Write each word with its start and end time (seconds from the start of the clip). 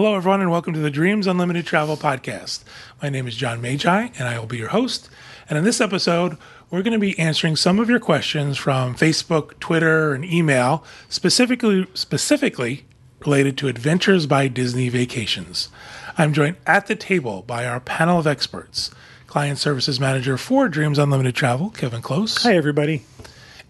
Hello, 0.00 0.14
everyone, 0.14 0.40
and 0.40 0.50
welcome 0.50 0.72
to 0.72 0.80
the 0.80 0.90
Dreams 0.90 1.26
Unlimited 1.26 1.66
Travel 1.66 1.94
Podcast. 1.94 2.64
My 3.02 3.10
name 3.10 3.28
is 3.28 3.36
John 3.36 3.60
Magi, 3.60 4.08
and 4.18 4.26
I 4.26 4.38
will 4.38 4.46
be 4.46 4.56
your 4.56 4.70
host. 4.70 5.10
And 5.46 5.58
in 5.58 5.64
this 5.64 5.78
episode, 5.78 6.38
we're 6.70 6.80
going 6.80 6.94
to 6.94 6.98
be 6.98 7.18
answering 7.18 7.54
some 7.54 7.78
of 7.78 7.90
your 7.90 8.00
questions 8.00 8.56
from 8.56 8.94
Facebook, 8.94 9.60
Twitter, 9.60 10.14
and 10.14 10.24
email, 10.24 10.82
specifically 11.10 11.86
specifically 11.92 12.86
related 13.26 13.58
to 13.58 13.68
Adventures 13.68 14.24
by 14.24 14.48
Disney 14.48 14.88
Vacations. 14.88 15.68
I'm 16.16 16.32
joined 16.32 16.56
at 16.66 16.86
the 16.86 16.96
table 16.96 17.42
by 17.42 17.66
our 17.66 17.78
panel 17.78 18.20
of 18.20 18.26
experts. 18.26 18.90
Client 19.26 19.58
Services 19.58 20.00
Manager 20.00 20.38
for 20.38 20.70
Dreams 20.70 20.98
Unlimited 20.98 21.34
Travel, 21.34 21.68
Kevin 21.68 22.00
Close. 22.00 22.42
Hi, 22.42 22.56
everybody. 22.56 23.04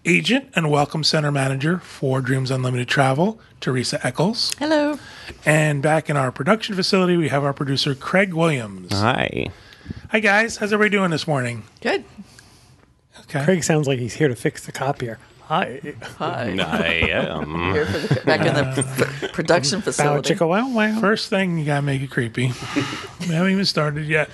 Agent 0.03 0.49
and 0.55 0.71
Welcome 0.71 1.03
Center 1.03 1.31
Manager 1.31 1.77
for 1.77 2.21
Dreams 2.21 2.49
Unlimited 2.49 2.87
Travel, 2.87 3.39
Teresa 3.59 3.99
Eccles. 4.05 4.51
Hello. 4.57 4.97
And 5.45 5.83
back 5.83 6.09
in 6.09 6.17
our 6.17 6.31
production 6.31 6.75
facility, 6.75 7.17
we 7.17 7.29
have 7.29 7.43
our 7.43 7.53
producer, 7.53 7.93
Craig 7.93 8.33
Williams. 8.33 8.91
Hi. 8.91 9.47
Hi, 10.09 10.19
guys. 10.19 10.57
How's 10.57 10.73
everybody 10.73 10.97
doing 10.97 11.11
this 11.11 11.27
morning? 11.27 11.63
Good. 11.81 12.03
Okay. 13.21 13.43
Craig 13.43 13.63
sounds 13.63 13.87
like 13.87 13.99
he's 13.99 14.15
here 14.15 14.27
to 14.27 14.35
fix 14.35 14.65
the 14.65 14.71
copier. 14.71 15.19
Hi. 15.51 15.81
Hi. 16.17 16.55
I 16.61 16.87
am. 17.11 17.73
Here 17.73 17.85
for 17.85 17.97
the, 17.97 18.21
back 18.21 18.39
in 18.45 18.53
the 18.53 19.17
p- 19.19 19.27
production 19.33 19.79
Bow 19.79 19.83
facility. 19.83 20.33
chicka 20.33 20.47
wow 20.47 20.69
wow. 20.69 20.97
First 21.01 21.29
thing, 21.29 21.57
you 21.57 21.65
gotta 21.65 21.81
make 21.81 22.01
it 22.01 22.09
creepy. 22.09 22.53
we 23.19 23.25
haven't 23.25 23.51
even 23.51 23.65
started 23.65 24.07
yet. 24.07 24.29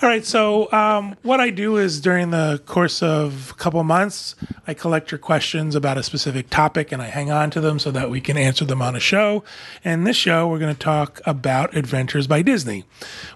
All 0.00 0.08
right. 0.08 0.24
So, 0.24 0.72
um, 0.72 1.14
what 1.22 1.40
I 1.40 1.50
do 1.50 1.76
is 1.76 2.00
during 2.00 2.30
the 2.30 2.62
course 2.64 3.02
of 3.02 3.50
a 3.50 3.54
couple 3.60 3.84
months, 3.84 4.34
I 4.66 4.72
collect 4.72 5.10
your 5.10 5.18
questions 5.18 5.74
about 5.74 5.98
a 5.98 6.02
specific 6.02 6.48
topic 6.48 6.90
and 6.90 7.02
I 7.02 7.08
hang 7.08 7.30
on 7.30 7.50
to 7.50 7.60
them 7.60 7.78
so 7.78 7.90
that 7.90 8.08
we 8.08 8.22
can 8.22 8.38
answer 8.38 8.64
them 8.64 8.80
on 8.80 8.96
a 8.96 9.00
show. 9.00 9.44
And 9.84 10.06
this 10.06 10.16
show, 10.16 10.48
we're 10.48 10.58
going 10.58 10.74
to 10.74 10.80
talk 10.80 11.20
about 11.26 11.76
Adventures 11.76 12.26
by 12.26 12.40
Disney. 12.40 12.84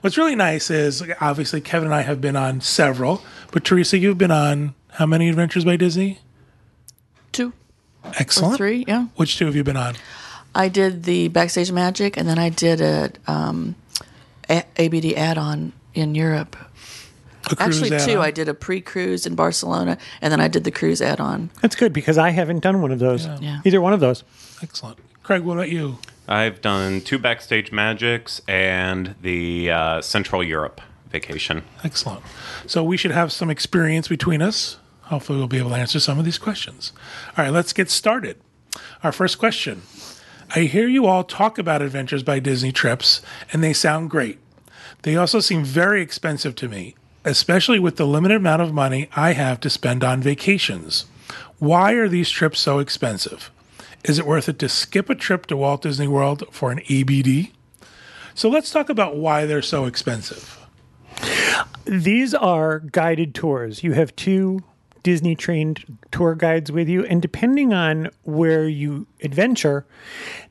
What's 0.01 0.17
really 0.17 0.37
nice 0.37 0.71
is 0.71 1.03
obviously 1.21 1.61
Kevin 1.61 1.89
and 1.89 1.95
I 1.95 2.01
have 2.01 2.23
been 2.23 2.37
on 2.37 2.63
several, 2.63 3.21
but 3.53 3.63
Teresa, 3.63 3.99
you've 3.99 4.17
been 4.17 4.31
on 4.31 4.75
how 4.93 5.05
many 5.05 5.29
Adventures 5.29 5.67
by 5.67 5.77
Disney? 5.77 6.21
Two 7.33 7.53
Excellent. 8.19 8.55
or 8.55 8.57
three, 8.57 8.85
yeah. 8.89 9.07
Which 9.17 9.37
two 9.39 9.47
have 9.47 9.55
you 9.57 9.65
been 9.65 9.77
on? 9.77 9.95
I 10.55 10.69
did 10.69 11.05
the 11.05 11.29
Backstage 11.29 11.71
Magic, 11.71 12.17
and 12.17 12.29
then 12.29 12.39
I 12.39 12.49
did 12.49 12.81
a, 12.81 13.13
um, 13.27 13.77
a- 14.49 14.65
ABD 14.79 15.15
add-on 15.17 15.73
in 15.95 16.15
Europe. 16.15 16.57
A 17.51 17.57
cruise 17.57 17.81
Actually, 17.83 17.91
two. 17.91 18.13
add-on? 18.13 18.25
I 18.25 18.31
did 18.33 18.49
a 18.49 18.55
pre-cruise 18.55 19.27
in 19.27 19.35
Barcelona, 19.35 19.97
and 20.21 20.33
then 20.33 20.41
I 20.41 20.49
did 20.49 20.65
the 20.65 20.71
cruise 20.71 21.01
add-on. 21.01 21.51
That's 21.63 21.77
good 21.77 21.93
because 21.93 22.19
I 22.19 22.31
haven't 22.31 22.61
done 22.61 22.83
one 22.83 22.91
of 22.91 22.99
those. 22.99 23.27
Yeah. 23.41 23.61
Either 23.65 23.81
one 23.81 23.93
of 23.93 24.01
those. 24.01 24.25
Excellent. 24.63 24.99
Craig, 25.23 25.43
what 25.43 25.55
about 25.55 25.71
you? 25.71 25.99
I've 26.29 26.61
done 26.61 27.01
two 27.01 27.19
backstage 27.19 27.71
magics 27.73 28.41
and 28.49 29.15
the 29.23 29.71
uh, 29.71 30.01
Central 30.01 30.43
Europe 30.45 30.81
vacation. 31.11 31.63
Excellent. 31.85 32.23
So 32.67 32.85
we 32.85 32.97
should 32.97 33.11
have 33.11 33.33
some 33.33 33.51
experience 33.51 34.07
between 34.09 34.43
us. 34.43 34.77
Hopefully, 35.11 35.39
we'll 35.39 35.49
be 35.49 35.59
able 35.59 35.71
to 35.71 35.77
answer 35.77 35.99
some 35.99 36.21
of 36.21 36.25
these 36.25 36.39
questions. 36.39 36.93
All 37.37 37.45
right, 37.45 37.53
let's 37.53 37.73
get 37.73 37.91
started. 37.91 38.41
Our 39.03 39.11
first 39.11 39.39
question 39.39 39.83
I 40.55 40.61
hear 40.61 40.87
you 40.87 41.07
all 41.07 41.25
talk 41.25 41.59
about 41.59 41.83
Adventures 41.83 42.23
by 42.23 42.39
Disney 42.39 42.71
trips, 42.71 43.21
and 43.53 43.63
they 43.63 43.73
sound 43.73 44.09
great. 44.09 44.39
They 45.03 45.17
also 45.17 45.41
seem 45.41 45.65
very 45.65 46.01
expensive 46.01 46.55
to 46.57 46.69
me, 46.69 46.95
especially 47.25 47.81
with 47.81 47.97
the 47.97 48.07
limited 48.07 48.37
amount 48.37 48.63
of 48.63 48.73
money 48.73 49.09
I 49.17 49.33
have 49.33 49.59
to 49.61 49.71
spend 49.71 50.05
on 50.05 50.23
vacations. 50.23 51.07
Why 51.59 51.93
are 51.95 52.09
these 52.09 52.31
trips 52.31 52.61
so 52.61 52.79
expensive? 52.79 53.51
Is 54.05 54.21
it 54.21 54.27
worth 54.27 54.49
it 54.49 54.61
to 54.61 54.69
skip 54.69 55.11
a 55.11 55.17
trip 55.17 55.47
to 55.47 55.57
Walt 55.57 55.83
Disney 55.83 56.07
World 56.07 56.45
for 56.53 56.71
an 56.71 56.83
ABD? 56.89 57.49
So 58.35 58.49
let's 58.49 58.71
talk 58.71 58.89
about 58.89 59.17
why 59.17 59.45
they're 59.45 59.61
so 59.61 59.87
expensive. 59.87 60.57
These 61.85 62.33
are 62.33 62.79
guided 62.79 63.35
tours. 63.35 63.83
You 63.83 63.93
have 63.93 64.15
two 64.15 64.63
Disney 65.03 65.35
trained 65.35 65.99
tour 66.11 66.35
guides 66.35 66.71
with 66.71 66.89
you, 66.89 67.05
and 67.07 67.23
depending 67.23 67.73
on 67.73 68.11
where 68.25 68.69
you 68.69 69.07
adventure, 69.23 69.87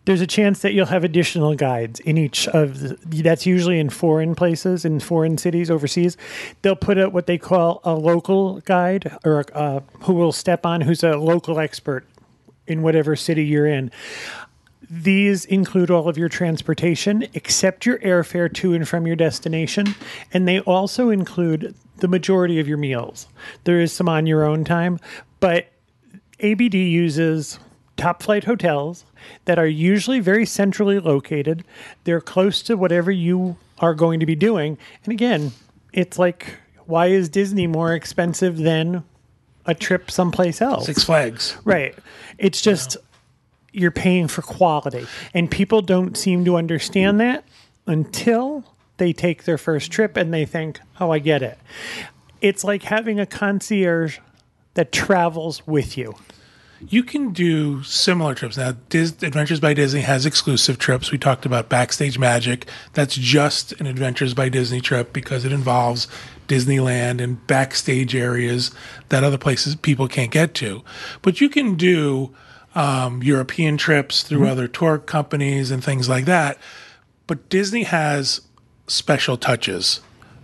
there's 0.05 0.21
a 0.21 0.27
chance 0.27 0.61
that 0.61 0.73
you'll 0.73 0.87
have 0.87 1.03
additional 1.03 1.55
guides 1.55 1.99
in 1.99 2.17
each 2.17 2.47
of 2.47 2.79
the, 2.79 3.21
that's 3.21 3.45
usually 3.45 3.79
in 3.79 3.89
foreign 3.89 4.35
places, 4.35 4.85
in 4.85 4.99
foreign 4.99 5.37
cities 5.37 5.69
overseas. 5.69 6.17
They'll 6.61 6.75
put 6.75 6.97
out 6.97 7.13
what 7.13 7.27
they 7.27 7.37
call 7.37 7.81
a 7.83 7.93
local 7.93 8.59
guide 8.61 9.15
or 9.23 9.45
uh, 9.53 9.81
who 10.01 10.13
will 10.13 10.31
step 10.31 10.65
on 10.65 10.81
who's 10.81 11.03
a 11.03 11.17
local 11.17 11.59
expert 11.59 12.05
in 12.65 12.81
whatever 12.81 13.15
city 13.15 13.43
you're 13.45 13.67
in. 13.67 13.91
These 14.89 15.45
include 15.45 15.91
all 15.91 16.09
of 16.09 16.17
your 16.17 16.29
transportation 16.29 17.27
except 17.35 17.85
your 17.85 17.99
airfare 17.99 18.51
to 18.55 18.73
and 18.73 18.87
from 18.87 19.05
your 19.05 19.15
destination, 19.15 19.93
and 20.33 20.47
they 20.47 20.61
also 20.61 21.11
include 21.11 21.75
the 21.99 22.07
majority 22.07 22.59
of 22.59 22.67
your 22.67 22.77
meals. 22.77 23.27
There 23.63 23.79
is 23.79 23.93
some 23.93 24.09
on 24.09 24.25
your 24.25 24.43
own 24.43 24.63
time, 24.63 24.99
but 25.39 25.67
ABD 26.39 26.75
uses 26.75 27.59
top 27.97 28.23
flight 28.23 28.45
hotels 28.45 29.05
that 29.45 29.59
are 29.59 29.67
usually 29.67 30.19
very 30.19 30.45
centrally 30.45 30.99
located. 30.99 31.63
They're 32.05 32.21
close 32.21 32.61
to 32.63 32.75
whatever 32.75 33.11
you 33.11 33.57
are 33.79 33.93
going 33.93 34.19
to 34.19 34.25
be 34.25 34.35
doing. 34.35 34.77
And 35.03 35.11
again, 35.11 35.51
it's 35.93 36.17
like, 36.17 36.55
why 36.85 37.07
is 37.07 37.29
Disney 37.29 37.67
more 37.67 37.93
expensive 37.93 38.57
than 38.57 39.03
a 39.65 39.75
trip 39.75 40.09
someplace 40.09 40.61
else? 40.61 40.85
Six 40.85 41.03
Flags. 41.03 41.57
Right. 41.63 41.95
It's 42.37 42.61
just 42.61 42.97
you're 43.71 43.91
paying 43.91 44.27
for 44.27 44.41
quality. 44.41 45.05
And 45.33 45.49
people 45.49 45.81
don't 45.81 46.17
seem 46.17 46.45
to 46.45 46.55
understand 46.55 47.19
that 47.19 47.43
until 47.85 48.63
they 48.99 49.11
take 49.11 49.43
their 49.43 49.57
first 49.57 49.91
trip 49.91 50.15
and 50.15 50.33
they 50.33 50.45
think, 50.45 50.79
oh, 50.99 51.11
I 51.11 51.19
get 51.19 51.41
it. 51.41 51.57
It's 52.41 52.63
like 52.63 52.83
having 52.83 53.19
a 53.19 53.25
concierge 53.25 54.19
that 54.75 54.91
travels 54.91 55.65
with 55.67 55.97
you. 55.97 56.15
You 56.87 57.03
can 57.03 57.33
do 57.33 57.83
similar 57.83 58.33
trips. 58.33 58.55
Now, 58.55 58.73
Dis- 58.87 59.21
Adventures 59.21 59.59
by 59.59 59.73
Disney 59.73 60.01
has 60.01 60.25
exclusive 60.25 60.77
trips. 60.77 61.11
We 61.11 61.17
talked 61.17 61.45
about 61.45 61.67
Backstage 61.67 62.17
Magic. 62.17 62.69
That's 62.93 63.15
just 63.15 63.73
an 63.73 63.85
Adventures 63.85 64.33
by 64.33 64.47
Disney 64.47 64.79
trip 64.79 65.11
because 65.11 65.43
it 65.43 65.51
involves 65.51 66.07
Disneyland 66.47 67.21
and 67.21 67.45
backstage 67.47 68.15
areas 68.15 68.71
that 69.09 69.25
other 69.25 69.37
places 69.37 69.75
people 69.75 70.07
can't 70.07 70.31
get 70.31 70.53
to. 70.55 70.83
But 71.21 71.41
you 71.41 71.49
can 71.49 71.75
do 71.75 72.33
um, 72.75 73.21
European 73.23 73.75
trips 73.75 74.23
through 74.23 74.47
other 74.47 74.67
tour 74.67 74.99
companies 74.99 75.71
and 75.71 75.83
things 75.83 76.07
like 76.07 76.25
that. 76.25 76.57
But 77.27 77.49
Disney 77.49 77.83
has 77.83 78.41
special 78.89 79.37
touches 79.37 80.01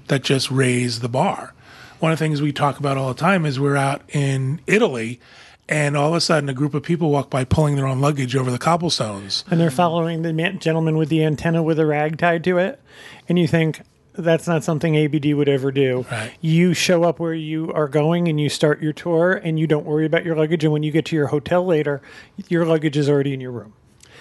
that 0.07 0.23
just 0.23 0.51
raise 0.51 1.00
the 1.00 1.09
bar. 1.09 1.53
One 2.00 2.11
of 2.11 2.19
the 2.19 2.25
things 2.25 2.41
we 2.41 2.51
talk 2.51 2.79
about 2.79 2.97
all 2.97 3.07
the 3.07 3.19
time 3.19 3.45
is 3.45 3.59
we're 3.59 3.75
out 3.75 4.01
in 4.09 4.61
Italy 4.67 5.19
and 5.67 5.97
all 5.97 6.09
of 6.09 6.16
a 6.16 6.22
sudden 6.22 6.50
a 6.50 6.53
group 6.53 6.73
of 6.73 6.83
people 6.83 7.09
walk 7.09 7.29
by 7.29 7.44
pulling 7.44 7.75
their 7.75 7.88
own 7.88 8.00
luggage 8.00 8.35
over 8.35 8.51
the 8.51 8.59
cobblestones. 8.59 9.44
And 9.50 9.59
they're 9.59 9.72
following 9.72 10.22
the 10.22 10.33
man- 10.33 10.59
gentleman 10.59 10.97
with 10.97 11.09
the 11.09 11.23
antenna 11.23 11.63
with 11.63 11.79
a 11.79 11.85
rag 11.85 12.17
tied 12.17 12.44
to 12.44 12.57
it. 12.57 12.79
And 13.28 13.39
you 13.39 13.47
think, 13.47 13.81
that's 14.17 14.47
not 14.47 14.63
something 14.63 14.95
ABD 14.95 15.33
would 15.33 15.50
ever 15.50 15.72
do. 15.72 16.06
Right. 16.09 16.33
You 16.39 16.73
show 16.73 17.03
up 17.03 17.19
where 17.19 17.33
you 17.33 17.72
are 17.73 17.88
going 17.88 18.27
and 18.27 18.39
you 18.39 18.50
start 18.50 18.81
your 18.81 18.94
tour 18.94 19.33
and 19.33 19.59
you 19.59 19.67
don't 19.67 19.85
worry 19.85 20.06
about 20.06 20.23
your 20.25 20.35
luggage. 20.35 20.63
And 20.63 20.72
when 20.72 20.83
you 20.83 20.91
get 20.91 21.06
to 21.06 21.16
your 21.16 21.27
hotel 21.27 21.66
later, 21.66 22.01
your 22.47 22.66
luggage 22.66 22.97
is 22.97 23.09
already 23.09 23.33
in 23.33 23.41
your 23.41 23.51
room. 23.51 23.73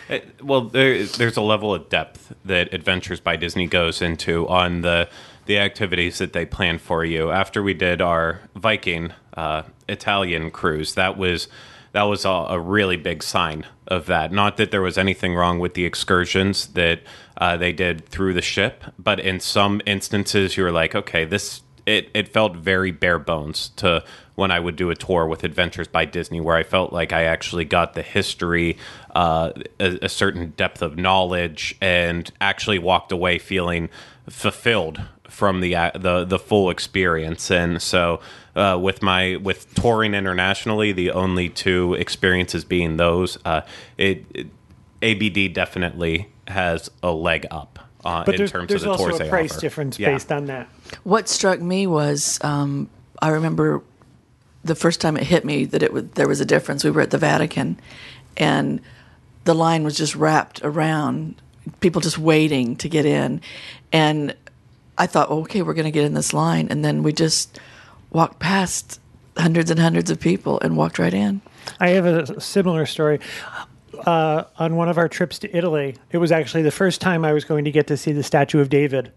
Uh, 0.08 0.18
Well, 0.42 0.62
there, 0.62 1.04
there's 1.04 1.36
a 1.36 1.42
level 1.42 1.74
of 1.74 1.88
depth 1.88 2.34
that 2.44 2.72
Adventures 2.74 3.20
by 3.20 3.36
Disney 3.36 3.66
goes 3.66 4.02
into 4.02 4.48
on 4.48 4.82
the 4.82 5.08
the 5.46 5.58
activities 5.58 6.18
that 6.18 6.32
they 6.32 6.46
plan 6.46 6.78
for 6.78 7.04
you. 7.04 7.30
After 7.30 7.62
we 7.62 7.74
did 7.74 8.00
our 8.00 8.40
Viking 8.56 9.12
uh, 9.36 9.64
Italian 9.88 10.50
cruise, 10.50 10.94
that 10.94 11.18
was 11.18 11.48
that 11.92 12.04
was 12.04 12.24
a, 12.24 12.28
a 12.28 12.58
really 12.58 12.96
big 12.96 13.22
sign 13.22 13.66
of 13.86 14.06
that. 14.06 14.32
Not 14.32 14.56
that 14.56 14.70
there 14.70 14.82
was 14.82 14.98
anything 14.98 15.34
wrong 15.34 15.58
with 15.58 15.74
the 15.74 15.84
excursions 15.84 16.68
that 16.68 17.00
uh, 17.36 17.56
they 17.56 17.72
did 17.72 18.08
through 18.08 18.34
the 18.34 18.42
ship, 18.42 18.84
but 18.98 19.20
in 19.20 19.38
some 19.38 19.80
instances, 19.86 20.56
you 20.56 20.64
were 20.64 20.72
like, 20.72 20.94
okay, 20.94 21.24
this 21.24 21.62
it, 21.86 22.10
it 22.14 22.28
felt 22.28 22.56
very 22.56 22.90
bare 22.90 23.18
bones 23.18 23.68
to 23.76 24.02
when 24.34 24.50
I 24.50 24.58
would 24.58 24.76
do 24.76 24.90
a 24.90 24.96
tour 24.96 25.26
with 25.26 25.44
Adventures 25.44 25.86
by 25.86 26.06
Disney, 26.06 26.40
where 26.40 26.56
I 26.56 26.62
felt 26.64 26.92
like 26.92 27.12
I 27.12 27.24
actually 27.24 27.64
got 27.64 27.94
the 27.94 28.02
history, 28.02 28.78
uh, 29.14 29.52
a, 29.80 29.98
a 30.02 30.08
certain 30.08 30.52
depth 30.56 30.82
of 30.82 30.96
knowledge, 30.96 31.76
and 31.80 32.30
actually 32.40 32.78
walked 32.78 33.12
away 33.12 33.38
feeling 33.38 33.88
fulfilled 34.28 35.00
from 35.28 35.60
the 35.60 35.74
uh, 35.76 35.90
the 35.94 36.24
the 36.24 36.38
full 36.38 36.70
experience. 36.70 37.50
And 37.50 37.80
so, 37.80 38.20
uh, 38.56 38.78
with 38.80 39.02
my 39.02 39.36
with 39.36 39.72
touring 39.74 40.14
internationally, 40.14 40.92
the 40.92 41.10
only 41.10 41.48
two 41.48 41.94
experiences 41.94 42.64
being 42.64 42.96
those, 42.96 43.38
uh, 43.44 43.62
it, 43.98 44.24
it 44.34 44.46
ABD 45.02 45.52
definitely 45.54 46.28
has 46.48 46.90
a 47.02 47.10
leg 47.12 47.46
up 47.50 47.78
uh, 48.04 48.24
But 48.24 48.34
in 48.34 48.38
there's, 48.38 48.52
terms 48.52 48.68
there's 48.68 48.82
of 48.84 48.98
the 48.98 49.04
also 49.04 49.24
a 49.24 49.28
price 49.28 49.52
offer. 49.52 49.60
difference 49.60 49.98
Yeah. 49.98 50.12
based 50.12 50.30
on 50.30 50.46
that. 50.46 50.68
What 51.04 51.28
struck 51.28 51.60
me 51.60 51.86
was 51.86 52.38
um, 52.42 52.90
I 53.20 53.30
remember 53.30 53.82
the 54.62 54.74
first 54.74 55.00
time 55.00 55.16
it 55.16 55.24
hit 55.24 55.44
me 55.44 55.64
that 55.66 55.82
it 55.82 55.92
was, 55.92 56.04
there 56.14 56.28
was 56.28 56.40
a 56.40 56.44
difference. 56.44 56.84
We 56.84 56.90
were 56.90 57.00
at 57.00 57.10
the 57.10 57.18
Vatican, 57.18 57.80
and 58.36 58.80
the 59.44 59.54
line 59.54 59.84
was 59.84 59.96
just 59.96 60.14
wrapped 60.14 60.60
around 60.62 61.40
people 61.80 62.00
just 62.00 62.18
waiting 62.18 62.76
to 62.76 62.88
get 62.88 63.06
in. 63.06 63.40
And 63.92 64.34
I 64.98 65.06
thought, 65.06 65.30
okay, 65.30 65.62
we're 65.62 65.74
going 65.74 65.84
to 65.84 65.90
get 65.90 66.04
in 66.04 66.14
this 66.14 66.32
line. 66.32 66.68
And 66.70 66.84
then 66.84 67.02
we 67.02 67.12
just 67.12 67.58
walked 68.10 68.38
past 68.38 69.00
hundreds 69.36 69.70
and 69.70 69.80
hundreds 69.80 70.10
of 70.10 70.20
people 70.20 70.60
and 70.60 70.76
walked 70.76 70.98
right 70.98 71.14
in. 71.14 71.40
I 71.80 71.90
have 71.90 72.06
a 72.06 72.40
similar 72.40 72.86
story. 72.86 73.20
Uh, 74.06 74.44
on 74.58 74.76
one 74.76 74.88
of 74.88 74.98
our 74.98 75.08
trips 75.08 75.38
to 75.38 75.56
Italy, 75.56 75.96
it 76.10 76.18
was 76.18 76.32
actually 76.32 76.62
the 76.62 76.70
first 76.70 77.00
time 77.00 77.24
I 77.24 77.32
was 77.32 77.44
going 77.44 77.64
to 77.64 77.70
get 77.70 77.86
to 77.86 77.96
see 77.96 78.12
the 78.12 78.22
statue 78.22 78.60
of 78.60 78.68
David, 78.68 79.12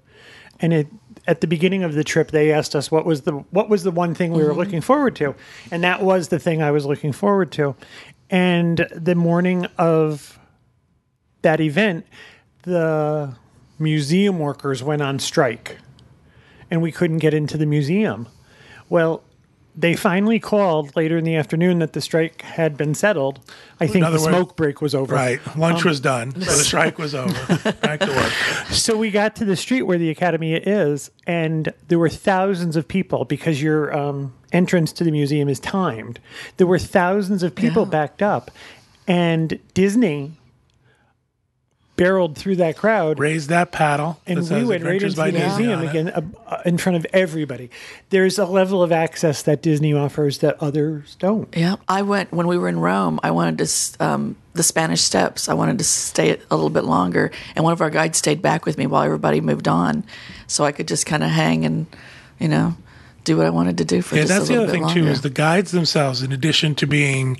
and 0.59 0.71
it 0.71 0.87
at 1.27 1.41
the 1.41 1.47
beginning 1.47 1.83
of 1.83 1.93
the 1.93 2.03
trip 2.03 2.31
they 2.31 2.53
asked 2.53 2.75
us 2.75 2.89
what 2.89 3.05
was 3.05 3.21
the 3.21 3.33
what 3.51 3.69
was 3.69 3.83
the 3.83 3.91
one 3.91 4.15
thing 4.15 4.31
we 4.31 4.43
were 4.43 4.53
looking 4.53 4.79
forward 4.79 5.15
to, 5.17 5.35
and 5.71 5.83
that 5.83 6.03
was 6.03 6.29
the 6.29 6.39
thing 6.39 6.61
I 6.61 6.71
was 6.71 6.85
looking 6.85 7.11
forward 7.11 7.51
to. 7.53 7.75
And 8.29 8.87
the 8.93 9.15
morning 9.15 9.65
of 9.77 10.37
that 11.43 11.61
event, 11.61 12.05
the 12.63 13.35
museum 13.79 14.39
workers 14.39 14.83
went 14.83 15.01
on 15.01 15.19
strike, 15.19 15.77
and 16.69 16.81
we 16.81 16.91
couldn't 16.91 17.19
get 17.19 17.33
into 17.33 17.57
the 17.57 17.65
museum. 17.65 18.27
Well, 18.89 19.23
they 19.79 19.95
finally 19.95 20.39
called 20.39 20.95
later 20.95 21.17
in 21.19 21.23
the 21.23 21.35
afternoon 21.35 21.77
that 21.79 21.93
the 21.93 22.01
strike 22.01 22.41
had 22.41 22.75
been 22.77 22.95
settled. 22.95 23.39
I 23.79 23.85
think 23.85 24.03
the 24.03 24.07
other 24.07 24.17
words- 24.17 24.23
smoke 24.27 24.55
break 24.57 24.81
was 24.81 24.95
over. 24.95 25.13
Right. 25.13 25.39
Lunch 25.55 25.83
Um, 25.83 25.89
was 25.89 25.99
done. 25.99 26.31
So 26.33 26.39
the 26.39 26.63
strike 26.63 26.97
was 26.97 27.13
over. 27.13 27.31
Back 27.81 27.99
to 27.99 28.07
work. 28.07 28.31
So 28.73 28.97
we 28.97 29.11
got 29.11 29.35
to 29.35 29.45
the 29.45 29.55
street 29.55 29.83
where 29.83 29.99
the 29.99 30.09
academy 30.09 30.53
is, 30.55 31.11
and 31.27 31.71
there 31.89 31.99
were 31.99 32.09
thousands 32.09 32.75
of 32.75 32.87
people 32.87 33.23
because 33.23 33.61
your 33.61 33.95
um, 33.95 34.33
entrance 34.51 34.91
to 34.93 35.03
the 35.03 35.11
museum 35.11 35.49
is 35.49 35.59
timed. 35.59 36.19
There 36.57 36.67
were 36.67 36.79
thousands 36.79 37.43
of 37.43 37.55
people 37.55 37.83
Yeah. 37.83 37.89
backed 37.89 38.21
up, 38.21 38.51
and 39.07 39.59
Disney 39.73 40.33
barreled 41.95 42.37
through 42.37 42.55
that 42.57 42.77
crowd. 42.77 43.17
raised 43.17 43.49
that 43.49 43.71
paddle. 43.71 44.19
and 44.27 44.37
that 44.45 44.59
we 44.59 44.65
went 44.65 44.83
right 44.83 45.01
into 45.01 45.15
by 45.15 45.31
the 45.31 45.39
Disney 45.39 45.65
museum 45.65 45.87
again 45.89 46.09
uh, 46.09 46.21
uh, 46.47 46.61
in 46.63 46.77
front 46.77 46.95
of 46.95 47.07
everybody. 47.11 47.71
There's 48.11 48.37
a 48.37 48.45
level 48.45 48.83
of 48.83 48.91
access 48.91 49.41
that 49.41 49.63
Disney 49.63 49.93
offers 49.95 50.37
that 50.39 50.61
others 50.61 51.15
don't. 51.17 51.51
Yeah, 51.57 51.77
I 51.87 52.03
went 52.03 52.31
when 52.31 52.45
we 52.45 52.55
were 52.55 52.69
in 52.69 52.79
Rome. 52.79 53.19
I 53.23 53.31
wanted 53.31 53.57
to 53.65 54.05
um, 54.05 54.35
the 54.53 54.61
Spanish 54.61 55.01
Steps. 55.01 55.49
I 55.49 55.55
wanted 55.55 55.79
to 55.79 55.83
stay 55.83 56.37
a 56.51 56.55
little 56.55 56.69
bit 56.69 56.83
longer, 56.83 57.31
and 57.55 57.63
one 57.63 57.73
of 57.73 57.81
our 57.81 57.89
guides 57.89 58.19
stayed 58.19 58.43
back 58.43 58.65
with 58.67 58.77
me 58.77 58.85
while 58.85 59.01
everybody 59.01 59.41
moved 59.41 59.67
on, 59.67 60.03
so 60.45 60.63
I 60.65 60.71
could 60.71 60.87
just 60.87 61.07
kind 61.07 61.23
of 61.23 61.31
hang 61.31 61.65
and, 61.65 61.87
you 62.39 62.47
know, 62.47 62.75
do 63.27 63.37
what 63.37 63.45
I 63.45 63.49
wanted 63.51 63.77
to 63.77 63.85
do 63.85 64.01
for 64.01 64.15
Yeah, 64.15 64.21
just 64.23 64.33
that's 64.33 64.49
a 64.49 64.53
the 64.53 64.63
other 64.63 64.71
thing 64.71 64.87
too 64.89 65.05
is 65.07 65.21
the 65.21 65.29
guides 65.29 65.71
themselves, 65.71 66.21
in 66.23 66.31
addition 66.31 66.73
to 66.75 66.87
being 66.87 67.37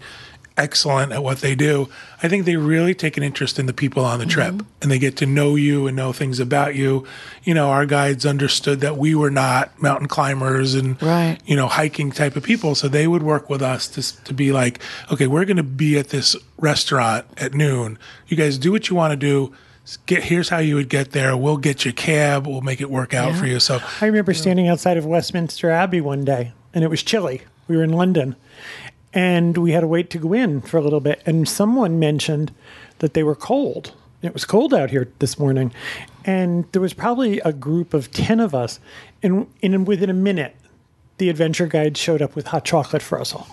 excellent 0.55 1.11
at 1.11 1.23
what 1.23 1.37
they 1.41 1.53
do, 1.53 1.87
I 2.23 2.27
think 2.27 2.45
they 2.45 2.55
really 2.55 2.95
take 2.95 3.15
an 3.15 3.21
interest 3.21 3.59
in 3.59 3.67
the 3.67 3.73
people 3.73 4.03
on 4.03 4.17
the 4.17 4.25
trip 4.25 4.53
Mm-hmm. 4.55 4.67
and 4.81 4.89
they 4.91 4.97
get 4.97 5.15
to 5.17 5.25
know 5.27 5.55
you 5.55 5.85
and 5.85 5.95
know 5.95 6.11
things 6.13 6.39
about 6.39 6.73
you. 6.73 7.05
You 7.43 7.53
know, 7.53 7.69
our 7.69 7.85
guides 7.85 8.25
understood 8.25 8.79
that 8.81 8.97
we 8.97 9.13
were 9.13 9.29
not 9.29 9.79
mountain 9.81 10.07
climbers 10.07 10.73
and 10.73 10.99
Right. 11.01 11.37
you 11.45 11.55
know 11.55 11.67
hiking 11.67 12.11
type 12.11 12.35
of 12.35 12.41
people, 12.43 12.73
so 12.75 12.87
they 12.87 13.05
would 13.07 13.21
work 13.23 13.49
with 13.51 13.61
us 13.61 13.87
to 13.89 14.23
to 14.25 14.33
be 14.33 14.51
like, 14.51 14.79
okay, 15.11 15.27
we're 15.27 15.45
going 15.45 15.57
to 15.57 15.63
be 15.63 15.97
at 15.99 16.09
this 16.09 16.35
restaurant 16.57 17.25
at 17.37 17.53
noon. 17.53 17.99
You 18.27 18.35
guys 18.35 18.57
do 18.57 18.71
what 18.71 18.89
you 18.89 18.95
want 18.95 19.11
to 19.11 19.17
do. 19.17 19.53
S- 19.87 19.97
Get 20.05 20.23
here's 20.23 20.49
how 20.49 20.57
you 20.57 20.75
would 20.75 20.89
get 20.89 21.11
there. 21.11 21.37
We'll 21.37 21.55
get 21.57 21.85
your 21.85 21.93
cab. 21.93 22.45
We'll 22.45 22.59
make 22.61 22.81
it 22.81 22.89
work 22.91 23.13
out 23.13 23.31
Yeah. 23.33 23.39
for 23.39 23.45
you. 23.47 23.59
So 23.59 23.79
I 24.01 24.05
remember 24.05 24.33
standing 24.33 24.67
outside 24.67 24.97
of 24.97 25.05
Westminster 25.05 25.69
Abbey 25.71 26.01
one 26.01 26.25
day, 26.25 26.51
and 26.73 26.83
it 26.83 26.89
was 26.89 27.01
chilly. 27.03 27.41
We 27.67 27.77
were 27.77 27.83
in 27.83 27.93
London, 27.93 28.35
and 29.13 29.57
we 29.57 29.71
had 29.71 29.81
to 29.81 29.87
wait 29.87 30.09
to 30.11 30.17
go 30.17 30.33
in 30.33 30.61
for 30.61 30.77
a 30.77 30.81
little 30.81 30.99
bit. 30.99 31.21
And 31.25 31.47
someone 31.47 31.99
mentioned 31.99 32.53
that 32.99 33.13
they 33.13 33.23
were 33.23 33.35
cold. 33.35 33.93
It 34.21 34.33
was 34.33 34.45
cold 34.45 34.73
out 34.73 34.89
here 34.89 35.07
this 35.19 35.37
morning, 35.39 35.71
and 36.25 36.65
there 36.71 36.81
was 36.81 36.93
probably 36.93 37.39
a 37.41 37.53
group 37.53 37.93
of 37.93 38.11
ten 38.11 38.39
of 38.39 38.53
us. 38.55 38.79
And, 39.23 39.47
and 39.63 39.87
within 39.87 40.09
a 40.09 40.13
minute, 40.13 40.55
the 41.17 41.29
adventure 41.29 41.67
guide 41.67 41.97
showed 41.97 42.21
up 42.21 42.35
with 42.35 42.47
hot 42.47 42.65
chocolate 42.65 43.01
for 43.01 43.19
us 43.21 43.33
all. 43.33 43.47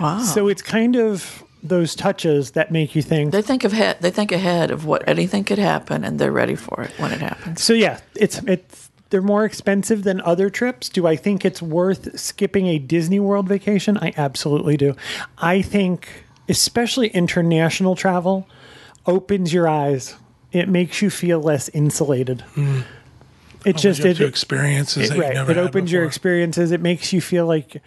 wow. 0.00 0.20
So 0.22 0.48
it's 0.48 0.62
kind 0.62 0.96
of 0.96 1.42
those 1.68 1.94
touches 1.94 2.52
that 2.52 2.70
make 2.70 2.94
you 2.94 3.02
think. 3.02 3.32
they 3.32 3.42
think 3.42 3.64
ahead. 3.64 3.98
They 4.00 4.10
think 4.10 4.32
ahead 4.32 4.70
of 4.70 4.84
what 4.84 5.06
anything 5.08 5.44
could 5.44 5.58
happen, 5.58 6.04
and 6.04 6.18
they're 6.18 6.32
ready 6.32 6.54
for 6.54 6.82
it 6.82 6.90
when 6.98 7.12
it 7.12 7.20
happens. 7.20 7.62
So 7.62 7.72
yeah, 7.72 8.00
it's 8.14 8.38
it's 8.44 8.90
they're 9.10 9.22
more 9.22 9.44
expensive 9.44 10.02
than 10.02 10.20
other 10.22 10.50
trips. 10.50 10.88
Do 10.88 11.06
I 11.06 11.16
think 11.16 11.44
it's 11.44 11.62
worth 11.62 12.18
skipping 12.18 12.66
a 12.66 12.78
Disney 12.78 13.20
World 13.20 13.48
vacation? 13.48 13.96
I 13.98 14.12
absolutely 14.16 14.76
do. 14.76 14.96
I 15.38 15.62
think 15.62 16.24
especially 16.48 17.08
international 17.08 17.94
travel 17.96 18.48
opens 19.06 19.52
your 19.52 19.68
eyes. 19.68 20.16
It 20.52 20.68
makes 20.68 21.02
you 21.02 21.10
feel 21.10 21.40
less 21.40 21.68
insulated. 21.70 22.44
Mm. 22.54 22.84
It 23.66 23.76
just 23.76 24.00
it, 24.04 24.20
experiences 24.20 25.10
it, 25.10 25.18
right. 25.18 25.50
It 25.50 25.56
opens 25.58 25.90
your 25.90 26.04
experiences. 26.04 26.70
It 26.70 26.80
makes 26.80 27.12
you 27.12 27.20
feel 27.20 27.46
like, 27.46 27.82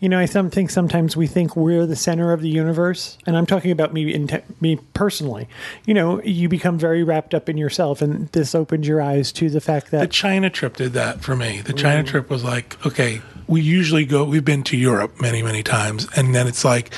you 0.00 0.08
know, 0.08 0.18
I 0.18 0.24
some 0.24 0.48
think 0.48 0.70
sometimes 0.70 1.16
we 1.18 1.26
think 1.26 1.54
we're 1.54 1.84
the 1.86 1.96
center 1.96 2.32
of 2.32 2.40
the 2.40 2.48
universe, 2.48 3.18
and 3.26 3.36
I'm 3.36 3.44
talking 3.44 3.70
about 3.70 3.92
me, 3.92 4.14
in 4.14 4.26
te- 4.26 4.40
me 4.60 4.76
personally. 4.94 5.46
You 5.84 5.92
know, 5.92 6.22
you 6.22 6.48
become 6.48 6.78
very 6.78 7.02
wrapped 7.02 7.34
up 7.34 7.48
in 7.50 7.58
yourself, 7.58 8.00
and 8.00 8.28
this 8.28 8.54
opens 8.54 8.88
your 8.88 9.02
eyes 9.02 9.30
to 9.32 9.50
the 9.50 9.60
fact 9.60 9.90
that 9.90 10.00
The 10.00 10.06
China 10.06 10.48
trip 10.48 10.76
did 10.76 10.94
that 10.94 11.20
for 11.20 11.36
me. 11.36 11.60
The 11.60 11.74
China 11.74 12.02
trip 12.04 12.30
was 12.30 12.42
like, 12.42 12.84
okay, 12.86 13.20
we 13.46 13.60
usually 13.60 14.06
go, 14.06 14.24
we've 14.24 14.44
been 14.44 14.62
to 14.64 14.76
Europe 14.78 15.20
many, 15.20 15.42
many 15.42 15.62
times. 15.62 16.08
And 16.16 16.34
then 16.34 16.46
it's 16.46 16.64
like, 16.64 16.90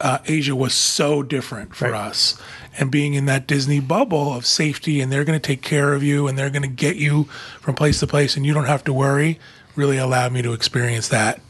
uh, 0.00 0.18
Asia 0.26 0.54
was 0.54 0.74
so 0.74 1.22
different 1.22 1.74
for 1.74 1.90
Right. 1.90 2.08
us. 2.08 2.40
And 2.78 2.90
being 2.90 3.14
in 3.14 3.24
that 3.26 3.46
Disney 3.46 3.80
bubble 3.80 4.34
of 4.34 4.44
safety 4.44 5.00
and 5.00 5.10
they're 5.10 5.24
going 5.24 5.38
to 5.38 5.46
take 5.46 5.62
care 5.62 5.94
of 5.94 6.02
you 6.02 6.28
and 6.28 6.36
they're 6.36 6.50
going 6.50 6.62
to 6.62 6.68
get 6.68 6.96
you 6.96 7.24
from 7.60 7.74
place 7.74 8.00
to 8.00 8.06
place 8.06 8.36
and 8.36 8.44
you 8.44 8.52
don't 8.52 8.66
have 8.66 8.84
to 8.84 8.92
worry 8.92 9.38
really 9.76 9.98
allowed 9.98 10.32
me 10.32 10.42
to 10.42 10.52
experience 10.52 11.08
that 11.08 11.40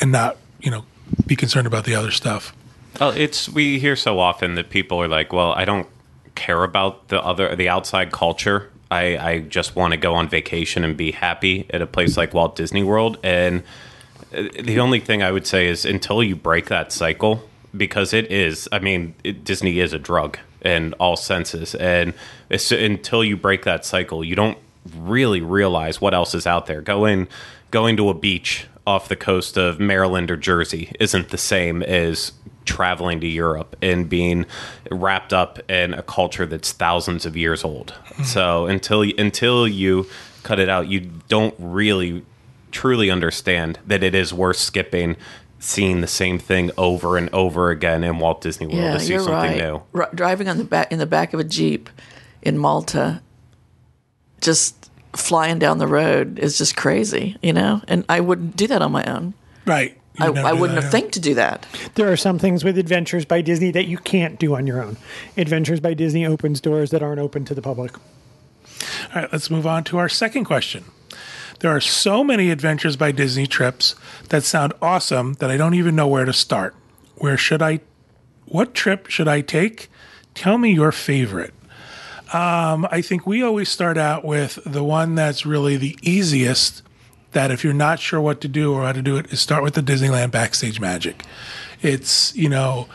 and 0.00 0.10
not, 0.10 0.36
you 0.60 0.70
know, 0.70 0.84
be 1.26 1.36
concerned 1.36 1.66
about 1.66 1.84
the 1.84 1.94
other 1.94 2.10
stuff. 2.10 2.54
Well, 2.98 3.10
it's 3.10 3.48
we 3.48 3.78
hear 3.78 3.94
so 3.94 4.18
often 4.18 4.54
that 4.56 4.70
people 4.70 5.00
are 5.00 5.08
like, 5.08 5.32
"Well, 5.32 5.52
I 5.52 5.64
don't 5.64 5.86
care 6.34 6.64
about 6.64 7.08
the 7.08 7.22
other 7.22 7.54
the 7.54 7.68
outside 7.68 8.10
culture. 8.10 8.70
I 8.90 9.16
I 9.16 9.38
just 9.40 9.76
want 9.76 9.92
to 9.92 9.96
go 9.96 10.14
on 10.14 10.28
vacation 10.28 10.84
and 10.84 10.96
be 10.96 11.12
happy 11.12 11.66
at 11.70 11.82
a 11.82 11.86
place 11.86 12.16
like 12.16 12.34
Walt 12.34 12.56
Disney 12.56 12.82
World." 12.82 13.18
And 13.22 13.62
uh, 14.34 14.42
the 14.60 14.80
only 14.80 15.00
thing 15.00 15.22
I 15.22 15.30
would 15.30 15.46
say 15.46 15.68
is 15.68 15.84
until 15.84 16.22
you 16.22 16.34
break 16.34 16.66
that 16.66 16.92
cycle, 16.92 17.48
because 17.76 18.12
it 18.12 18.30
is. 18.30 18.68
I 18.72 18.80
mean, 18.80 19.14
it, 19.22 19.44
Disney 19.44 19.78
is 19.78 19.92
a 19.92 19.98
drug 19.98 20.38
in 20.62 20.92
all 20.94 21.16
senses, 21.16 21.74
and 21.74 22.14
it's, 22.48 22.70
until 22.70 23.24
you 23.24 23.36
break 23.36 23.64
that 23.64 23.84
cycle, 23.84 24.24
you 24.24 24.34
don't 24.34 24.58
really 24.96 25.40
realize 25.40 26.00
what 26.00 26.14
else 26.14 26.34
is 26.34 26.46
out 26.46 26.66
there. 26.66 26.80
Going 26.80 27.28
going 27.70 27.96
to 27.96 28.08
a 28.08 28.14
beach 28.14 28.66
off 28.86 29.08
the 29.08 29.16
coast 29.16 29.56
of 29.56 29.78
Maryland 29.78 30.30
or 30.30 30.36
Jersey 30.36 30.90
isn't 30.98 31.28
the 31.28 31.38
same 31.38 31.82
as 31.82 32.32
traveling 32.64 33.20
to 33.20 33.26
Europe 33.26 33.76
and 33.80 34.08
being 34.08 34.46
wrapped 34.90 35.32
up 35.32 35.58
in 35.70 35.94
a 35.94 36.02
culture 36.02 36.46
that's 36.46 36.72
thousands 36.72 37.26
of 37.26 37.36
years 37.36 37.64
old. 37.64 37.90
Hmm. 37.90 38.22
So 38.24 38.66
until 38.66 39.02
until 39.02 39.68
you 39.68 40.06
cut 40.42 40.58
it 40.58 40.68
out, 40.68 40.88
you 40.88 41.10
don't 41.28 41.54
really 41.58 42.24
truly 42.72 43.10
understand 43.10 43.78
that 43.86 44.02
it 44.02 44.14
is 44.14 44.32
worth 44.32 44.56
skipping 44.56 45.16
seeing 45.60 46.00
the 46.00 46.06
same 46.06 46.38
thing 46.38 46.70
over 46.76 47.16
and 47.16 47.28
over 47.34 47.70
again 47.70 48.02
in 48.02 48.18
Walt 48.18 48.40
Disney 48.40 48.66
World 48.66 48.78
Yeah, 48.78 48.94
to 48.94 49.00
see 49.00 49.12
you're 49.12 49.20
something 49.20 49.34
right. 49.52 49.56
new. 49.58 49.82
Ri- 49.92 50.06
driving 50.14 50.48
on 50.48 50.56
the 50.58 50.64
back 50.64 50.90
in 50.90 50.98
the 50.98 51.06
back 51.06 51.32
of 51.34 51.38
a 51.40 51.44
jeep 51.44 51.88
in 52.42 52.56
Malta, 52.58 53.20
just 54.40 54.90
flying 55.12 55.58
down 55.58 55.78
the 55.78 55.86
road 55.86 56.38
is 56.38 56.56
just 56.58 56.76
crazy, 56.76 57.36
you 57.42 57.52
know. 57.52 57.82
And 57.88 58.04
I 58.08 58.20
wouldn't 58.20 58.56
do 58.56 58.66
that 58.68 58.80
on 58.82 58.90
my 58.92 59.04
own. 59.04 59.34
Right. 59.66 59.96
I, 60.18 60.26
You'd 60.26 60.34
never 60.34 60.48
I 60.48 60.52
do 60.52 60.60
wouldn't 60.60 60.82
have 60.82 60.90
think 60.90 61.12
to 61.12 61.20
do 61.20 61.34
that. 61.34 61.66
there 61.94 62.10
are 62.10 62.16
some 62.16 62.38
things 62.38 62.64
with 62.64 62.76
Adventures 62.78 63.24
by 63.24 63.40
Disney 63.42 63.70
that 63.72 63.86
you 63.86 63.96
can't 63.98 64.38
do 64.38 64.54
on 64.54 64.66
your 64.66 64.82
own. 64.82 64.96
Adventures 65.36 65.80
by 65.80 65.94
Disney 65.94 66.26
opens 66.26 66.60
doors 66.60 66.90
that 66.90 67.02
aren't 67.02 67.20
open 67.20 67.44
to 67.46 67.54
the 67.54 67.62
public. 67.62 67.94
All 67.96 69.22
right, 69.22 69.32
let's 69.32 69.50
move 69.50 69.66
on 69.66 69.84
to 69.84 69.98
our 69.98 70.08
second 70.08 70.44
question. 70.44 70.84
There 71.60 71.70
are 71.70 71.80
so 71.80 72.24
many 72.24 72.50
Adventures 72.50 72.96
by 72.96 73.12
Disney 73.12 73.46
trips 73.46 73.94
that 74.30 74.44
sound 74.44 74.72
awesome 74.80 75.34
that 75.34 75.50
I 75.50 75.58
don't 75.58 75.74
even 75.74 75.94
know 75.94 76.08
where 76.08 76.24
to 76.24 76.32
start. 76.32 76.74
Where 77.16 77.36
should 77.36 77.60
I? 77.60 77.80
What 78.46 78.72
trip 78.72 79.08
should 79.08 79.28
I 79.28 79.42
take? 79.42 79.90
Tell 80.34 80.56
me 80.56 80.72
your 80.72 80.90
favorite. 80.90 81.52
Um, 82.32 82.88
I 82.90 83.02
think 83.02 83.26
we 83.26 83.42
always 83.42 83.68
start 83.68 83.98
out 83.98 84.24
with 84.24 84.58
the 84.64 84.82
one 84.82 85.14
that's 85.14 85.44
really 85.44 85.76
the 85.76 85.98
easiest. 86.02 86.82
That 87.32 87.50
if 87.50 87.62
you're 87.62 87.72
not 87.74 88.00
sure 88.00 88.20
what 88.20 88.40
to 88.40 88.48
do 88.48 88.72
or 88.72 88.84
how 88.84 88.92
to 88.92 89.02
do 89.02 89.16
it, 89.16 89.30
is 89.30 89.40
start 89.40 89.62
with 89.62 89.74
the 89.74 89.82
Disneyland 89.82 90.30
Backstage 90.30 90.80
Magic. 90.80 91.24
It's 91.82 92.34
you 92.34 92.48
know 92.48 92.88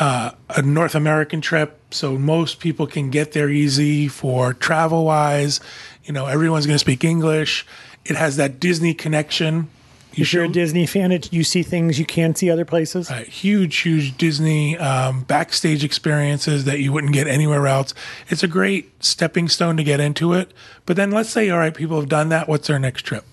uh, 0.00 0.32
a 0.48 0.62
North 0.62 0.96
American 0.96 1.40
trip, 1.40 1.78
so 1.92 2.18
most 2.18 2.58
people 2.58 2.88
can 2.88 3.10
get 3.10 3.32
there 3.32 3.48
easy 3.48 4.08
for 4.08 4.52
travel 4.52 5.04
wise. 5.04 5.60
You 6.04 6.12
know, 6.12 6.26
everyone's 6.26 6.66
going 6.66 6.74
to 6.74 6.80
speak 6.80 7.04
English. 7.04 7.64
It 8.04 8.16
has 8.16 8.36
that 8.36 8.60
Disney 8.60 8.94
connection 8.94 9.68
You 10.14 10.22
if 10.22 10.32
you're 10.32 10.44
a 10.44 10.48
Disney 10.48 10.86
fan, 10.86 11.12
it, 11.12 11.32
you 11.32 11.44
see 11.44 11.62
things 11.62 11.98
you 11.98 12.04
can't 12.04 12.36
see 12.36 12.50
other 12.50 12.64
places. 12.64 13.10
Right, 13.10 13.28
huge, 13.28 13.76
huge 13.78 14.16
Disney 14.18 14.76
um, 14.76 15.22
backstage 15.22 15.84
experiences 15.84 16.64
that 16.64 16.80
you 16.80 16.92
wouldn't 16.92 17.12
get 17.12 17.28
anywhere 17.28 17.68
else. 17.68 17.94
It's 18.28 18.42
a 18.42 18.48
great 18.48 19.04
stepping 19.04 19.48
stone 19.48 19.76
to 19.76 19.84
get 19.84 20.00
into 20.00 20.32
it. 20.32 20.52
But 20.84 20.96
then 20.96 21.12
let's 21.12 21.30
say, 21.30 21.48
all 21.50 21.58
right, 21.58 21.74
people 21.74 22.00
have 22.00 22.08
done 22.08 22.28
that. 22.30 22.48
What's 22.48 22.66
their 22.66 22.78
next 22.80 23.02
trip? 23.02 23.24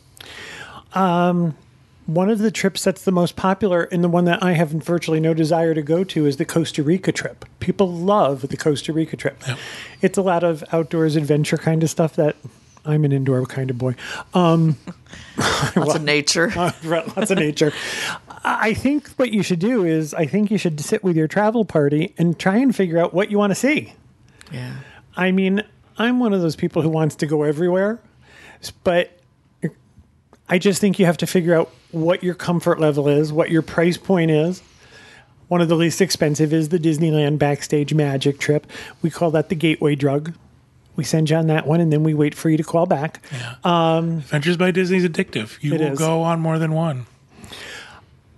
One 2.06 2.30
of 2.30 2.40
the 2.40 2.52
trips 2.52 2.84
that's 2.86 3.04
the 3.04 3.12
most 3.12 3.36
popular 3.36 3.84
and 3.84 4.04
the 4.04 4.08
one 4.08 4.26
that 4.26 4.42
I 4.42 4.54
have 4.54 4.70
virtually 4.70 5.20
no 5.20 5.34
desire 5.34 5.74
to 5.74 5.82
go 5.82 6.06
to 6.06 6.26
is 6.26 6.38
the 6.38 6.46
Costa 6.46 6.82
Rica 6.84 7.12
trip. 7.12 7.44
People 7.60 7.92
love 7.92 8.48
the 8.48 8.56
Costa 8.56 8.94
Rica 8.94 9.18
trip. 9.18 9.44
It's 10.02 10.18
a 10.18 10.22
lot 10.22 10.44
of 10.44 10.64
outdoors 10.72 11.16
adventure 11.18 11.58
kind 11.58 11.84
of 11.84 11.90
stuff 11.90 12.16
that 12.16 12.38
I'm 12.88 13.04
an 13.04 13.12
indoor 13.12 13.46
kind 13.46 13.70
of 13.70 13.78
boy. 13.78 13.96
Um, 14.34 14.78
Lots 15.76 15.96
of 15.96 16.04
nature. 16.04 16.52
lots 16.84 17.32
of 17.32 17.38
nature. 17.38 17.72
I 18.44 18.74
think 18.74 19.10
what 19.12 19.32
you 19.32 19.44
should 19.44 19.60
do 19.60 19.84
is 19.86 20.14
I 20.14 20.26
think 20.26 20.50
you 20.50 20.58
should 20.58 20.80
sit 20.80 21.04
with 21.04 21.16
your 21.16 21.28
travel 21.28 21.66
party 21.66 22.14
and 22.18 22.40
try 22.40 22.58
and 22.58 22.76
figure 22.76 22.98
out 22.98 23.14
what 23.14 23.30
you 23.30 23.38
want 23.38 23.52
to 23.52 23.56
see. 23.56 23.94
Yeah. 24.52 24.78
I 25.16 25.32
mean, 25.32 25.64
I'm 25.98 26.20
one 26.20 26.34
of 26.34 26.42
those 26.42 26.56
people 26.56 26.82
who 26.82 26.90
wants 26.90 27.16
to 27.18 27.26
go 27.26 27.44
everywhere, 27.44 28.00
but 28.84 29.12
I 30.50 30.58
just 30.58 30.80
think 30.80 30.98
you 30.98 31.06
have 31.06 31.18
to 31.18 31.28
figure 31.28 31.54
out 31.54 31.72
what 31.92 32.24
your 32.24 32.36
comfort 32.36 32.80
level 32.80 33.08
is, 33.08 33.34
what 33.34 33.52
your 33.52 33.62
price 33.62 33.98
point 33.98 34.32
is. 34.32 34.62
One 35.48 35.62
of 35.62 35.70
the 35.70 35.76
least 35.76 36.02
expensive 36.02 36.54
is 36.54 36.70
the 36.70 36.80
Disneyland 36.80 37.40
Backstage 37.40 37.94
Magic 37.94 38.40
trip. 38.40 38.68
We 39.02 39.10
call 39.10 39.32
that 39.32 39.50
the 39.50 39.56
gateway 39.56 39.96
drug. 39.96 40.34
We 40.98 41.06
send 41.06 41.30
you 41.30 41.38
on 41.38 41.48
that 41.48 41.66
one, 41.66 41.80
and 41.80 41.94
then 41.94 42.04
we 42.04 42.14
wait 42.14 42.36
for 42.36 42.50
you 42.50 42.58
to 42.58 42.64
call 42.64 42.86
back. 42.86 43.22
Um, 43.64 44.18
Adventures 44.18 44.58
by 44.58 44.72
Disney's 44.72 45.06
addictive. 45.06 45.58
You 45.62 45.74
will 45.74 45.94
is. 45.94 46.00
go 46.00 46.24
on 46.24 46.42
more 46.42 46.60
than 46.60 46.74
one. 46.74 47.06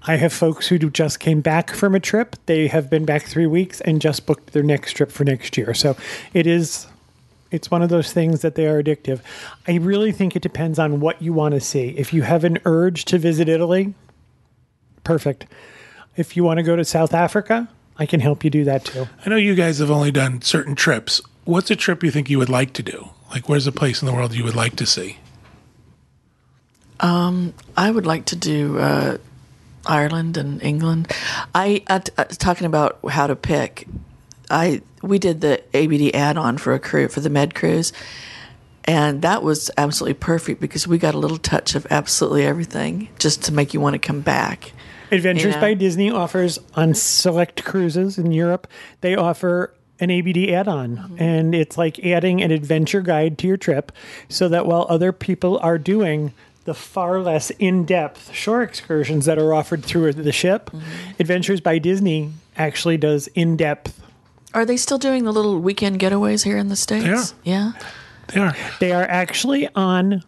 I 0.03 0.15
have 0.17 0.33
folks 0.33 0.67
who 0.67 0.77
just 0.77 1.19
came 1.19 1.41
back 1.41 1.71
from 1.71 1.93
a 1.93 1.99
trip. 1.99 2.35
They 2.45 2.67
have 2.67 2.89
been 2.89 3.05
back 3.05 3.23
three 3.23 3.45
weeks 3.45 3.81
and 3.81 4.01
just 4.01 4.25
booked 4.25 4.53
their 4.53 4.63
next 4.63 4.93
trip 4.93 5.11
for 5.11 5.23
next 5.23 5.57
year. 5.57 5.73
So 5.73 5.95
it 6.33 6.47
is, 6.47 6.87
it's 7.51 7.69
one 7.69 7.81
of 7.81 7.89
those 7.89 8.11
things 8.11 8.41
that 8.41 8.55
they 8.55 8.65
are 8.67 8.81
addictive. 8.81 9.21
I 9.67 9.75
really 9.75 10.11
think 10.11 10.35
it 10.35 10.41
depends 10.41 10.79
on 10.79 10.99
what 10.99 11.21
you 11.21 11.33
want 11.33 11.53
to 11.53 11.61
see. 11.61 11.89
If 11.89 12.13
you 12.13 12.23
have 12.23 12.43
an 12.43 12.59
urge 12.65 13.05
to 13.05 13.17
visit 13.17 13.49
Italy, 13.49 13.93
perfect. 15.03 15.45
If 16.15 16.35
you 16.35 16.43
want 16.43 16.57
to 16.57 16.63
go 16.63 16.75
to 16.75 16.85
South 16.85 17.13
Africa, 17.13 17.69
I 17.97 18.05
can 18.05 18.19
help 18.19 18.43
you 18.43 18.49
do 18.49 18.63
that 18.63 18.85
too. 18.85 19.07
I 19.25 19.29
know 19.29 19.35
you 19.35 19.53
guys 19.53 19.79
have 19.79 19.91
only 19.91 20.11
done 20.11 20.41
certain 20.41 20.73
trips. 20.75 21.21
What's 21.49 21.71
a 21.71 21.75
trip 21.75 22.03
you 22.03 22.11
think 22.11 22.29
you 22.29 22.37
would 22.37 22.49
like 22.49 22.73
to 22.73 22.83
do? 22.83 23.09
Like, 23.31 23.49
where's 23.49 23.65
a 23.65 23.71
place 23.71 24.03
in 24.03 24.05
the 24.05 24.13
world 24.13 24.35
you 24.35 24.43
would 24.43 24.55
like 24.55 24.75
to 24.75 24.85
see? 24.85 25.17
I 27.01 27.89
would 27.91 28.05
like 28.05 28.25
to 28.25 28.35
do 28.35 28.77
uh, 28.77 29.17
Ireland 29.85 30.37
and 30.37 30.61
England. 30.61 31.11
I 31.55 31.83
uh, 31.87 31.99
t- 31.99 32.11
uh, 32.17 32.25
talking 32.25 32.67
about 32.67 32.99
how 33.09 33.25
to 33.25 33.35
pick. 33.35 33.87
I 34.51 34.81
we 35.01 35.17
did 35.17 35.41
the 35.41 35.63
ABD 35.73 36.13
add-on 36.15 36.57
for 36.57 36.73
a 36.73 36.79
crew 36.79 37.07
for 37.07 37.21
the 37.21 37.29
Med 37.29 37.55
cruise, 37.55 37.93
and 38.85 39.21
that 39.23 39.41
was 39.41 39.71
absolutely 39.77 40.15
perfect 40.15 40.61
because 40.61 40.87
we 40.87 40.97
got 40.97 41.15
a 41.15 41.17
little 41.17 41.37
touch 41.37 41.73
of 41.73 41.87
absolutely 41.89 42.45
everything 42.45 43.09
just 43.17 43.43
to 43.45 43.53
make 43.53 43.73
you 43.73 43.79
want 43.79 43.93
to 43.93 43.99
come 43.99 44.21
back. 44.21 44.73
Adventures 45.11 45.55
Yeah. 45.55 45.61
by 45.61 45.73
Disney 45.73 46.11
offers 46.11 46.59
on 46.75 46.93
select 46.93 47.63
cruises 47.63 48.19
in 48.19 48.31
Europe, 48.31 48.67
they 49.01 49.15
offer 49.15 49.73
an 49.99 50.11
ABD 50.11 50.49
add 50.49 50.67
on. 50.67 50.97
Mm-hmm. 50.97 51.15
And 51.21 51.55
it's 51.55 51.77
like 51.77 51.99
adding 52.05 52.41
an 52.41 52.51
adventure 52.51 53.01
guide 53.01 53.37
to 53.39 53.47
your 53.47 53.57
trip 53.57 53.91
so 54.27 54.47
that 54.49 54.65
while 54.65 54.85
other 54.89 55.11
people 55.11 55.59
are 55.59 55.77
doing 55.77 56.33
the 56.65 56.73
far 56.73 57.19
less 57.19 57.49
in 57.51 57.85
depth 57.85 58.33
shore 58.33 58.61
excursions 58.61 59.25
that 59.25 59.39
are 59.39 59.53
offered 59.53 59.83
through 59.83 60.13
the 60.13 60.31
ship, 60.31 60.69
mm-hmm. 60.69 61.11
Adventures 61.19 61.61
by 61.61 61.79
Disney 61.79 62.31
actually 62.55 62.97
does 62.97 63.27
in 63.27 63.57
depth. 63.57 63.99
Are 64.53 64.65
they 64.65 64.77
still 64.77 64.97
doing 64.97 65.25
the 65.25 65.31
little 65.31 65.59
weekend 65.59 65.99
getaways 65.99 66.43
here 66.43 66.57
in 66.57 66.69
the 66.69 66.75
states? 66.75 67.33
Yeah. 67.43 67.73
They 68.27 68.39
are. 68.39 68.55
They 68.79 68.91
are 68.91 69.03
actually 69.03 69.67
on 69.75 70.23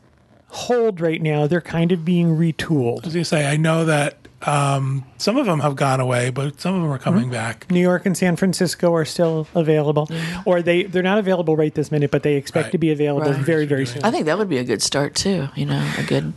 hold 0.48 1.00
right 1.00 1.22
now. 1.22 1.48
They're 1.48 1.62
kind 1.62 1.92
of 1.92 2.04
being 2.04 2.38
retooled. 2.38 3.04
I 3.04 3.06
was 3.06 3.14
going 3.14 3.24
to 3.24 3.26
say, 3.26 3.50
I 3.50 3.58
know 3.58 3.86
that 3.86 4.21
um, 4.48 5.04
some 5.18 5.38
of 5.38 5.46
them 5.46 5.60
have 5.60 5.76
gone 5.76 6.00
away, 6.00 6.30
but 6.32 6.60
some 6.60 6.76
of 6.76 6.82
them 6.82 6.92
are 6.92 6.98
coming 7.00 7.30
back. 7.30 7.70
New 7.70 7.80
York 7.82 8.06
and 8.06 8.18
San 8.18 8.36
Francisco 8.36 8.94
are 8.94 9.06
still 9.06 9.48
available, 9.56 10.10
or 10.46 10.62
they 10.62 10.84
they're 10.84 11.04
not 11.04 11.18
available 11.20 11.56
right 11.56 11.74
this 11.74 11.92
minute, 11.92 12.12
but 12.12 12.24
they 12.24 12.36
expect 12.36 12.66
Right. 12.68 12.72
to 12.72 12.78
be 12.78 12.92
available 12.92 13.32
Right. 13.34 13.42
very 13.42 13.66
very 13.66 13.86
soon. 13.86 14.04
I 14.04 14.12
think 14.12 14.26
that 14.26 14.38
would 14.38 14.50
be 14.50 14.58
a 14.58 14.64
good 14.64 14.82
start 14.82 15.16
too. 15.16 15.50
You 15.56 15.66
know, 15.68 15.92
a 15.98 16.04
good 16.04 16.34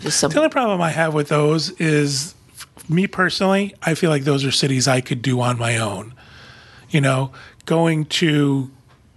just 0.00 0.20
The 0.20 0.36
only 0.36 0.50
problem 0.50 0.80
I 0.80 0.90
have 0.90 1.14
with 1.14 1.28
those 1.28 1.70
is, 1.80 2.34
me 2.88 3.06
personally, 3.06 3.74
I 3.82 3.94
feel 3.94 4.10
like 4.10 4.24
those 4.24 4.44
are 4.44 4.50
cities 4.52 4.86
I 4.86 5.00
could 5.00 5.22
do 5.22 5.40
on 5.40 5.58
my 5.58 5.76
own. 5.78 6.12
You 6.90 7.00
know, 7.00 7.32
going 7.64 8.04
to 8.06 8.70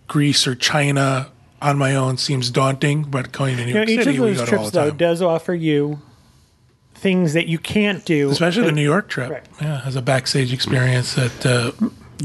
Greece 0.07 0.47
or 0.47 0.55
China 0.55 1.27
on 1.61 1.77
my 1.77 1.93
own 1.93 2.17
seems 2.17 2.49
daunting, 2.49 3.03
but 3.03 3.31
going 3.31 3.57
to 3.57 3.63
New 3.65 3.67
You 3.67 3.73
know, 3.73 3.79
York 3.81 3.89
each 3.89 3.99
City, 4.05 4.17
of 4.17 4.23
we 4.23 4.29
those 4.31 4.37
go 4.39 4.45
to 4.45 4.51
all 4.51 4.57
trips 4.57 4.71
the 4.71 4.79
though 4.79 4.89
time. 4.89 4.97
does 4.97 5.21
offer 5.21 5.53
you 5.53 5.99
things 6.99 7.33
that 7.33 7.47
you 7.47 7.57
can't 7.57 8.03
do, 8.05 8.29
Especially 8.29 8.63
the 8.63 8.71
New 8.71 8.83
York 8.83 9.07
trip. 9.09 9.29
Right. 9.31 9.45
Yeah, 9.61 9.81
has 9.81 9.95
a 9.95 10.01
backstage 10.01 10.51
experience 10.53 11.15
that. 11.15 11.45
Uh, 11.45 11.71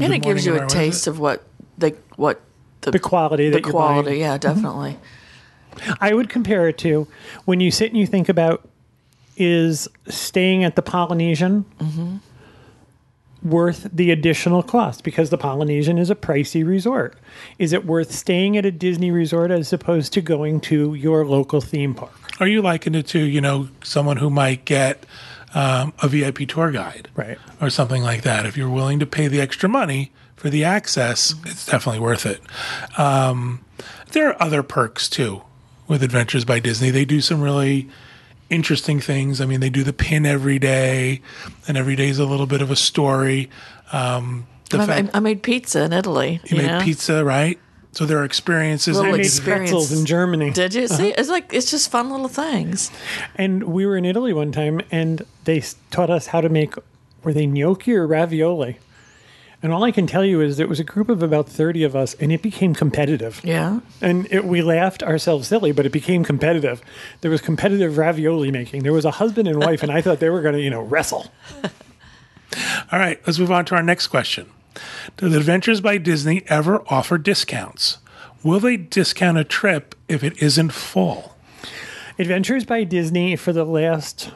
And 0.01 0.13
it 0.13 0.19
gives 0.21 0.45
you 0.45 0.55
a 0.61 0.67
taste 0.67 1.07
of 1.07 1.19
what 1.19 1.43
the 1.77 1.95
what 2.17 2.41
the, 2.81 2.91
the 2.91 2.99
quality 2.99 3.49
the 3.49 3.59
you're 3.61 3.71
quality. 3.71 4.09
buying. 4.09 4.19
Yeah, 4.19 4.37
definitely. 4.37 4.97
I 6.01 6.13
would 6.13 6.29
compare 6.29 6.67
it 6.69 6.77
to 6.79 7.07
when 7.45 7.59
you 7.59 7.71
sit 7.71 7.91
and 7.91 7.97
you 7.99 8.05
think 8.07 8.29
about 8.29 8.67
is 9.37 9.87
staying 10.07 10.63
at 10.63 10.75
the 10.75 10.81
Polynesian 10.81 11.65
worth 13.45 13.87
the 13.93 14.11
additional 14.11 14.63
cost 14.63 15.03
because 15.03 15.29
the 15.29 15.37
Polynesian 15.37 15.97
is 15.97 16.09
a 16.09 16.15
pricey 16.15 16.67
resort. 16.67 17.15
Is 17.59 17.71
it 17.71 17.85
worth 17.85 18.11
staying 18.11 18.57
at 18.57 18.65
a 18.65 18.71
Disney 18.71 19.11
resort 19.11 19.51
as 19.51 19.71
opposed 19.71 20.11
to 20.13 20.21
going 20.21 20.59
to 20.61 20.95
your 20.95 21.25
local 21.25 21.61
theme 21.61 21.93
park? 21.93 22.11
Are 22.41 22.47
you 22.47 22.61
likened 22.61 22.95
it 22.95 23.07
to, 23.07 23.19
you 23.19 23.39
know, 23.39 23.69
someone 23.83 24.17
who 24.17 24.29
might 24.29 24.65
get 24.65 25.05
um, 25.53 25.93
a 26.01 26.07
VIP 26.07 26.47
tour 26.47 26.71
guide? 26.71 27.07
Right. 27.15 27.37
Or 27.61 27.69
something 27.69 28.01
like 28.01 28.23
that. 28.23 28.45
If 28.45 28.57
you're 28.57 28.69
willing 28.69 28.99
to 28.99 29.05
pay 29.05 29.27
the 29.27 29.39
extra 29.39 29.69
money 29.69 30.11
for 30.35 30.49
the 30.49 30.63
access, 30.63 31.35
it's 31.45 31.65
definitely 31.67 32.01
worth 32.01 32.25
it. 32.25 32.41
Um, 32.97 33.63
there 34.11 34.29
are 34.29 34.41
other 34.41 34.63
perks 34.63 35.07
too 35.07 35.43
with 35.87 36.01
Adventures 36.01 36.45
by 36.45 36.59
Disney. 36.59 36.89
They 36.89 37.05
do 37.05 37.21
some 37.21 37.41
really 37.41 37.89
interesting 38.49 38.99
things. 38.99 39.41
I 39.41 39.45
mean, 39.45 39.59
they 39.59 39.69
do 39.69 39.83
the 39.83 39.93
pin 39.93 40.25
every 40.25 40.59
day, 40.59 41.21
and 41.67 41.77
every 41.77 41.95
day 41.95 42.09
is 42.09 42.19
a 42.19 42.25
little 42.25 42.45
bit 42.47 42.61
of 42.61 42.71
a 42.71 42.75
story. 42.75 43.49
Um, 43.91 44.47
the 44.69 44.79
I, 44.79 44.85
fact 44.85 45.09
I 45.13 45.19
made 45.19 45.43
pizza 45.43 45.83
in 45.83 45.93
Italy. 45.93 46.39
you 46.45 46.57
You, 46.57 46.63
made 46.63 46.67
know? 46.71 46.81
pizza, 46.81 47.23
right? 47.23 47.59
So 47.91 48.05
there 48.05 48.17
are 48.17 48.25
experiences. 48.25 48.97
Little 48.97 49.13
I 49.13 49.17
made 49.17 49.25
experience. 49.25 49.69
pretzels 49.71 49.97
in 49.97 50.05
Germany. 50.05 50.51
Did 50.51 50.73
you 50.73 50.83
Uh-huh. 50.85 50.95
see? 50.97 51.09
It's 51.09 51.29
like 51.29 51.53
it's 51.53 51.71
just 51.71 51.89
fun 51.89 52.09
little 52.11 52.27
things. 52.27 52.91
And 53.37 53.63
we 53.63 53.85
were 53.85 53.95
in 53.95 54.03
Italy 54.05 54.33
one 54.33 54.51
time, 54.51 54.81
and 54.91 55.25
they 55.45 55.63
taught 55.91 56.09
us 56.09 56.27
how 56.27 56.41
to 56.41 56.49
make 56.49 56.73
were 57.23 57.33
they 57.33 57.47
gnocchi 57.47 57.93
or 57.95 58.05
ravioli. 58.05 58.77
And 59.63 59.73
all 59.73 59.83
I 59.83 59.91
can 59.91 60.05
tell 60.05 60.23
you 60.23 60.41
is 60.41 60.57
there 60.57 60.67
was 60.67 60.79
a 60.79 60.83
group 60.83 61.09
of 61.09 61.23
about 61.23 61.47
thirty 61.47 61.83
of 61.83 61.95
us, 61.95 62.13
and 62.15 62.31
it 62.31 62.41
became 62.41 62.75
competitive. 62.75 63.41
Yeah. 63.43 63.79
And 64.01 64.27
it, 64.31 64.45
we 64.45 64.61
laughed 64.61 65.01
ourselves 65.01 65.47
silly, 65.47 65.71
but 65.71 65.85
it 65.85 65.91
became 65.91 66.23
competitive. 66.23 66.81
There 67.21 67.31
was 67.31 67.41
competitive 67.41 67.97
ravioli 67.97 68.51
making. 68.51 68.83
There 68.83 68.93
was 68.93 69.05
a 69.05 69.11
husband 69.11 69.47
and 69.47 69.59
wife, 69.59 69.81
and 69.81 69.91
I 69.91 70.01
thought 70.01 70.19
they 70.19 70.29
were 70.29 70.41
going 70.41 70.55
to, 70.55 70.61
you 70.61 70.69
know, 70.69 70.81
wrestle. 70.81 71.31
All 72.91 72.99
right, 72.99 73.19
let's 73.25 73.39
move 73.39 73.51
on 73.51 73.65
to 73.65 73.75
our 73.75 73.83
next 73.83 74.07
question. 74.07 74.49
Does 75.17 75.35
Adventures 75.35 75.81
by 75.81 75.97
Disney 75.97 76.43
ever 76.47 76.83
offer 76.87 77.17
discounts? 77.17 77.97
Will 78.43 78.59
they 78.59 78.77
discount 78.77 79.37
a 79.37 79.43
trip 79.43 79.95
if 80.07 80.23
it 80.23 80.41
isn't 80.41 80.71
full? 80.71 81.35
Adventures 82.19 82.63
by 82.63 82.83
Disney 82.83 83.35
for 83.35 83.51
the 83.51 83.65
last 83.65 84.31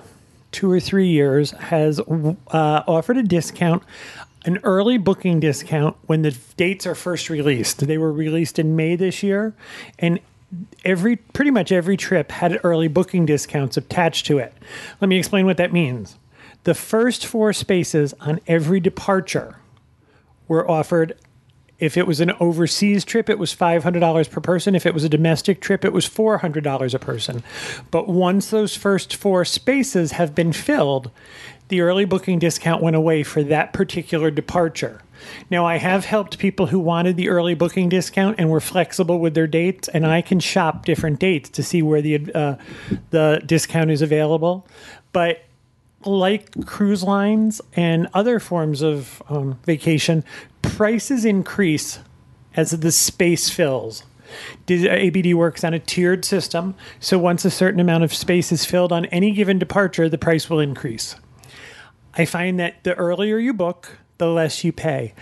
two 0.51 0.69
or 0.71 0.79
three 0.79 1.07
years 1.07 1.51
has 1.51 1.99
uh, 1.99 2.83
offered 2.88 3.17
a 3.17 3.23
discount, 3.23 3.83
an 4.46 4.60
early 4.63 4.98
booking 4.98 5.39
discount 5.39 5.98
when 6.05 6.22
the 6.22 6.38
dates 6.58 6.88
are 6.88 6.96
first 6.96 7.29
released. 7.29 7.86
They 7.86 7.98
were 7.98 8.12
released 8.12 8.60
in 8.60 8.75
May 8.75 8.96
this 8.96 9.22
year, 9.22 9.53
and 9.98 10.19
every 10.84 11.17
pretty 11.17 11.51
much 11.51 11.72
every 11.72 11.98
trip 11.98 12.31
had 12.31 12.60
early 12.63 12.88
booking 12.88 13.25
discounts 13.25 13.77
attached 13.77 14.25
to 14.27 14.38
it. 14.38 14.53
Let 15.01 15.10
me 15.10 15.17
explain 15.17 15.46
what 15.46 15.58
that 15.58 15.74
means. 15.74 16.17
The 16.63 16.74
first 16.74 17.25
four 17.25 17.53
spaces 17.53 18.13
on 18.19 18.39
every 18.48 18.79
departure 18.79 19.58
were 20.48 20.69
offered 20.69 21.15
if 21.79 21.96
it 21.96 22.05
was 22.05 22.19
an 22.19 22.34
overseas 22.39 23.05
trip, 23.05 23.29
it 23.29 23.39
was 23.39 23.55
$500 23.55 24.29
per 24.29 24.41
person. 24.41 24.75
If 24.75 24.86
it 24.86 24.93
was 24.93 25.05
a 25.05 25.10
domestic 25.10 25.62
trip, 25.62 25.86
it 25.86 25.93
was 25.93 26.08
$400 26.08 26.93
a 26.93 27.00
person. 27.00 27.41
But 27.89 28.10
once 28.10 28.50
those 28.50 28.75
first 28.75 29.15
four 29.15 29.46
spaces 29.46 30.12
have 30.12 30.36
been 30.36 30.51
filled, 30.51 31.10
the 31.69 31.81
early 31.81 32.05
booking 32.05 32.39
discount 32.39 32.83
went 32.83 32.95
away 32.95 33.23
for 33.23 33.43
that 33.43 33.73
particular 33.73 34.29
departure. 34.29 35.01
Now, 35.49 35.65
I 35.65 35.77
have 35.77 36.05
helped 36.05 36.39
people 36.39 36.67
who 36.67 36.79
wanted 36.79 37.15
the 37.15 37.29
early 37.29 37.53
booking 37.53 37.89
discount 37.89 38.39
and 38.39 38.49
were 38.49 38.61
flexible 38.61 39.19
with 39.19 39.33
their 39.33 39.47
dates, 39.47 39.88
and 39.88 40.05
I 40.05 40.21
can 40.21 40.39
shop 40.39 40.85
different 40.85 41.19
dates 41.19 41.49
to 41.51 41.63
see 41.63 41.81
where 41.81 42.01
the 42.01 42.33
uh, 42.33 42.55
the 43.11 43.41
discount 43.45 43.91
is 43.91 44.01
available. 44.01 44.67
But 45.11 45.43
like 46.05 46.65
cruise 46.65 47.03
lines 47.03 47.61
and 47.73 48.07
other 48.13 48.39
forms 48.39 48.81
of 48.81 49.21
um, 49.29 49.59
vacation, 49.65 50.23
prices 50.61 51.25
increase 51.25 51.99
as 52.55 52.71
the 52.71 52.91
space 52.91 53.49
fills. 53.49 54.03
ABD 54.69 55.33
works 55.33 55.63
on 55.63 55.73
a 55.73 55.79
tiered 55.79 56.23
system, 56.23 56.75
so 56.99 57.17
once 57.17 57.45
a 57.45 57.51
certain 57.51 57.79
amount 57.79 58.03
of 58.03 58.13
space 58.13 58.51
is 58.51 58.63
filled 58.63 58.91
on 58.91 59.05
any 59.05 59.31
given 59.31 59.59
departure, 59.59 60.07
the 60.07 60.19
price 60.19 60.49
will 60.49 60.59
increase. 60.59 61.15
I 62.19 62.25
find 62.25 62.59
that 62.59 62.83
the 62.83 62.93
earlier 62.95 63.38
you 63.38 63.53
book, 63.53 63.97
the 64.17 64.27
less 64.27 64.65
you 64.65 64.73
pay. 64.73 65.13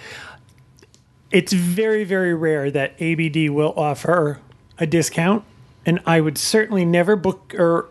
It's 1.29 1.53
very, 1.53 2.03
very 2.03 2.33
rare 2.33 2.71
that 2.71 2.99
ABD 2.99 3.51
will 3.51 3.75
offer 3.77 4.39
a 4.79 4.87
discount, 4.87 5.43
and 5.85 5.99
I 6.07 6.21
would 6.21 6.39
certainly 6.39 6.85
never 6.85 7.15
book 7.15 7.53
or 7.53 7.87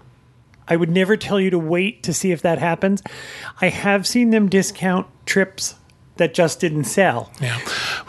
I 0.66 0.74
would 0.74 0.90
never 0.90 1.16
tell 1.16 1.38
you 1.38 1.50
to 1.50 1.58
wait 1.58 2.02
to 2.02 2.12
see 2.12 2.32
if 2.32 2.42
that 2.42 2.58
happens. 2.58 3.00
I 3.60 3.68
have 3.68 4.08
seen 4.08 4.30
them 4.30 4.48
discount 4.48 5.06
trips 5.24 5.76
that 6.16 6.34
just 6.34 6.58
didn't 6.58 6.84
sell. 6.84 7.30
Yeah. 7.40 7.60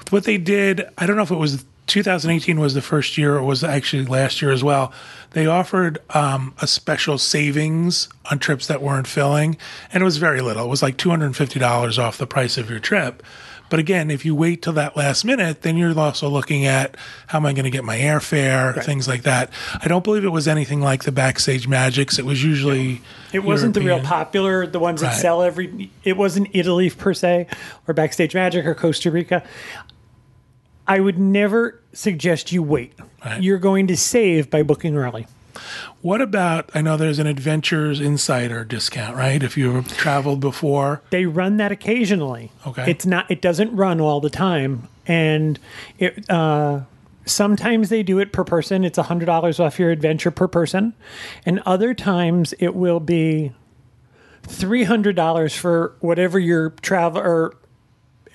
What 0.10 0.24
they 0.24 0.39
did, 0.39 0.82
I 0.98 1.06
don't 1.06 1.16
know 1.16 1.22
if 1.22 1.30
it 1.30 1.36
was 1.36 1.63
2018 1.88 2.60
was 2.60 2.74
the 2.74 2.82
first 2.82 3.17
year 3.17 3.38
or 3.38 3.44
was 3.44 3.63
actually 3.63 4.06
last 4.06 4.41
year 4.41 4.51
as 4.51 4.63
well. 4.63 4.94
They 5.32 5.46
offered 5.48 6.00
um, 6.12 6.53
a 6.62 6.67
special 6.67 7.17
savings 7.17 8.10
on 8.29 8.39
trips 8.39 8.67
that 8.67 8.82
weren't 8.82 9.08
filling, 9.08 9.58
and 9.94 10.01
it 10.01 10.06
was 10.06 10.17
very 10.17 10.41
little. 10.41 10.65
It 10.65 10.70
was 10.70 10.82
like 10.82 10.98
$250 10.98 12.00
off 12.00 12.17
the 12.17 12.27
price 12.27 12.58
of 12.58 12.70
your 12.70 12.79
trip. 12.79 13.24
But 13.70 13.79
again, 13.79 14.10
if 14.10 14.24
you 14.24 14.34
wait 14.34 14.62
till 14.62 14.74
that 14.74 14.96
last 14.96 15.25
minute, 15.25 15.62
then 15.62 15.75
you're 15.75 15.98
also 16.00 16.29
looking 16.29 16.65
at 16.65 16.96
how 17.27 17.39
am 17.39 17.46
I 17.46 17.51
going 17.51 17.65
to 17.65 17.70
get 17.70 17.84
my 17.84 17.98
airfare, 17.98 18.82
things 18.84 19.08
like 19.08 19.24
that. 19.24 19.51
I 19.82 19.89
don't 19.89 20.03
believe 20.03 20.24
it 20.24 20.29
was 20.29 20.48
anything 20.48 20.79
like 20.79 21.03
the 21.03 21.12
Backstage 21.12 21.67
Magics. 21.67 22.17
It 22.17 22.25
was 22.25 22.41
usually 22.41 23.01
It 23.34 23.44
wasn't 23.44 23.74
the 23.74 23.82
real 23.82 24.00
popular, 24.00 24.65
the 24.65 24.79
ones 24.79 25.01
that 25.01 25.15
sell 25.15 25.41
every. 25.41 25.91
It 26.06 26.15
wasn't 26.15 26.48
Italy 26.53 26.89
per 26.89 27.13
se, 27.13 27.48
or 27.88 27.94
Backstage 27.94 28.34
Magic, 28.34 28.65
or 28.65 28.74
Costa 28.74 29.12
Rica. 29.12 29.44
I 30.88 31.00
would 31.00 31.20
never 31.20 31.82
suggest 31.94 32.51
you 32.51 32.63
wait. 32.63 32.94
Right. 33.25 33.41
You're 33.41 33.58
going 33.58 33.88
to 33.88 33.98
save 33.98 34.50
by 34.50 34.63
booking 34.63 34.96
early. 34.96 35.27
What 36.01 36.22
about? 36.22 36.70
I 36.74 36.82
know 36.82 36.98
there's 36.98 37.20
an 37.20 37.27
Adventures 37.27 38.00
Insider 38.00 38.63
discount, 38.63 39.17
right? 39.17 39.41
If 39.41 39.58
you've 39.58 39.88
traveled 39.98 40.39
before, 40.39 41.01
They 41.10 41.25
run 41.25 41.58
that 41.58 41.72
occasionally. 41.72 42.51
Okay. 42.65 42.89
It's 42.91 43.06
not. 43.06 43.29
It 43.29 43.41
doesn't 43.41 43.75
run 43.75 44.00
all 44.00 44.22
the 44.22 44.29
time, 44.29 44.88
and 45.08 45.60
it. 45.98 46.29
Uh, 46.29 46.82
sometimes 47.25 47.89
they 47.89 48.03
do 48.03 48.20
it 48.20 48.32
per 48.32 48.44
person. 48.44 48.84
It's 48.86 49.00
hundred 49.00 49.25
dollars 49.25 49.60
off 49.60 49.79
your 49.79 49.89
adventure 49.89 50.32
per 50.32 50.48
person, 50.48 50.94
and 51.46 51.60
other 51.65 51.94
times 51.96 52.53
it 52.60 52.75
will 52.75 53.00
be 53.00 53.51
three 54.44 54.84
hundred 54.84 55.15
dollars 55.15 55.56
for 55.56 55.96
whatever 56.00 56.38
your 56.39 56.70
travel 56.82 57.20
or. 57.22 57.56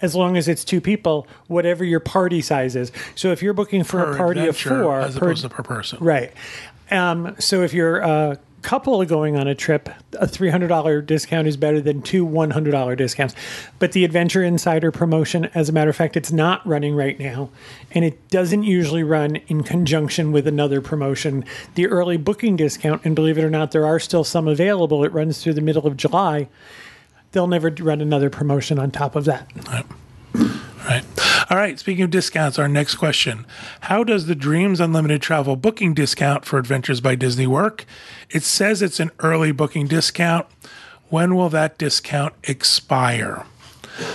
As 0.02 0.14
long 0.14 0.37
as 0.37 0.49
it's 0.49 0.64
two 0.64 0.80
people, 0.80 1.26
whatever 1.47 1.85
your 1.85 2.00
party 2.00 2.42
size 2.42 2.76
is. 2.76 2.92
So 3.14 3.32
if 3.32 3.42
you're 3.42 3.54
booking 3.54 3.85
for 3.85 4.04
per 4.04 4.12
a 4.12 4.16
party 4.16 4.47
of 4.47 4.56
four, 4.56 5.00
as 5.00 5.16
per- 5.16 5.26
opposed 5.26 5.42
to 5.42 5.49
per 5.49 5.62
person. 5.62 5.99
Right. 6.00 6.32
Um, 6.90 7.35
so 7.38 7.62
if 7.62 7.73
you're 7.73 8.00
a 8.00 8.38
couple 8.62 9.04
going 9.04 9.37
on 9.37 9.49
a 9.49 9.54
trip, 9.54 9.88
a 10.18 10.26
$300 10.26 11.04
discount 11.04 11.49
is 11.49 11.56
better 11.56 11.80
than 11.80 12.00
two 12.00 12.26
$100 12.26 12.97
discounts. 12.97 13.35
But 13.78 13.92
the 13.92 14.04
Adventure 14.04 14.42
Insider 14.42 14.90
promotion, 14.90 15.47
as 15.54 15.68
a 15.68 15.73
matter 15.73 15.90
of 15.90 15.97
fact, 15.97 16.16
it's 16.16 16.32
not 16.32 16.66
running 16.66 16.94
right 16.94 17.18
now. 17.18 17.50
And 17.90 18.04
it 18.04 18.28
doesn't 18.28 18.62
usually 18.62 19.02
run 19.02 19.37
in 19.49 19.62
conjunction 19.62 20.32
with 20.32 20.47
another 20.47 20.80
promotion. 20.80 21.44
The 21.75 21.87
early 21.88 22.16
booking 22.16 22.56
discount, 22.56 23.04
and 23.04 23.14
believe 23.14 23.37
it 23.37 23.44
or 23.44 23.50
not, 23.50 23.73
there 23.73 23.87
are 23.87 23.99
still 23.99 24.25
some 24.25 24.49
available. 24.49 25.04
It 25.04 25.12
runs 25.12 25.42
through 25.42 25.54
the 25.54 25.61
middle 25.61 25.87
of 25.87 25.97
July. 25.97 26.49
They'll 27.33 27.47
never 27.47 27.71
run 27.81 28.01
another 28.01 28.31
promotion 28.31 28.79
on 28.79 28.91
top 28.91 29.17
of 29.17 29.25
that. 29.25 29.51
Right. 30.85 31.05
All 31.49 31.57
right. 31.57 31.79
Speaking 31.79 32.05
of 32.05 32.11
discounts, 32.11 32.59
our 32.59 32.68
next 32.68 32.97
question 32.97 33.47
How 33.83 34.05
does 34.05 34.27
the 34.27 34.35
Dreams 34.35 34.81
Unlimited 34.81 35.23
travel 35.23 35.57
booking 35.57 35.95
discount 35.95 36.45
for 36.45 36.59
Adventures 36.59 37.01
by 37.01 37.14
Disney 37.14 37.47
work? 37.47 37.85
It 38.31 38.42
says 38.42 38.83
it's 38.83 39.01
an 39.01 39.11
early 39.21 39.53
booking 39.53 39.87
discount. 39.87 40.47
When 41.09 41.35
will 41.35 41.51
that 41.51 41.79
discount 41.79 42.35
expire? 42.45 43.45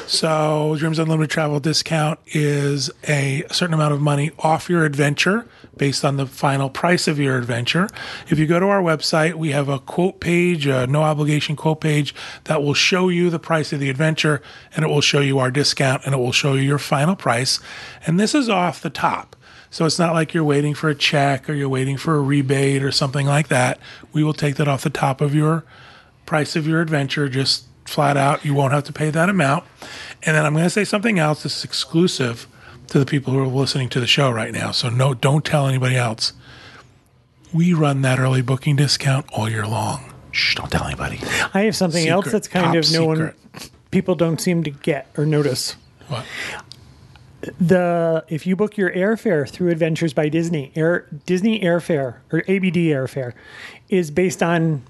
So, 0.08 0.76
Dreams 0.78 1.00
Unlimited 1.00 1.30
travel 1.30 1.60
discount 1.60 2.20
is 2.28 2.90
a 3.08 3.44
certain 3.52 3.74
amount 3.74 3.94
of 3.94 4.02
money 4.02 4.32
off 4.40 4.70
your 4.70 4.86
adventure 4.86 5.48
based 5.78 6.04
on 6.04 6.18
the 6.18 6.26
final 6.26 6.70
price 6.70 7.08
of 7.08 7.20
your 7.20 7.38
adventure. 7.38 7.88
If 8.28 8.40
you 8.40 8.48
go 8.48 8.60
to 8.60 8.68
our 8.68 8.82
website, 8.82 9.36
we 9.36 9.52
have 9.52 9.70
a 9.70 9.80
quote 9.80 10.20
page, 10.20 10.66
a 10.66 10.88
no 10.88 11.04
obligation 11.04 11.56
quote 11.56 11.82
page 11.82 12.16
that 12.46 12.64
will 12.64 12.74
show 12.74 13.10
you 13.10 13.30
the 13.30 13.40
price 13.40 13.72
of 13.72 13.80
the 13.80 13.90
adventure 13.90 14.42
and 14.76 14.84
it 14.84 14.88
will 14.88 15.02
show 15.02 15.20
you 15.20 15.40
our 15.40 15.52
discount 15.52 16.04
and 16.06 16.14
it 16.14 16.18
will 16.18 16.32
show 16.32 16.54
you 16.54 16.62
your 16.62 16.80
final 16.80 17.16
price. 17.16 17.60
And 18.06 18.20
this 18.20 18.34
is 18.34 18.50
off 18.50 18.82
the 18.82 18.90
top. 18.90 19.36
So 19.70 19.86
it's 19.86 20.00
not 20.00 20.14
like 20.14 20.34
you're 20.34 20.44
waiting 20.44 20.74
for 20.74 20.90
a 20.90 20.96
check 20.96 21.50
or 21.50 21.54
you're 21.54 21.70
waiting 21.70 21.98
for 21.98 22.16
a 22.16 22.22
rebate 22.22 22.84
or 22.84 22.92
something 22.92 23.28
like 23.28 23.50
that. 23.50 23.80
We 24.14 24.24
will 24.24 24.34
take 24.34 24.56
that 24.56 24.68
off 24.68 24.84
the 24.84 24.90
top 24.90 25.22
of 25.22 25.36
your 25.36 25.66
price 26.26 26.56
of 26.56 26.68
your 26.68 26.82
adventure, 26.82 27.30
just 27.30 27.67
flat 27.88 28.18
out. 28.18 28.46
You 28.46 28.54
won't 28.54 28.74
have 28.74 28.84
to 28.86 28.94
pay 28.94 29.10
that 29.10 29.30
amount. 29.30 29.66
And 30.24 30.36
then 30.36 30.46
I'm 30.46 30.54
going 30.54 30.66
to 30.66 30.70
say 30.70 30.84
something 30.84 31.20
else 31.20 31.44
that's 31.44 31.64
exclusive 31.64 32.48
to 32.88 33.00
the 33.00 33.06
people 33.06 33.34
who 33.34 33.40
are 33.40 33.48
listening 33.48 33.90
to 33.90 34.00
the 34.00 34.08
show 34.08 34.32
right 34.32 34.54
now. 34.54 34.72
So 34.72 34.90
no, 34.90 35.14
don't 35.14 35.44
tell 35.44 35.68
anybody 35.68 35.96
else. 35.96 36.34
We 37.54 37.74
run 37.74 38.02
that 38.02 38.20
early 38.20 38.42
booking 38.42 38.76
discount 38.76 39.26
all 39.32 39.50
year 39.50 39.66
long. 39.66 40.14
Shh, 40.32 40.56
don't 40.56 40.72
tell 40.72 40.86
anybody. 40.86 41.20
I 41.54 41.62
have 41.62 41.76
something 41.76 42.08
else 42.08 42.32
that's 42.32 42.48
kind 42.48 42.78
of 42.78 42.92
no 42.92 43.06
one, 43.06 43.34
people 43.92 44.16
don't 44.16 44.40
seem 44.40 44.64
to 44.64 44.70
get 44.70 45.08
or 45.18 45.26
notice. 45.26 45.76
What? 46.08 46.26
the 47.60 48.26
if 48.30 48.48
you 48.48 48.56
book 48.56 48.78
your 48.78 48.92
airfare 48.92 49.50
through 49.50 49.70
Adventures 49.70 50.14
by 50.14 50.30
Disney, 50.30 50.72
Air 50.76 51.08
Disney 51.26 51.60
airfare 51.62 52.18
or 52.32 52.40
ABD 52.40 52.76
airfare 52.76 53.34
is 53.90 54.12
based 54.12 54.42
on 54.42 54.84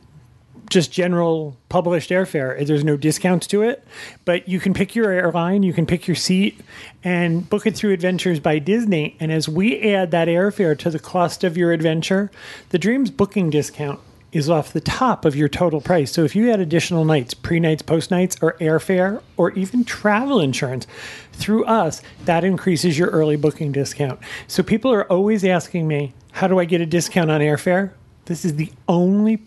just 0.69 0.91
general 0.91 1.57
published 1.69 2.09
airfare. 2.09 2.65
There's 2.65 2.83
no 2.83 2.97
discounts 2.97 3.47
to 3.47 3.61
it, 3.61 3.85
but 4.25 4.47
you 4.47 4.59
can 4.59 4.73
pick 4.73 4.95
your 4.95 5.11
airline, 5.11 5.63
you 5.63 5.73
can 5.73 5.85
pick 5.85 6.07
your 6.07 6.15
seat, 6.15 6.59
and 7.03 7.49
book 7.49 7.65
it 7.65 7.75
through 7.75 7.93
Adventures 7.93 8.39
by 8.39 8.59
Disney. 8.59 9.15
And 9.19 9.31
as 9.31 9.47
we 9.47 9.93
add 9.93 10.11
that 10.11 10.27
airfare 10.27 10.77
to 10.79 10.89
the 10.89 10.99
cost 10.99 11.43
of 11.43 11.57
your 11.57 11.71
adventure, 11.71 12.31
the 12.69 12.79
Dreams 12.79 13.11
booking 13.11 13.49
discount 13.49 13.99
is 14.31 14.49
off 14.49 14.73
the 14.73 14.81
top 14.81 15.25
of 15.25 15.35
your 15.35 15.47
total 15.47 15.79
price. 15.79 16.11
So 16.11 16.23
if 16.23 16.35
you 16.35 16.51
add 16.51 16.59
additional 16.59 17.05
nights, 17.05 17.33
pre 17.33 17.59
nights, 17.59 17.81
post 17.81 18.11
nights, 18.11 18.35
or 18.41 18.53
airfare, 18.59 19.21
or 19.37 19.51
even 19.51 19.85
travel 19.85 20.41
insurance 20.41 20.85
through 21.31 21.65
us, 21.65 22.01
that 22.25 22.43
increases 22.43 22.99
your 22.99 23.09
early 23.09 23.37
booking 23.37 23.71
discount. 23.71 24.19
So 24.47 24.63
people 24.63 24.91
are 24.91 25.09
always 25.11 25.45
asking 25.45 25.87
me, 25.87 26.13
how 26.33 26.47
do 26.47 26.59
I 26.59 26.65
get 26.65 26.81
a 26.81 26.85
discount 26.85 27.31
on 27.31 27.41
airfare? 27.41 27.91
This 28.25 28.43
is 28.43 28.55
the 28.55 28.71
only 28.89 29.37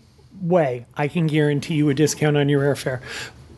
way 0.41 0.85
I 0.95 1.07
can 1.07 1.27
guarantee 1.27 1.75
you 1.75 1.89
a 1.89 1.93
discount 1.93 2.37
on 2.37 2.49
your 2.49 2.61
airfare. 2.61 3.01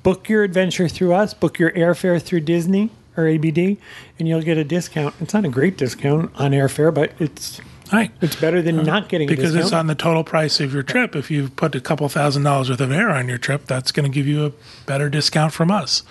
Book 0.03 0.27
your 0.27 0.43
adventure 0.43 0.87
through 0.87 1.13
us, 1.13 1.33
book 1.33 1.59
your 1.59 1.71
airfare 1.71 2.21
through 2.21 2.41
Disney 2.41 2.89
or 3.15 3.27
ABD, 3.27 3.77
and 4.19 4.27
you'll 4.27 4.41
get 4.41 4.57
a 4.57 4.63
discount. 4.63 5.15
It's 5.21 5.33
not 5.33 5.45
a 5.45 5.49
great 5.49 5.77
discount 5.77 6.31
on 6.35 6.51
airfare, 6.51 6.93
but 6.93 7.13
it's 7.19 7.61
Right. 7.91 8.11
it's 8.21 8.35
better 8.35 8.59
than 8.61 8.79
uh, 8.79 8.83
not 8.83 9.07
getting 9.07 9.27
Because 9.27 9.53
it's 9.53 9.71
on 9.71 9.85
the 9.85 9.93
total 9.93 10.23
price 10.23 10.59
of 10.59 10.73
your 10.73 10.81
trip. 10.81 11.15
If 11.15 11.29
you've 11.29 11.55
put 11.55 11.75
a 11.75 11.79
couple 11.79 12.09
thousand 12.09 12.41
dollars 12.41 12.71
worth 12.71 12.81
of 12.81 12.91
air 12.91 13.11
on 13.11 13.29
your 13.29 13.37
trip, 13.37 13.65
that's 13.65 13.91
going 13.91 14.09
to 14.09 14.13
give 14.13 14.25
you 14.25 14.45
a 14.45 14.51
better 14.87 15.09
discount 15.09 15.53
from 15.53 15.69
us. 15.69 16.01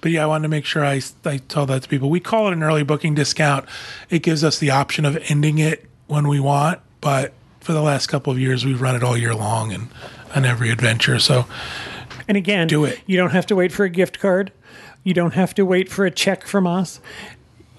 But 0.00 0.12
yeah, 0.12 0.22
I 0.22 0.26
wanted 0.26 0.44
to 0.44 0.48
make 0.48 0.64
sure 0.64 0.82
I, 0.82 1.02
I 1.26 1.36
told 1.36 1.68
that 1.68 1.82
to 1.82 1.88
people. 1.88 2.08
We 2.08 2.20
call 2.20 2.48
it 2.48 2.54
an 2.54 2.62
early 2.62 2.84
booking 2.84 3.14
discount. 3.14 3.66
It 4.08 4.22
gives 4.22 4.44
us 4.44 4.58
the 4.58 4.70
option 4.70 5.04
of 5.04 5.18
ending 5.28 5.58
it 5.58 5.84
when 6.06 6.26
we 6.26 6.40
want, 6.40 6.80
but 7.02 7.34
for 7.60 7.72
the 7.72 7.82
last 7.82 8.06
couple 8.06 8.32
of 8.32 8.38
years, 8.38 8.64
we've 8.64 8.80
run 8.80 8.94
it 8.96 9.02
all 9.02 9.16
year 9.16 9.34
long 9.34 9.72
and 9.72 9.88
on 10.34 10.44
every 10.44 10.70
adventure. 10.70 11.18
So 11.18 11.46
And 12.28 12.36
again, 12.36 12.66
Do 12.68 12.84
it. 12.84 13.00
You 13.06 13.16
don't 13.16 13.30
have 13.30 13.46
to 13.46 13.56
wait 13.56 13.72
for 13.72 13.84
a 13.84 13.90
gift 13.90 14.18
card. 14.18 14.52
You 15.04 15.14
don't 15.14 15.34
have 15.34 15.54
to 15.54 15.64
wait 15.64 15.88
for 15.88 16.04
a 16.04 16.10
check 16.10 16.46
from 16.46 16.66
us. 16.66 17.00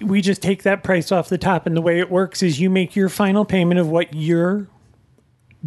We 0.00 0.20
just 0.22 0.40
take 0.40 0.62
that 0.62 0.82
price 0.84 1.10
off 1.12 1.28
the 1.28 1.38
top, 1.38 1.66
and 1.66 1.76
the 1.76 1.80
way 1.82 1.98
it 1.98 2.10
works 2.10 2.42
is 2.42 2.60
you 2.60 2.70
make 2.70 2.94
your 2.96 3.08
final 3.08 3.44
payment 3.44 3.80
of 3.80 3.88
what 3.88 4.14
you're 4.14 4.68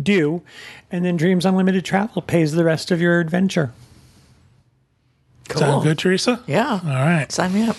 due, 0.01 0.41
and 0.89 1.03
then 1.03 1.17
Dreams 1.17 1.45
Unlimited 1.45 1.83
Travel 1.83 2.21
pays 2.21 2.53
the 2.53 2.63
rest 2.63 2.91
of 2.91 3.01
your 3.01 3.19
adventure. 3.19 3.73
sound 5.53 5.83
good, 5.83 5.97
Teresa? 5.97 6.41
Yeah. 6.47 6.79
All 6.83 6.89
right. 6.89 7.29
Sign 7.31 7.53
me 7.53 7.63
up. 7.67 7.75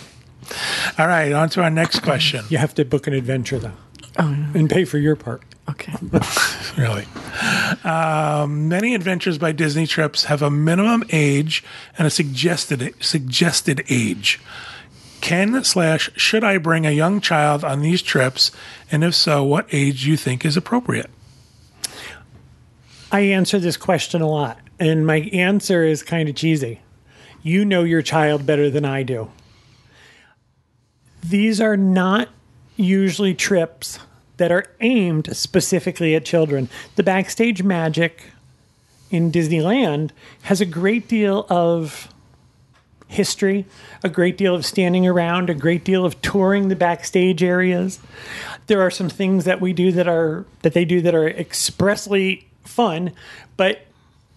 All 0.99 1.07
right. 1.07 1.33
On 1.33 1.49
to 1.51 1.63
our 1.63 1.71
next 1.71 2.01
question. 2.01 2.45
You 2.51 2.59
have 2.59 2.75
to 2.75 2.85
book 2.85 3.07
an 3.07 3.15
adventure 3.15 3.59
though, 3.59 3.73
and 4.17 4.69
pay 4.69 4.85
for 4.85 4.99
your 4.99 5.17
part. 5.17 5.43
Okay. 5.69 5.93
really. 6.77 7.07
Um, 7.85 8.69
many 8.69 8.95
Adventures 8.95 9.39
by 9.39 9.53
Disney 9.53 9.87
trips 9.87 10.25
have 10.25 10.43
a 10.43 10.51
minimum 10.51 11.05
age 11.11 11.65
and 11.97 12.07
a 12.07 12.11
suggested 12.11 12.95
suggested 13.01 13.85
age. 13.89 14.41
Can 15.21 15.63
slash 15.63 16.11
should 16.17 16.43
I 16.43 16.59
bring 16.59 16.85
a 16.85 16.91
young 16.91 17.21
child 17.21 17.63
on 17.63 17.81
these 17.81 18.03
trips, 18.03 18.51
and 18.91 19.05
if 19.05 19.15
so, 19.15 19.45
what 19.45 19.67
age 19.71 20.03
do 20.03 20.11
you 20.11 20.17
think 20.17 20.45
is 20.45 20.57
appropriate? 20.57 21.11
I 23.13 23.21
answer 23.21 23.61
this 23.61 23.77
question 23.77 24.21
a 24.21 24.29
lot, 24.29 24.59
and 24.81 25.07
my 25.07 25.21
answer 25.33 25.85
is 25.85 26.03
kind 26.03 26.29
of 26.29 26.35
cheesy. 26.35 26.81
You 27.43 27.65
know 27.65 27.85
your 27.85 28.03
child 28.03 28.47
better 28.47 28.69
than 28.69 28.85
I 28.85 29.05
do. 29.05 29.31
These 31.23 31.61
are 31.61 31.77
not 31.77 32.29
usually 32.77 33.35
trips 33.35 33.99
that 34.37 34.51
are 34.51 34.65
aimed 34.81 35.37
specifically 35.37 36.15
at 36.15 36.25
children. 36.25 36.69
The 36.97 37.03
backstage 37.03 37.63
magic 37.63 38.25
in 39.11 39.31
Disneyland 39.31 40.11
has 40.43 40.61
a 40.61 40.67
great 40.67 41.07
deal 41.07 41.47
of 41.49 42.09
history, 43.13 43.67
a 44.03 44.09
great 44.09 44.39
deal 44.39 44.55
of 44.55 44.65
standing 44.65 45.07
around, 45.07 45.51
a 45.51 45.55
great 45.55 45.85
deal 45.85 46.05
of 46.05 46.21
touring 46.23 46.69
the 46.69 46.77
backstage 46.77 47.43
areas. 47.43 48.01
There 48.67 48.81
are 48.81 48.91
some 48.91 49.11
things 49.11 49.45
that 49.45 49.61
we 49.61 49.73
do 49.73 49.93
that 49.93 50.09
are 50.09 50.47
that 50.63 50.73
they 50.73 50.85
do 50.85 51.01
that 51.03 51.15
are 51.15 51.29
expressly 51.29 52.49
fun, 52.65 53.13
but 53.57 53.83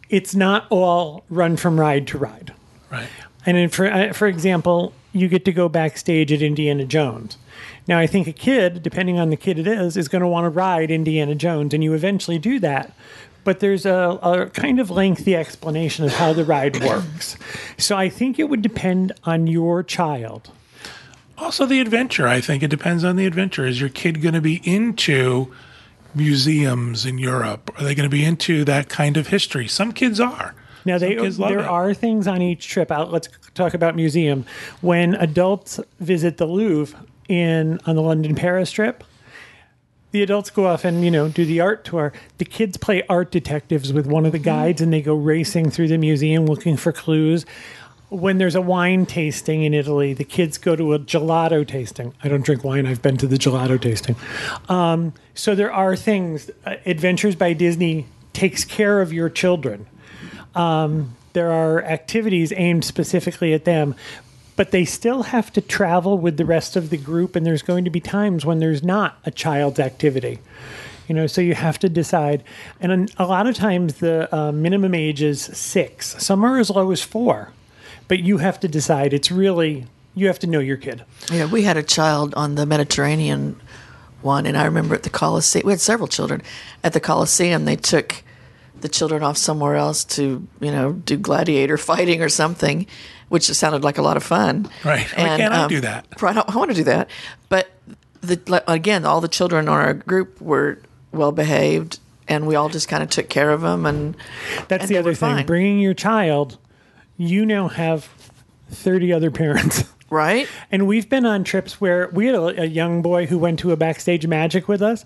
it's 0.10 0.36
not 0.36 0.68
all 0.70 1.24
run 1.30 1.56
from 1.58 1.80
ride 1.80 2.06
to 2.08 2.18
ride. 2.18 2.54
Right. 2.92 3.08
And 3.46 3.74
for 3.74 3.92
uh, 3.92 4.14
for 4.14 4.28
example, 4.28 4.94
you 5.14 5.30
get 5.30 5.46
to 5.46 5.54
go 5.54 5.70
backstage 5.70 6.32
at 6.34 6.42
Indiana 6.42 6.86
Jones. 6.86 7.38
Now, 7.88 8.00
I 8.00 8.08
think 8.08 8.28
a 8.28 8.34
kid, 8.34 8.82
depending 8.82 9.20
on 9.20 9.30
the 9.30 9.38
kid 9.38 9.60
it 9.60 9.68
is, 9.68 9.96
is 9.96 10.08
going 10.08 10.22
to 10.22 10.28
want 10.28 10.46
to 10.46 10.50
ride 10.50 10.90
Indiana 10.90 11.36
Jones, 11.36 11.74
and 11.74 11.84
you 11.84 11.94
eventually 11.94 12.40
do 12.40 12.60
that. 12.60 12.94
But 13.44 13.60
there's 13.60 13.86
a, 13.86 14.20
a 14.24 14.50
kind 14.50 14.80
of 14.80 14.90
lengthy 14.90 15.36
explanation 15.36 16.04
of 16.04 16.14
how 16.14 16.34
the 16.34 16.44
ride 16.44 16.84
works. 16.84 17.38
So 17.78 17.96
I 17.96 18.10
think 18.10 18.40
it 18.40 18.46
would 18.46 18.64
depend 18.64 19.12
on 19.24 19.46
your 19.46 19.84
child. 19.84 20.50
Also, 21.38 21.68
the 21.68 21.80
adventure. 21.80 22.28
I 22.28 22.42
think 22.42 22.64
it 22.64 22.70
depends 22.70 23.04
on 23.04 23.18
the 23.18 23.28
adventure. 23.28 23.66
Is 23.68 23.80
your 23.80 23.90
kid 23.90 24.22
going 24.22 24.34
to 24.34 24.42
be 24.42 24.62
into 24.64 25.54
museums 26.16 27.06
in 27.06 27.20
Europe? 27.20 27.70
Are 27.78 27.84
they 27.84 27.94
going 27.94 28.10
to 28.10 28.16
be 28.16 28.26
into 28.26 28.64
that 28.66 28.90
kind 28.90 29.16
of 29.16 29.28
history? 29.28 29.68
Some 29.68 29.92
kids 29.92 30.20
are. 30.20 30.56
Now, 30.86 30.98
they, 30.98 31.16
Some 31.16 31.26
kids 31.26 31.40
love 31.40 31.50
there 31.50 31.60
it. 31.60 31.66
are 31.66 31.94
things 31.94 32.28
on 32.28 32.42
each 32.42 32.68
trip. 32.68 32.90
Out. 32.90 33.12
Let's 33.12 33.28
talk 33.54 33.74
about 33.76 33.96
museum. 33.96 34.46
When 34.82 35.14
adults 35.16 35.80
visit 36.00 36.38
the 36.38 36.48
Louvre 36.48 36.98
in 37.28 37.80
on 37.86 37.96
the 37.96 38.02
London 38.02 38.36
Paris 38.36 38.72
trip, 38.72 39.04
the 40.12 40.24
adults 40.24 40.50
go 40.50 40.66
off 40.68 40.86
and 40.86 41.04
you 41.04 41.12
know 41.12 41.28
do 41.28 41.46
the 41.46 41.60
art 41.60 41.84
tour. 41.84 42.14
The 42.38 42.46
kids 42.46 42.78
play 42.78 43.04
art 43.10 43.32
detectives 43.32 43.92
with 43.92 44.08
one 44.08 44.26
of 44.26 44.32
the 44.32 44.40
guides, 44.40 44.82
and 44.82 44.94
they 44.94 45.02
go 45.02 45.16
racing 45.16 45.72
through 45.72 45.90
the 45.90 45.98
museum 45.98 46.46
looking 46.46 46.78
for 46.78 46.92
clues. 46.92 47.46
When 48.10 48.38
there's 48.38 48.56
a 48.56 48.62
wine 48.62 49.08
tasting 49.08 49.64
in 49.64 49.74
Italy, 49.74 50.14
the 50.14 50.24
kids 50.24 50.58
go 50.58 50.76
to 50.76 50.94
a 50.94 51.00
gelato 51.00 51.68
tasting. 51.68 52.14
I 52.24 52.30
don't 52.30 52.46
drink 52.46 52.64
wine. 52.64 52.86
I've 52.86 53.02
been 53.02 53.18
to 53.18 53.28
the 53.28 53.36
gelato 53.36 53.82
tasting. 53.82 54.16
Um, 54.70 55.14
so 55.34 55.56
there 55.56 55.74
are 55.74 55.96
things. 55.96 56.50
Uh, 56.66 56.76
Adventures 56.86 57.36
by 57.36 57.54
Disney 57.54 58.06
takes 58.32 58.64
care 58.64 59.02
of 59.02 59.12
your 59.12 59.30
children 59.30 59.88
there 61.36 61.52
are 61.52 61.84
activities 61.84 62.54
aimed 62.56 62.84
specifically 62.84 63.54
at 63.54 63.66
them, 63.66 63.94
but 64.56 64.72
they 64.72 64.86
still 64.86 65.24
have 65.24 65.52
to 65.54 65.62
travel 65.62 66.18
with 66.18 66.38
the 66.38 66.46
rest 66.46 66.76
of 66.76 66.90
the 66.90 66.98
group, 66.98 67.36
and 67.36 67.46
there's 67.46 67.62
going 67.62 67.84
to 67.86 67.90
be 67.90 68.00
times 68.00 68.46
when 68.46 68.60
there's 68.60 68.84
not 68.84 69.18
a 69.26 69.32
child's 69.32 69.80
activity. 69.80 70.40
You 71.08 71.16
know, 71.16 71.28
so 71.28 71.42
you 71.42 71.54
have 71.54 71.78
to 71.80 71.90
decide. 71.90 72.44
And 72.80 73.12
a 73.18 73.26
lot 73.26 73.46
of 73.46 73.56
times 73.56 73.96
the 73.96 74.34
uh, 74.36 74.52
minimum 74.52 74.96
age 74.96 75.22
is 75.22 75.42
six. 75.42 76.16
Some 76.24 76.44
are 76.44 76.58
as 76.58 76.70
low 76.70 76.92
as 76.92 77.04
four, 77.04 77.52
but 78.08 78.20
you 78.20 78.38
have 78.38 78.60
to 78.62 78.68
decide. 78.68 79.14
It's 79.14 79.32
really 79.32 79.86
you 80.16 80.28
have 80.28 80.40
to 80.40 80.48
know 80.48 80.60
your 80.60 80.78
kid. 80.78 81.04
Yeah, 81.32 81.46
we 81.46 81.64
had 81.64 81.78
a 81.78 81.84
child 81.84 82.34
on 82.36 82.56
the 82.56 82.66
Mediterranean 82.66 83.62
one, 84.22 84.46
and 84.46 84.58
I 84.58 84.66
remember 84.66 84.96
at 84.96 85.04
the 85.04 85.10
Coliseum, 85.10 85.66
we 85.66 85.74
had 85.74 85.82
several 85.82 86.08
children. 86.08 86.42
At 86.84 86.94
the 86.94 87.00
Coliseum, 87.00 87.66
they 87.66 87.76
took 87.76 88.24
the 88.80 88.90
children 88.90 89.22
off 89.22 89.38
somewhere 89.38 89.76
else 89.76 90.04
to, 90.04 90.48
you 90.60 90.72
know, 90.72 90.94
do 90.94 91.18
gladiator 91.18 91.78
fighting 91.92 92.22
or 92.22 92.30
something, 92.30 92.88
which 93.30 93.46
sounded 93.46 93.84
like 93.84 93.98
a 93.98 94.02
lot 94.02 94.18
of 94.18 94.24
fun. 94.24 94.70
Right. 94.84 95.08
Why 95.18 95.38
can't 95.38 95.54
I 95.54 95.64
um, 95.64 95.70
do 95.70 95.82
that? 95.82 96.22
Right, 96.22 96.38
I 96.38 96.56
want 96.56 96.72
to 96.72 96.76
do 96.76 96.84
that. 96.86 97.10
But 97.50 97.70
the, 98.22 98.64
again, 98.68 99.06
all 99.06 99.22
the 99.22 99.28
children 99.28 99.68
on 99.68 99.80
our 99.80 99.94
group 99.94 100.40
were 100.42 100.80
well 101.12 101.32
behaved, 101.32 102.00
and 102.28 102.48
we 102.48 102.56
all 102.56 102.70
just 102.70 102.88
kind 102.88 103.04
of 103.04 103.10
took 103.10 103.30
care 103.30 103.52
of 103.52 103.62
them. 103.62 103.86
And 103.86 104.16
That's 104.68 104.84
And 104.84 104.90
the 104.90 104.98
other 104.98 105.14
thing. 105.14 105.36
fine. 105.38 105.46
Bringing 105.46 105.80
your 105.80 105.94
child, 105.94 106.58
you 107.18 107.46
now 107.46 107.68
have 107.68 108.10
30 108.72 109.14
other 109.14 109.32
parents. 109.32 109.84
right, 110.10 110.48
And 110.72 110.88
we've 110.88 111.10
been 111.10 111.26
on 111.26 111.44
trips 111.44 111.80
where 111.82 112.10
we 112.14 112.28
had 112.28 112.36
a, 112.36 112.64
a 112.64 112.66
young 112.66 113.02
boy 113.02 113.26
who 113.26 113.38
went 113.38 113.60
to 113.60 113.72
a 113.72 113.78
backstage 113.78 114.26
magic 114.28 114.68
with 114.68 114.82
us, 114.82 115.06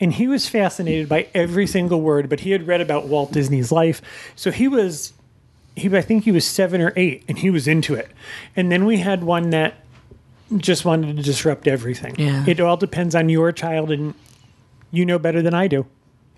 and 0.00 0.12
he 0.12 0.26
was 0.26 0.48
fascinated 0.48 1.08
by 1.08 1.28
every 1.34 1.66
single 1.66 2.00
word. 2.00 2.28
But 2.28 2.40
he 2.40 2.50
had 2.52 2.66
read 2.66 2.80
about 2.80 3.06
Walt 3.06 3.32
Disney's 3.32 3.70
life, 3.70 4.00
so 4.34 4.50
he 4.50 4.66
was, 4.68 5.12
he 5.76 5.94
I 5.96 6.02
think 6.02 6.24
he 6.24 6.32
was 6.32 6.46
seven 6.46 6.80
or 6.80 6.92
eight, 6.96 7.24
and 7.28 7.38
he 7.38 7.50
was 7.50 7.68
into 7.68 7.94
it. 7.94 8.10
And 8.56 8.70
then 8.70 8.84
we 8.84 8.98
had 8.98 9.24
one 9.24 9.50
that 9.50 9.74
just 10.56 10.84
wanted 10.84 11.16
to 11.16 11.22
disrupt 11.22 11.68
everything. 11.68 12.16
Yeah. 12.18 12.44
It 12.46 12.60
all 12.60 12.76
depends 12.76 13.14
on 13.14 13.28
your 13.28 13.52
child, 13.52 13.90
and 13.90 14.14
you 14.90 15.06
know 15.06 15.18
better 15.18 15.42
than 15.42 15.54
I 15.54 15.68
do. 15.68 15.86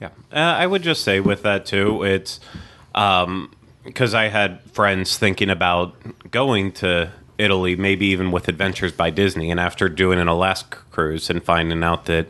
Yeah, 0.01 0.09
uh, 0.33 0.37
I 0.37 0.66
would 0.66 0.83
just 0.83 1.03
say 1.03 1.21
with 1.21 1.42
that 1.42 1.64
too, 1.64 2.03
it's 2.03 2.40
because 2.92 4.14
I 4.14 4.29
had 4.29 4.61
friends 4.73 5.16
thinking 5.16 5.49
about 5.49 5.95
going 6.31 6.73
to 6.73 7.12
Italy, 7.38 7.77
maybe 7.77 8.07
even 8.07 8.31
with 8.31 8.49
Adventures 8.49 8.92
by 8.92 9.11
Disney, 9.11 9.51
and 9.51 9.59
after 9.59 9.88
doing 9.88 10.18
an 10.18 10.29
Alaska 10.29 10.79
cruise 10.90 11.31
and 11.31 11.42
finding 11.42 11.83
out 11.83 12.07
that 12.07 12.27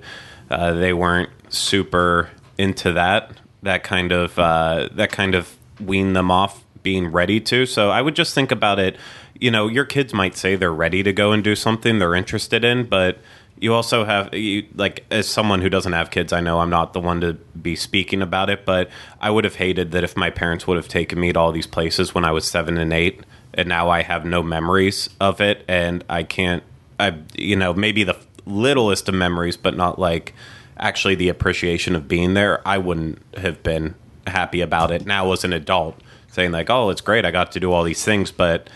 uh, 0.50 0.72
they 0.72 0.92
weren't 0.92 1.30
super 1.48 2.30
into 2.58 2.92
that, 2.92 3.32
that 3.62 3.84
kind 3.84 4.12
of 4.12 4.38
uh, 4.38 4.88
that 4.92 5.10
kind 5.10 5.34
of 5.34 5.56
weaned 5.80 6.14
them 6.14 6.30
off 6.30 6.61
being 6.82 7.08
ready 7.08 7.40
to. 7.40 7.66
So 7.66 7.90
I 7.90 8.02
would 8.02 8.16
just 8.16 8.34
think 8.34 8.50
about 8.50 8.78
it. 8.78 8.96
You 9.38 9.50
know, 9.50 9.68
your 9.68 9.84
kids 9.84 10.12
might 10.12 10.36
say 10.36 10.56
they're 10.56 10.72
ready 10.72 11.02
to 11.02 11.12
go 11.12 11.32
and 11.32 11.42
do 11.42 11.56
something 11.56 11.98
they're 11.98 12.14
interested 12.14 12.64
in, 12.64 12.86
but 12.86 13.18
you 13.62 13.72
also 13.72 14.04
have 14.04 14.34
you, 14.34 14.66
like 14.74 15.04
as 15.10 15.28
someone 15.28 15.62
who 15.62 15.68
doesn't 15.68 15.92
have 15.92 16.10
kids 16.10 16.32
i 16.32 16.40
know 16.40 16.58
i'm 16.58 16.68
not 16.68 16.92
the 16.92 17.00
one 17.00 17.20
to 17.20 17.34
be 17.60 17.76
speaking 17.76 18.20
about 18.20 18.50
it 18.50 18.64
but 18.64 18.90
i 19.20 19.30
would 19.30 19.44
have 19.44 19.54
hated 19.54 19.92
that 19.92 20.02
if 20.02 20.16
my 20.16 20.28
parents 20.30 20.66
would 20.66 20.76
have 20.76 20.88
taken 20.88 21.18
me 21.20 21.32
to 21.32 21.38
all 21.38 21.52
these 21.52 21.66
places 21.66 22.14
when 22.14 22.24
i 22.24 22.32
was 22.32 22.44
seven 22.44 22.76
and 22.76 22.92
eight 22.92 23.20
and 23.54 23.68
now 23.68 23.88
i 23.88 24.02
have 24.02 24.24
no 24.24 24.42
memories 24.42 25.08
of 25.20 25.40
it 25.40 25.64
and 25.68 26.04
i 26.10 26.22
can't 26.22 26.62
i 26.98 27.14
you 27.36 27.54
know 27.54 27.72
maybe 27.72 28.02
the 28.02 28.18
littlest 28.44 29.08
of 29.08 29.14
memories 29.14 29.56
but 29.56 29.76
not 29.76 29.98
like 29.98 30.34
actually 30.76 31.14
the 31.14 31.28
appreciation 31.28 31.94
of 31.94 32.08
being 32.08 32.34
there 32.34 32.66
i 32.66 32.76
wouldn't 32.76 33.18
have 33.36 33.62
been 33.62 33.94
happy 34.26 34.60
about 34.60 34.90
it 34.90 35.06
now 35.06 35.30
as 35.30 35.44
an 35.44 35.52
adult 35.52 35.96
saying 36.32 36.50
like 36.50 36.68
oh 36.68 36.90
it's 36.90 37.00
great 37.00 37.24
i 37.24 37.30
got 37.30 37.52
to 37.52 37.60
do 37.60 37.72
all 37.72 37.84
these 37.84 38.04
things 38.04 38.32
but 38.32 38.68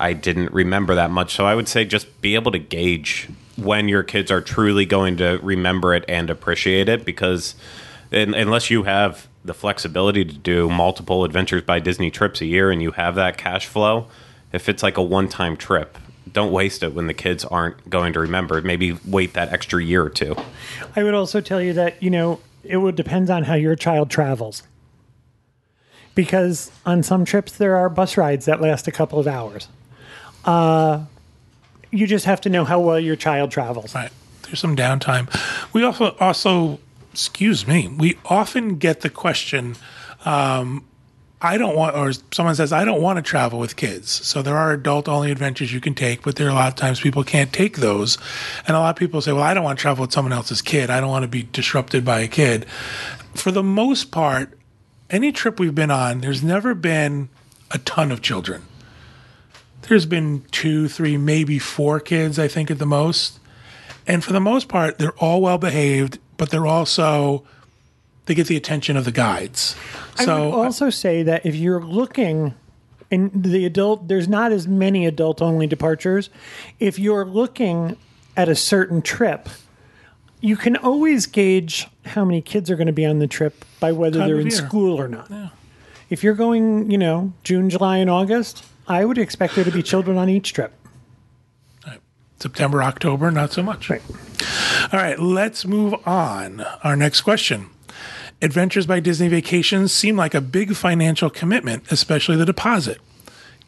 I 0.00 0.14
didn't 0.14 0.50
remember 0.52 0.94
that 0.94 1.10
much. 1.10 1.34
So 1.34 1.44
I 1.44 1.54
would 1.54 1.68
say 1.68 1.84
just 1.84 2.22
be 2.22 2.34
able 2.34 2.50
to 2.52 2.58
gauge 2.58 3.28
when 3.56 3.86
your 3.86 4.02
kids 4.02 4.30
are 4.30 4.40
truly 4.40 4.86
going 4.86 5.18
to 5.18 5.38
remember 5.42 5.94
it 5.94 6.06
and 6.08 6.30
appreciate 6.30 6.88
it 6.88 7.04
because 7.04 7.54
un 8.10 8.32
unless 8.32 8.70
you 8.70 8.84
have 8.84 9.28
the 9.44 9.52
flexibility 9.52 10.24
to 10.24 10.34
do 10.34 10.70
multiple 10.70 11.24
adventures 11.24 11.62
by 11.62 11.80
Disney 11.80 12.10
trips 12.10 12.40
a 12.40 12.46
year 12.46 12.70
and 12.70 12.80
you 12.80 12.92
have 12.92 13.14
that 13.14 13.36
cash 13.36 13.66
flow, 13.66 14.06
if 14.52 14.70
it's 14.70 14.82
like 14.82 14.96
a 14.96 15.02
one 15.02 15.28
time 15.28 15.54
trip, 15.54 15.98
don't 16.32 16.50
waste 16.50 16.82
it 16.82 16.94
when 16.94 17.06
the 17.06 17.14
kids 17.14 17.44
aren't 17.44 17.90
going 17.90 18.14
to 18.14 18.20
remember 18.20 18.56
it. 18.56 18.64
Maybe 18.64 18.98
wait 19.06 19.34
that 19.34 19.52
extra 19.52 19.84
year 19.84 20.02
or 20.02 20.10
two. 20.10 20.34
I 20.96 21.02
would 21.02 21.14
also 21.14 21.42
tell 21.42 21.60
you 21.60 21.74
that, 21.74 22.02
you 22.02 22.08
know, 22.08 22.40
it 22.64 22.78
would 22.78 22.96
depend 22.96 23.28
on 23.28 23.44
how 23.44 23.54
your 23.54 23.76
child 23.76 24.08
travels. 24.10 24.62
Because 26.14 26.70
on 26.84 27.02
some 27.02 27.24
trips, 27.24 27.52
there 27.52 27.76
are 27.76 27.88
bus 27.88 28.16
rides 28.16 28.44
that 28.46 28.60
last 28.60 28.88
a 28.88 28.92
couple 28.92 29.18
of 29.18 29.26
hours. 29.26 29.68
Uh, 30.44 31.04
you 31.90 32.06
just 32.06 32.24
have 32.24 32.40
to 32.42 32.48
know 32.48 32.64
how 32.64 32.80
well 32.80 32.98
your 32.98 33.16
child 33.16 33.50
travels. 33.50 33.94
Right. 33.94 34.10
There's 34.42 34.60
some 34.60 34.76
downtime. 34.76 35.28
We 35.72 35.84
also 35.84 36.16
also, 36.18 36.80
excuse 37.12 37.66
me, 37.66 37.88
we 37.88 38.18
often 38.24 38.78
get 38.78 39.02
the 39.02 39.10
question, 39.10 39.76
um, 40.24 40.84
I 41.42 41.56
don't 41.56 41.74
want, 41.74 41.96
or 41.96 42.12
someone 42.32 42.54
says, 42.54 42.72
I 42.72 42.84
don't 42.84 43.00
want 43.00 43.16
to 43.16 43.22
travel 43.22 43.58
with 43.58 43.76
kids. 43.76 44.10
So 44.10 44.42
there 44.42 44.56
are 44.56 44.72
adult 44.72 45.08
only 45.08 45.30
adventures 45.30 45.72
you 45.72 45.80
can 45.80 45.94
take, 45.94 46.22
but 46.22 46.36
there 46.36 46.48
are 46.48 46.50
a 46.50 46.54
lot 46.54 46.68
of 46.68 46.74
times 46.74 47.00
people 47.00 47.24
can't 47.24 47.52
take 47.52 47.78
those. 47.78 48.18
And 48.66 48.76
a 48.76 48.80
lot 48.80 48.90
of 48.90 48.96
people 48.96 49.22
say, 49.22 49.32
well, 49.32 49.42
I 49.42 49.54
don't 49.54 49.64
want 49.64 49.78
to 49.78 49.82
travel 49.82 50.02
with 50.02 50.12
someone 50.12 50.32
else's 50.32 50.60
kid. 50.60 50.90
I 50.90 51.00
don't 51.00 51.08
want 51.08 51.22
to 51.22 51.28
be 51.28 51.44
disrupted 51.44 52.04
by 52.04 52.20
a 52.20 52.28
kid. 52.28 52.66
For 53.34 53.50
the 53.50 53.62
most 53.62 54.10
part, 54.10 54.58
any 55.10 55.32
trip 55.32 55.60
we've 55.60 55.74
been 55.74 55.90
on, 55.90 56.20
there's 56.20 56.42
never 56.42 56.74
been 56.74 57.28
a 57.70 57.78
ton 57.78 58.10
of 58.10 58.22
children. 58.22 58.62
There's 59.82 60.06
been 60.06 60.42
two, 60.50 60.88
three, 60.88 61.16
maybe 61.16 61.58
four 61.58 62.00
kids, 62.00 62.38
I 62.38 62.48
think, 62.48 62.70
at 62.70 62.78
the 62.78 62.86
most. 62.86 63.38
And 64.06 64.24
for 64.24 64.32
the 64.32 64.40
most 64.40 64.68
part, 64.68 64.98
they're 64.98 65.18
all 65.18 65.40
well 65.40 65.58
behaved, 65.58 66.18
but 66.36 66.50
they're 66.50 66.66
also 66.66 67.44
they 68.26 68.34
get 68.34 68.46
the 68.46 68.56
attention 68.56 68.96
of 68.96 69.04
the 69.04 69.12
guides. 69.12 69.74
I 70.18 70.24
So 70.24 70.50
would 70.50 70.54
also 70.54 70.90
say 70.90 71.22
that 71.24 71.44
if 71.44 71.56
you're 71.56 71.82
looking 71.82 72.54
in 73.10 73.30
the 73.34 73.66
adult, 73.66 74.06
there's 74.06 74.28
not 74.28 74.52
as 74.52 74.68
many 74.68 75.06
adult 75.06 75.42
only 75.42 75.66
departures. 75.66 76.30
If 76.78 76.98
you're 76.98 77.24
looking 77.24 77.96
at 78.36 78.48
a 78.48 78.54
certain 78.54 79.02
trip, 79.02 79.48
you 80.40 80.56
can 80.56 80.76
always 80.76 81.26
gauge 81.26 81.86
how 82.04 82.24
many 82.24 82.40
kids 82.40 82.70
are 82.70 82.76
going 82.76 82.86
to 82.86 82.92
be 82.92 83.06
on 83.06 83.18
the 83.18 83.26
trip 83.26 83.64
by 83.78 83.92
whether 83.92 84.18
Time 84.18 84.28
they're 84.28 84.40
in 84.40 84.48
year. 84.48 84.56
school 84.56 85.00
or 85.00 85.08
not. 85.08 85.30
If 86.08 86.24
you're 86.24 86.34
going, 86.34 86.90
you 86.90 86.98
know, 86.98 87.32
June, 87.44 87.70
July, 87.70 87.98
and 87.98 88.10
August, 88.10 88.64
I 88.88 89.04
would 89.04 89.18
expect 89.18 89.54
there 89.54 89.64
to 89.64 89.70
be 89.70 89.82
children 89.82 90.16
on 90.18 90.28
each 90.28 90.52
trip. 90.52 90.72
September, 92.40 92.82
October, 92.82 93.30
not 93.30 93.52
so 93.52 93.62
much. 93.62 93.90
Right. 93.90 94.02
All 94.92 94.98
right, 94.98 95.18
let's 95.18 95.66
move 95.66 95.94
on. 96.06 96.62
Our 96.82 96.96
next 96.96 97.20
question. 97.20 97.68
Adventures 98.40 98.86
by 98.86 99.00
Disney 99.00 99.28
Vacations 99.28 99.92
seem 99.92 100.16
like 100.16 100.34
a 100.34 100.40
big 100.40 100.74
financial 100.74 101.28
commitment, 101.28 101.92
especially 101.92 102.36
the 102.36 102.46
deposit. 102.46 102.98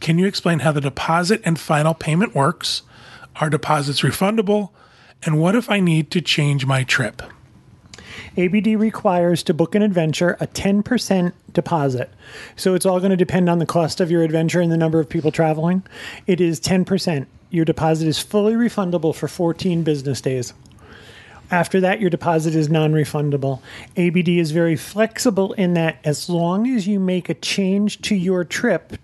Can 0.01 0.19
you 0.19 0.27
explain 0.27 0.61
how 0.61 0.73
the 0.73 0.81
deposit 0.81 1.43
and 1.45 1.61
final 1.61 1.93
payment 1.93 2.35
works? 2.35 2.83
Are 3.37 3.51
deposits 3.51 4.01
refundable? 4.01 4.71
And 5.25 5.41
what 5.41 5.55
if 5.55 5.71
I 5.71 5.81
need 5.81 6.11
to 6.13 6.21
change 6.21 6.67
my 6.67 6.85
trip? 6.85 7.23
ABD 8.37 8.67
requires 8.79 9.43
to 9.43 9.55
book 9.55 9.75
an 9.75 9.83
adventure 9.83 10.37
a 10.41 10.47
10% 10.47 11.33
deposit. 11.53 12.11
So 12.57 12.75
it's 12.75 12.87
all 12.87 12.99
going 12.99 13.11
to 13.11 13.17
depend 13.17 13.49
on 13.49 13.59
the 13.59 13.67
cost 13.67 14.01
of 14.01 14.11
your 14.11 14.23
adventure 14.23 14.61
and 14.61 14.73
the 14.73 14.77
number 14.77 14.99
of 14.99 15.09
people 15.09 15.31
traveling. 15.31 15.83
It 16.27 16.41
is 16.41 16.61
10%. 16.61 17.27
Your 17.51 17.65
deposit 17.65 18.09
is 18.09 18.19
fully 18.19 18.55
refundable 18.55 19.15
for 19.15 19.29
14 19.29 19.83
business 19.83 20.21
days. 20.21 20.55
After 21.51 21.81
that, 21.81 22.01
your 22.01 22.09
deposit 22.09 22.55
is 22.55 22.71
non 22.71 22.93
refundable. 22.93 23.61
ABD 23.99 24.29
is 24.31 24.53
very 24.53 24.75
flexible 24.75 25.53
in 25.53 25.75
that 25.75 25.99
as 26.03 26.31
long 26.31 26.67
as 26.67 26.89
you 26.89 26.99
make 26.99 27.29
a 27.29 27.35
change 27.35 28.01
to 28.03 28.15
your 28.15 28.43
trip 28.43 28.95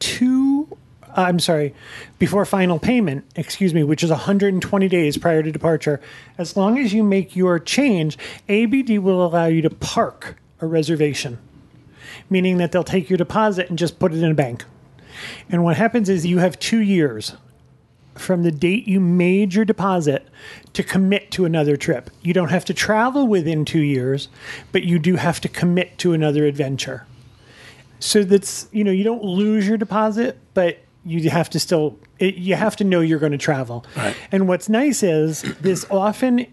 to, 0.00 0.76
Uh, 1.16 1.22
I'm 1.22 1.38
sorry, 1.38 1.74
before 2.18 2.44
final 2.44 2.78
payment, 2.78 3.24
excuse 3.36 3.72
me, 3.72 3.84
which 3.84 4.02
is 4.02 4.10
120 4.10 4.88
days 4.88 5.16
prior 5.16 5.42
to 5.42 5.52
departure, 5.52 6.00
as 6.38 6.56
long 6.56 6.78
as 6.78 6.92
you 6.92 7.04
make 7.04 7.36
your 7.36 7.58
change, 7.58 8.18
ABD 8.48 8.98
will 8.98 9.24
allow 9.24 9.46
you 9.46 9.62
to 9.62 9.70
park 9.70 10.36
a 10.60 10.66
reservation, 10.66 11.38
meaning 12.28 12.58
that 12.58 12.72
they'll 12.72 12.82
take 12.82 13.08
your 13.08 13.16
deposit 13.16 13.68
and 13.68 13.78
just 13.78 13.98
put 13.98 14.12
it 14.12 14.22
in 14.22 14.30
a 14.30 14.34
bank. 14.34 14.64
And 15.48 15.62
what 15.62 15.76
happens 15.76 16.08
is 16.08 16.26
you 16.26 16.38
have 16.38 16.58
two 16.58 16.80
years 16.80 17.34
from 18.16 18.42
the 18.42 18.50
date 18.50 18.86
you 18.86 19.00
made 19.00 19.54
your 19.54 19.64
deposit 19.64 20.26
to 20.72 20.82
commit 20.82 21.30
to 21.32 21.44
another 21.44 21.76
trip. 21.76 22.10
You 22.22 22.32
don't 22.32 22.50
have 22.50 22.64
to 22.66 22.74
travel 22.74 23.26
within 23.26 23.64
two 23.64 23.82
years, 23.82 24.28
but 24.72 24.84
you 24.84 24.98
do 24.98 25.16
have 25.16 25.40
to 25.42 25.48
commit 25.48 25.98
to 25.98 26.12
another 26.12 26.44
adventure. 26.46 27.06
So 28.00 28.22
that's, 28.22 28.68
you 28.72 28.84
know, 28.84 28.90
you 28.90 29.04
don't 29.04 29.24
lose 29.24 29.66
your 29.66 29.78
deposit, 29.78 30.38
but 30.52 30.83
you 31.04 31.30
have 31.30 31.50
to 31.50 31.60
still, 31.60 31.98
it, 32.18 32.36
you 32.36 32.54
have 32.54 32.76
to 32.76 32.84
know 32.84 33.00
you're 33.00 33.18
going 33.18 33.32
to 33.32 33.38
travel. 33.38 33.84
Right. 33.96 34.16
And 34.32 34.48
what's 34.48 34.68
nice 34.68 35.02
is 35.02 35.42
this 35.60 35.86
often 35.90 36.46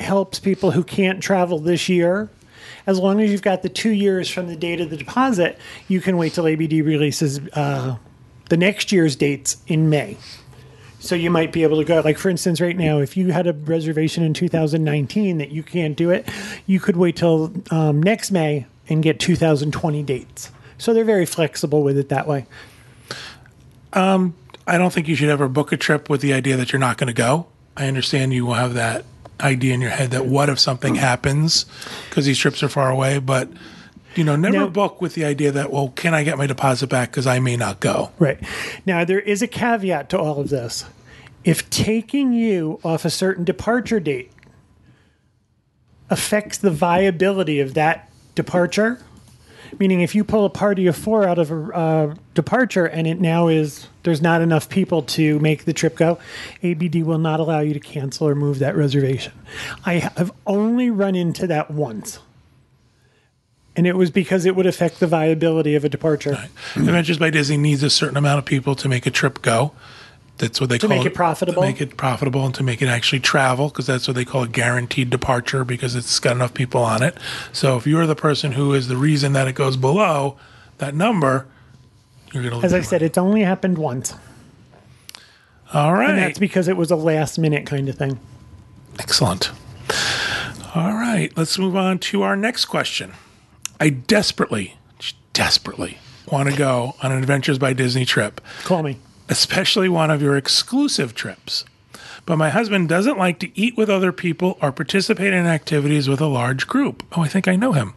helps 0.00 0.38
people 0.38 0.72
who 0.72 0.82
can't 0.82 1.22
travel 1.22 1.58
this 1.58 1.88
year. 1.88 2.30
As 2.86 2.98
long 2.98 3.20
as 3.20 3.30
you've 3.30 3.42
got 3.42 3.62
the 3.62 3.68
two 3.68 3.90
years 3.90 4.28
from 4.28 4.48
the 4.48 4.56
date 4.56 4.80
of 4.80 4.90
the 4.90 4.96
deposit, 4.96 5.58
you 5.88 6.00
can 6.00 6.16
wait 6.16 6.32
till 6.34 6.46
ABD 6.46 6.72
releases 6.72 7.40
uh, 7.52 7.96
the 8.48 8.56
next 8.56 8.90
year's 8.90 9.14
dates 9.14 9.62
in 9.66 9.88
May. 9.88 10.16
So 10.98 11.16
you 11.16 11.30
might 11.30 11.52
be 11.52 11.64
able 11.64 11.78
to 11.78 11.84
go, 11.84 12.00
like 12.00 12.16
for 12.16 12.28
instance, 12.28 12.60
right 12.60 12.76
now, 12.76 12.98
if 12.98 13.16
you 13.16 13.32
had 13.32 13.48
a 13.48 13.52
reservation 13.52 14.22
in 14.22 14.34
2019 14.34 15.38
that 15.38 15.50
you 15.50 15.62
can't 15.62 15.96
do 15.96 16.10
it, 16.10 16.28
you 16.66 16.78
could 16.78 16.96
wait 16.96 17.16
till 17.16 17.52
um, 17.70 18.00
next 18.00 18.30
May 18.30 18.66
and 18.88 19.02
get 19.02 19.18
2020 19.18 20.02
dates. 20.04 20.50
So 20.78 20.94
they're 20.94 21.04
very 21.04 21.26
flexible 21.26 21.82
with 21.82 21.98
it 21.98 22.08
that 22.08 22.28
way. 22.28 22.46
Um, 23.92 24.34
I 24.66 24.78
don't 24.78 24.92
think 24.92 25.08
you 25.08 25.14
should 25.14 25.28
ever 25.28 25.48
book 25.48 25.72
a 25.72 25.76
trip 25.76 26.08
with 26.08 26.20
the 26.20 26.32
idea 26.32 26.56
that 26.56 26.72
you're 26.72 26.80
not 26.80 26.98
going 26.98 27.08
to 27.08 27.12
go. 27.12 27.46
I 27.76 27.88
understand 27.88 28.32
you 28.32 28.46
will 28.46 28.54
have 28.54 28.74
that 28.74 29.04
idea 29.40 29.74
in 29.74 29.80
your 29.80 29.90
head 29.90 30.12
that 30.12 30.26
what 30.26 30.48
if 30.48 30.58
something 30.58 30.94
mm. 30.94 30.98
happens 30.98 31.66
because 32.08 32.26
these 32.26 32.38
trips 32.38 32.62
are 32.62 32.68
far 32.68 32.90
away, 32.90 33.18
but 33.18 33.48
you 34.14 34.24
know, 34.24 34.36
never 34.36 34.58
No. 34.58 34.68
book 34.68 35.00
with 35.00 35.14
the 35.14 35.24
idea 35.24 35.50
that 35.52 35.72
well, 35.72 35.88
can 35.88 36.14
I 36.14 36.22
get 36.22 36.38
my 36.38 36.46
deposit 36.46 36.88
back 36.88 37.10
because 37.10 37.26
I 37.26 37.38
may 37.38 37.56
not 37.56 37.80
go. 37.80 38.12
Right. 38.18 38.38
Now, 38.86 39.04
there 39.04 39.20
is 39.20 39.42
a 39.42 39.46
caveat 39.46 40.10
to 40.10 40.18
all 40.18 40.38
of 40.40 40.50
this. 40.50 40.84
If 41.44 41.68
taking 41.70 42.32
you 42.32 42.78
off 42.84 43.04
a 43.04 43.10
certain 43.10 43.44
departure 43.44 44.00
date 44.00 44.30
affects 46.10 46.58
the 46.58 46.70
viability 46.70 47.58
of 47.58 47.74
that 47.74 48.10
departure, 48.34 49.00
meaning 49.78 50.00
if 50.00 50.14
you 50.14 50.24
pull 50.24 50.44
a 50.44 50.50
party 50.50 50.86
of 50.86 50.96
four 50.96 51.26
out 51.26 51.38
of 51.38 51.50
a 51.50 51.76
uh, 51.76 52.14
departure 52.34 52.86
and 52.86 53.06
it 53.06 53.20
now 53.20 53.48
is 53.48 53.88
there's 54.02 54.22
not 54.22 54.40
enough 54.40 54.68
people 54.68 55.02
to 55.02 55.38
make 55.40 55.64
the 55.64 55.72
trip 55.72 55.96
go, 55.96 56.18
ABD 56.62 57.02
will 57.02 57.18
not 57.18 57.40
allow 57.40 57.60
you 57.60 57.74
to 57.74 57.80
cancel 57.80 58.28
or 58.28 58.34
move 58.34 58.58
that 58.58 58.76
reservation. 58.76 59.32
I 59.84 59.94
have 59.94 60.32
only 60.46 60.90
run 60.90 61.14
into 61.14 61.46
that 61.46 61.70
once. 61.70 62.18
And 63.74 63.86
it 63.86 63.96
was 63.96 64.10
because 64.10 64.44
it 64.44 64.54
would 64.54 64.66
affect 64.66 65.00
the 65.00 65.06
viability 65.06 65.74
of 65.74 65.84
a 65.84 65.88
departure. 65.88 66.36
Adventures 66.76 67.18
by 67.18 67.30
Disney 67.30 67.56
needs 67.56 67.82
a 67.82 67.88
certain 67.88 68.18
amount 68.18 68.38
of 68.38 68.44
people 68.44 68.74
to 68.76 68.88
make 68.88 69.06
a 69.06 69.10
trip 69.10 69.40
go. 69.40 69.72
That's 70.42 70.60
what 70.60 70.70
they 70.70 70.78
To 70.78 70.88
call 70.88 70.96
make 70.96 71.06
it 71.06 71.14
profitable? 71.14 71.62
To 71.62 71.68
make 71.68 71.80
it 71.80 71.96
profitable 71.96 72.44
and 72.44 72.52
to 72.56 72.64
make 72.64 72.82
it 72.82 72.88
actually 72.88 73.20
travel, 73.20 73.68
because 73.68 73.86
that's 73.86 74.08
what 74.08 74.14
they 74.16 74.24
call 74.24 74.42
a 74.42 74.48
guaranteed 74.48 75.08
departure, 75.08 75.64
because 75.64 75.94
it's 75.94 76.18
got 76.18 76.34
enough 76.34 76.52
people 76.52 76.82
on 76.82 77.00
it. 77.00 77.16
So 77.52 77.76
if 77.76 77.86
you're 77.86 78.08
the 78.08 78.16
person 78.16 78.50
who 78.52 78.74
is 78.74 78.88
the 78.88 78.96
reason 78.96 79.34
that 79.34 79.46
it 79.46 79.54
goes 79.54 79.76
below 79.76 80.36
that 80.78 80.96
number, 80.96 81.46
you're 82.32 82.42
going 82.42 82.60
to. 82.60 82.66
As 82.66 82.74
I 82.74 82.80
said, 82.80 83.02
it's 83.02 83.16
only 83.16 83.42
happened 83.42 83.78
once. 83.78 84.14
all 85.72 85.94
right, 85.94 86.10
And 86.10 86.18
that's 86.18 86.40
because 86.40 86.66
it 86.66 86.76
was 86.76 86.90
a 86.90 86.96
last 86.96 87.38
minute 87.38 87.64
kind 87.64 87.88
of 87.88 87.96
thing. 87.96 88.18
excellent. 88.98 89.52
All 90.74 90.94
right, 90.94 91.30
let's 91.36 91.56
move 91.56 91.76
on 91.76 92.00
to 92.00 92.22
our 92.22 92.34
next 92.34 92.64
question. 92.64 93.12
I 93.78 93.90
desperately, 93.90 94.76
desperately 95.34 95.98
want 96.26 96.50
to 96.50 96.56
go 96.56 96.96
on 97.00 97.12
an 97.12 97.18
Adventures 97.18 97.58
by 97.58 97.74
Disney 97.74 98.04
trip. 98.04 98.40
Call 98.64 98.82
me. 98.82 98.98
Especially 99.32 99.88
one 99.88 100.10
of 100.10 100.20
your 100.20 100.36
exclusive 100.36 101.14
trips. 101.14 101.64
But 102.26 102.36
my 102.36 102.50
husband 102.50 102.88
doesn't 102.90 103.16
like 103.16 103.38
to 103.40 103.58
eat 103.58 103.78
with 103.78 103.88
other 103.88 104.12
people 104.12 104.58
or 104.60 104.70
participate 104.72 105.32
in 105.32 105.46
activities 105.46 106.06
with 106.06 106.20
a 106.20 106.26
large 106.26 106.66
group. 106.68 107.02
Oh, 107.16 107.22
I 107.22 107.28
think 107.28 107.48
I 107.48 107.56
know 107.56 107.72
him. 107.72 107.94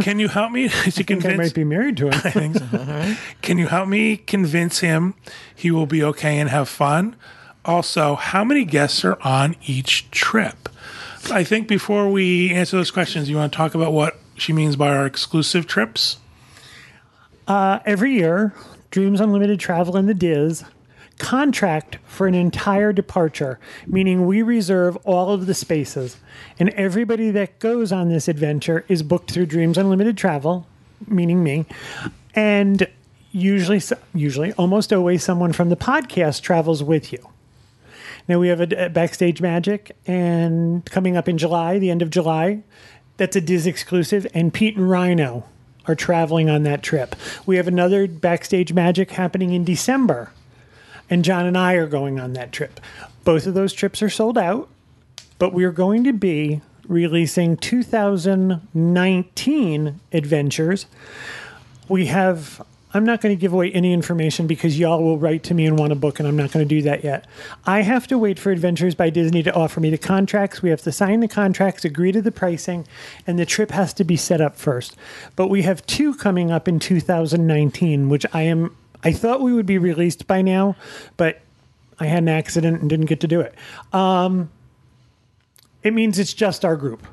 Can 0.00 0.18
you 0.18 0.28
help 0.28 0.50
me 0.50 0.68
to 0.68 0.74
I 0.74 0.90
think 0.90 1.10
I 1.10 1.14
convince? 1.14 1.36
might 1.38 1.54
be 1.54 1.64
married 1.64 1.98
to 1.98 2.06
him. 2.06 2.14
I 2.24 2.30
think 2.30 2.56
so. 2.56 3.14
Can 3.42 3.58
you 3.58 3.66
help 3.66 3.88
me 3.88 4.16
convince 4.16 4.78
him 4.80 5.14
he 5.54 5.70
will 5.70 5.86
be 5.86 6.02
okay 6.02 6.38
and 6.38 6.48
have 6.48 6.68
fun? 6.68 7.14
Also, 7.66 8.14
how 8.14 8.42
many 8.42 8.64
guests 8.64 9.04
are 9.04 9.18
on 9.20 9.54
each 9.66 10.10
trip? 10.10 10.70
I 11.30 11.44
think 11.44 11.68
before 11.68 12.08
we 12.10 12.50
answer 12.54 12.78
those 12.78 12.90
questions, 12.90 13.28
you 13.28 13.36
want 13.36 13.52
to 13.52 13.56
talk 13.56 13.74
about 13.74 13.92
what 13.92 14.18
she 14.36 14.54
means 14.54 14.76
by 14.76 14.88
our 14.88 15.04
exclusive 15.04 15.66
trips? 15.66 16.16
Uh, 17.46 17.78
every 17.84 18.14
year, 18.14 18.54
Dreams 18.90 19.20
Unlimited 19.20 19.60
Travel 19.60 19.96
and 19.96 20.08
the 20.08 20.14
DIS 20.14 20.64
contract 21.18 21.98
for 22.06 22.26
an 22.26 22.34
entire 22.34 22.92
departure, 22.92 23.58
meaning 23.86 24.26
we 24.26 24.40
reserve 24.42 24.96
all 25.04 25.30
of 25.30 25.46
the 25.46 25.54
spaces. 25.54 26.16
And 26.58 26.70
everybody 26.70 27.30
that 27.32 27.58
goes 27.58 27.92
on 27.92 28.08
this 28.08 28.28
adventure 28.28 28.84
is 28.88 29.02
booked 29.02 29.30
through 29.30 29.46
Dreams 29.46 29.76
Unlimited 29.76 30.16
Travel, 30.16 30.66
meaning 31.06 31.42
me. 31.42 31.66
And 32.34 32.88
usually, 33.32 33.82
usually, 34.14 34.52
almost 34.52 34.92
always, 34.92 35.22
someone 35.22 35.52
from 35.52 35.68
the 35.68 35.76
podcast 35.76 36.42
travels 36.42 36.82
with 36.82 37.12
you. 37.12 37.28
Now 38.28 38.38
we 38.38 38.48
have 38.48 38.60
a, 38.60 38.86
a 38.86 38.88
backstage 38.88 39.40
magic, 39.40 39.96
and 40.06 40.84
coming 40.84 41.16
up 41.16 41.28
in 41.28 41.38
July, 41.38 41.78
the 41.78 41.90
end 41.90 42.02
of 42.02 42.10
July, 42.10 42.62
that's 43.16 43.36
a 43.36 43.40
DIS 43.40 43.66
exclusive, 43.66 44.26
and 44.34 44.52
Pete 44.52 44.76
and 44.76 44.86
Ryno 44.86 45.44
are 45.88 45.94
traveling 45.94 46.50
on 46.50 46.64
that 46.64 46.82
trip. 46.82 47.14
We 47.46 47.56
have 47.56 47.68
another 47.68 48.06
backstage 48.06 48.72
magic 48.72 49.12
happening 49.12 49.52
in 49.52 49.64
December, 49.64 50.32
and 51.08 51.24
John 51.24 51.46
and 51.46 51.56
I 51.56 51.74
are 51.74 51.86
going 51.86 52.18
on 52.20 52.34
that 52.34 52.52
trip. 52.52 52.80
Both 53.24 53.46
of 53.46 53.54
those 53.54 53.72
trips 53.72 54.02
are 54.02 54.10
sold 54.10 54.36
out, 54.38 54.68
but 55.38 55.52
we're 55.52 55.72
going 55.72 56.04
to 56.04 56.12
be 56.12 56.60
releasing 56.86 57.56
2019 57.56 60.00
adventures. 60.12 60.86
We 61.88 62.06
have. 62.06 62.64
I'm 62.94 63.04
not 63.04 63.20
going 63.20 63.36
to 63.36 63.40
give 63.40 63.52
away 63.52 63.70
any 63.72 63.92
information 63.92 64.46
because 64.46 64.78
y'all 64.78 65.02
will 65.02 65.18
write 65.18 65.42
to 65.44 65.54
me 65.54 65.66
and 65.66 65.78
want 65.78 65.92
a 65.92 65.96
book, 65.96 66.18
and 66.18 66.26
I'm 66.26 66.36
not 66.36 66.52
going 66.52 66.66
to 66.66 66.74
do 66.74 66.80
that 66.82 67.04
yet. 67.04 67.26
I 67.66 67.82
have 67.82 68.06
to 68.06 68.16
wait 68.16 68.38
for 68.38 68.50
Adventures 68.50 68.94
by 68.94 69.10
Disney 69.10 69.42
to 69.42 69.54
offer 69.54 69.80
me 69.80 69.90
the 69.90 69.98
contracts. 69.98 70.62
We 70.62 70.70
have 70.70 70.80
to 70.82 70.92
sign 70.92 71.20
the 71.20 71.28
contracts, 71.28 71.84
agree 71.84 72.12
to 72.12 72.22
the 72.22 72.32
pricing, 72.32 72.86
and 73.26 73.38
the 73.38 73.44
trip 73.44 73.70
has 73.72 73.92
to 73.94 74.04
be 74.04 74.16
set 74.16 74.40
up 74.40 74.56
first. 74.56 74.96
But 75.36 75.48
we 75.48 75.62
have 75.62 75.84
two 75.84 76.14
coming 76.14 76.50
up 76.50 76.66
in 76.66 76.78
2019, 76.78 78.08
which 78.08 78.24
I 78.32 78.42
am. 78.42 78.74
I 79.04 79.12
thought 79.12 79.42
we 79.42 79.52
would 79.52 79.66
be 79.66 79.78
released 79.78 80.26
by 80.26 80.42
now, 80.42 80.74
but 81.16 81.40
I 82.00 82.06
had 82.06 82.22
an 82.22 82.28
accident 82.28 82.80
and 82.80 82.88
didn't 82.88 83.06
get 83.06 83.20
to 83.20 83.28
do 83.28 83.40
it. 83.40 83.54
Um, 83.92 84.50
it 85.82 85.92
means 85.92 86.18
it's 86.18 86.34
just 86.34 86.64
our 86.64 86.76
group. 86.76 87.06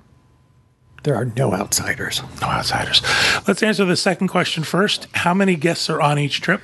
There 1.06 1.16
are 1.16 1.26
no 1.26 1.54
outsiders. 1.54 2.24
No 2.42 2.48
outsiders. 2.48 3.02
Let's 3.48 3.62
answer 3.62 3.86
the 3.86 3.96
second 3.96 4.28
question 4.30 4.64
first. 4.64 5.08
How 5.14 5.36
many 5.36 5.56
guests 5.56 5.88
are 5.88 6.02
on 6.02 6.18
each 6.18 6.42
trip? 6.42 6.62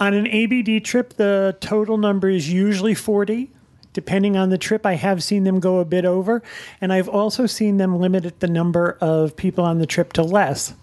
On 0.00 0.12
an 0.14 0.26
ABD 0.26 0.84
trip, 0.84 1.14
the 1.14 1.56
total 1.60 1.96
number 1.96 2.28
is 2.28 2.52
usually 2.52 2.94
40. 2.94 3.52
Depending 3.92 4.36
on 4.36 4.50
the 4.50 4.58
trip, 4.58 4.84
I 4.84 4.94
have 4.94 5.22
seen 5.22 5.44
them 5.44 5.60
go 5.60 5.78
a 5.78 5.84
bit 5.84 6.04
over, 6.04 6.42
and 6.80 6.92
I've 6.92 7.08
also 7.08 7.46
seen 7.46 7.76
them 7.76 8.00
limit 8.00 8.40
the 8.40 8.48
number 8.48 8.98
of 9.00 9.36
people 9.36 9.62
on 9.64 9.78
the 9.78 9.86
trip 9.86 10.12
to 10.14 10.22
less. 10.24 10.74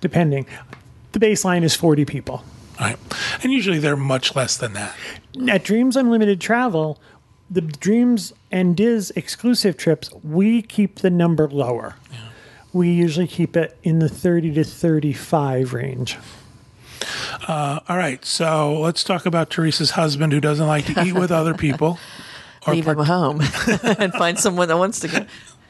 depending. 0.00 0.46
The 1.12 1.18
baseline 1.18 1.62
is 1.64 1.74
40 1.74 2.04
people. 2.04 2.44
All 2.78 2.86
right. 2.86 2.96
And 3.42 3.52
usually 3.52 3.78
they're 3.80 3.96
much 3.96 4.36
less 4.36 4.56
than 4.56 4.72
that. 4.74 4.94
At 5.48 5.64
Dreams 5.64 5.96
Unlimited 5.96 6.40
Travel, 6.40 7.00
the 7.50 7.60
Dreams 7.60 8.32
and 8.50 8.76
DIS 8.76 9.10
exclusive 9.16 9.76
trips, 9.76 10.10
we 10.22 10.62
keep 10.62 11.00
the 11.00 11.10
number 11.10 11.48
lower. 11.48 11.96
We 12.72 12.90
usually 12.90 13.26
keep 13.26 13.56
it 13.56 13.76
in 13.82 13.98
the 13.98 14.08
30 14.08 14.54
to 14.54 14.64
35 14.64 15.72
range. 15.74 16.16
All 17.48 17.80
right. 17.88 18.24
So 18.24 18.78
let's 18.80 19.02
talk 19.02 19.26
about 19.26 19.50
Teresa's 19.50 19.92
husband 19.92 20.32
who 20.32 20.40
doesn't 20.40 20.66
like 20.66 20.86
to 20.86 21.04
eat 21.04 21.14
with 21.14 21.32
other 21.32 21.54
people. 21.54 21.98
Or 22.66 22.74
Leave 22.74 22.86
him 22.86 22.98
home 22.98 23.40
and 23.98 24.12
find 24.12 24.38
someone 24.38 24.68
that 24.68 24.76
wants 24.76 25.00
to 25.00 25.08
go. 25.08 25.20
That 25.20 25.28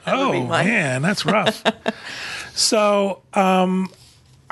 Oh 0.08 0.44
man, 0.48 1.02
that's 1.02 1.24
rough. 1.24 1.62
so, 2.52 3.22
um, 3.32 3.88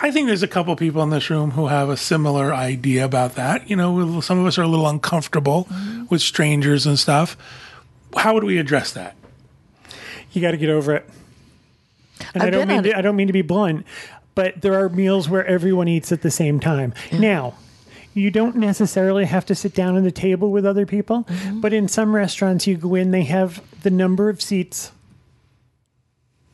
I 0.01 0.11
think 0.13 0.29
there's 0.29 0.45
a 0.45 0.49
couple 0.49 0.75
people 0.77 1.03
in 1.03 1.11
this 1.11 1.29
room 1.29 1.51
who 1.53 1.67
have 1.67 1.89
a 1.89 1.97
similar 1.97 2.55
idea 2.55 3.05
about 3.05 3.35
that. 3.35 3.69
You 3.69 3.75
know, 3.77 4.21
some 4.21 4.39
of 4.39 4.47
us 4.47 4.57
are 4.57 4.63
a 4.63 4.69
little 4.69 4.89
uncomfortable 4.89 5.65
Mm-hmm. 5.71 6.05
with 6.09 6.23
strangers 6.23 6.87
and 6.87 6.99
stuff. 6.99 7.37
How 8.17 8.33
would 8.35 8.45
we 8.45 8.59
address 8.59 8.93
that? 8.93 9.17
You 10.33 10.41
got 10.41 10.53
to 10.53 10.57
get 10.57 10.71
over 10.71 10.95
it. 10.95 11.09
And 12.35 12.43
I 12.43 12.47
I've 12.47 12.53
don't 12.53 12.69
mean 12.69 12.83
to. 12.85 12.97
I 12.97 13.01
don't 13.03 13.17
mean 13.17 13.27
to 13.27 13.33
be 13.33 13.43
blunt, 13.43 13.85
but 14.35 14.61
there 14.63 14.75
are 14.75 14.89
meals 14.89 15.29
where 15.29 15.45
everyone 15.47 15.89
eats 15.89 16.13
at 16.13 16.23
the 16.23 16.31
same 16.31 16.61
time. 16.61 16.95
Now, 17.13 17.55
you 18.15 18.31
don't 18.31 18.57
necessarily 18.57 19.25
have 19.25 19.45
to 19.47 19.55
sit 19.55 19.75
down 19.75 19.97
at 19.97 20.05
the 20.05 20.11
table 20.13 20.51
with 20.51 20.65
other 20.65 20.87
people, 20.87 21.25
Mm-hmm. 21.25 21.61
but 21.61 21.73
in 21.73 21.89
some 21.89 22.15
restaurants 22.15 22.67
you 22.67 22.77
go 22.77 22.95
in, 22.95 23.11
they 23.11 23.25
have 23.25 23.63
the 23.83 23.91
number 23.91 24.29
of 24.29 24.41
seats 24.41 24.93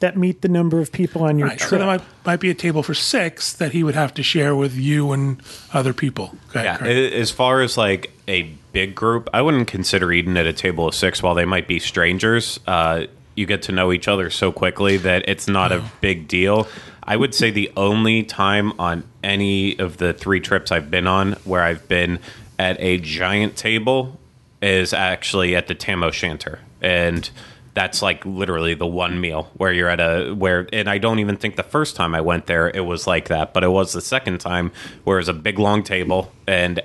that 0.04 0.16
meet 0.18 0.42
the 0.42 0.48
number 0.48 0.80
of 0.80 0.92
people 0.92 1.24
on 1.24 1.38
your 1.38 1.48
Right. 1.48 1.58
So 1.60 1.68
trip. 1.70 1.78
there 1.80 1.86
might, 1.86 2.02
might 2.26 2.40
be 2.40 2.50
a 2.50 2.54
table 2.54 2.82
for 2.82 2.92
six 2.92 3.54
that 3.54 3.72
he 3.72 3.82
would 3.82 3.94
have 3.94 4.12
to 4.14 4.22
share 4.22 4.54
with 4.54 4.74
you 4.76 5.12
and 5.12 5.40
other 5.72 5.94
people. 5.94 6.34
Okay, 6.50 6.64
Yeah, 6.64 6.76
great. 6.78 7.12
as 7.14 7.30
far 7.30 7.62
as 7.62 7.78
like 7.78 8.12
a 8.28 8.42
big 8.72 8.94
group, 8.94 9.30
I 9.32 9.40
wouldn't 9.40 9.66
consider 9.66 10.12
eating 10.12 10.36
at 10.36 10.46
a 10.46 10.52
table 10.52 10.86
of 10.88 10.94
six 10.94 11.22
while 11.22 11.34
they 11.34 11.46
might 11.46 11.66
be 11.66 11.78
strangers. 11.78 12.60
Uh, 12.66 13.06
you 13.34 13.46
get 13.46 13.62
to 13.62 13.72
know 13.72 13.92
each 13.92 14.06
other 14.08 14.28
so 14.30 14.52
quickly 14.52 14.98
that 14.98 15.24
it's 15.26 15.48
not 15.48 15.72
a 15.72 15.82
big 16.02 16.28
deal. 16.28 16.68
I 17.02 17.16
would 17.16 17.34
say 17.34 17.50
the 17.50 17.72
only 17.76 18.22
time 18.24 18.78
on 18.78 19.04
any 19.22 19.78
of 19.78 19.96
the 19.96 20.12
three 20.12 20.40
trips 20.40 20.70
I've 20.70 20.90
been 20.90 21.06
on 21.06 21.32
where 21.44 21.62
I've 21.62 21.88
been 21.88 22.18
at 22.58 22.76
a 22.80 22.98
giant 22.98 23.56
table 23.56 24.20
is 24.62 24.92
actually 24.92 25.56
at 25.56 25.66
the 25.66 25.74
Tam 25.74 26.02
O'Shanter. 26.04 26.60
And 26.80 27.28
that's 27.74 28.02
like 28.02 28.24
literally 28.24 28.74
the 28.74 28.86
one 28.86 29.20
meal 29.20 29.50
where 29.56 29.72
you're 29.72 29.88
at 29.88 30.00
a 30.00 30.32
where 30.32 30.68
and 30.72 30.88
I 30.88 30.98
don't 30.98 31.18
even 31.18 31.36
think 31.36 31.56
the 31.56 31.64
first 31.64 31.96
time 31.96 32.14
I 32.14 32.20
went 32.20 32.46
there 32.46 32.70
it 32.70 32.86
was 32.86 33.06
like 33.06 33.28
that, 33.28 33.52
but 33.52 33.64
it 33.64 33.68
was 33.68 33.92
the 33.92 34.00
second 34.00 34.38
time 34.38 34.70
where 35.02 35.18
it 35.18 35.20
was 35.20 35.28
a 35.28 35.34
big 35.34 35.58
long 35.58 35.82
table 35.82 36.32
and 36.46 36.80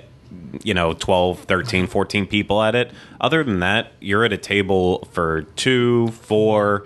you 0.64 0.74
know 0.74 0.92
12 0.94 1.40
13 1.44 1.86
14 1.86 2.26
people 2.26 2.60
at 2.62 2.74
it. 2.74 2.90
Other 3.20 3.44
than 3.44 3.60
that 3.60 3.92
you're 4.00 4.24
at 4.24 4.32
a 4.32 4.38
table 4.38 5.08
for 5.12 5.42
two 5.54 6.08
four 6.08 6.84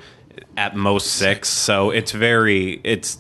at 0.57 0.77
most 0.77 1.13
six 1.13 1.49
so 1.49 1.91
it's 1.91 2.13
very 2.13 2.81
it's 2.85 3.19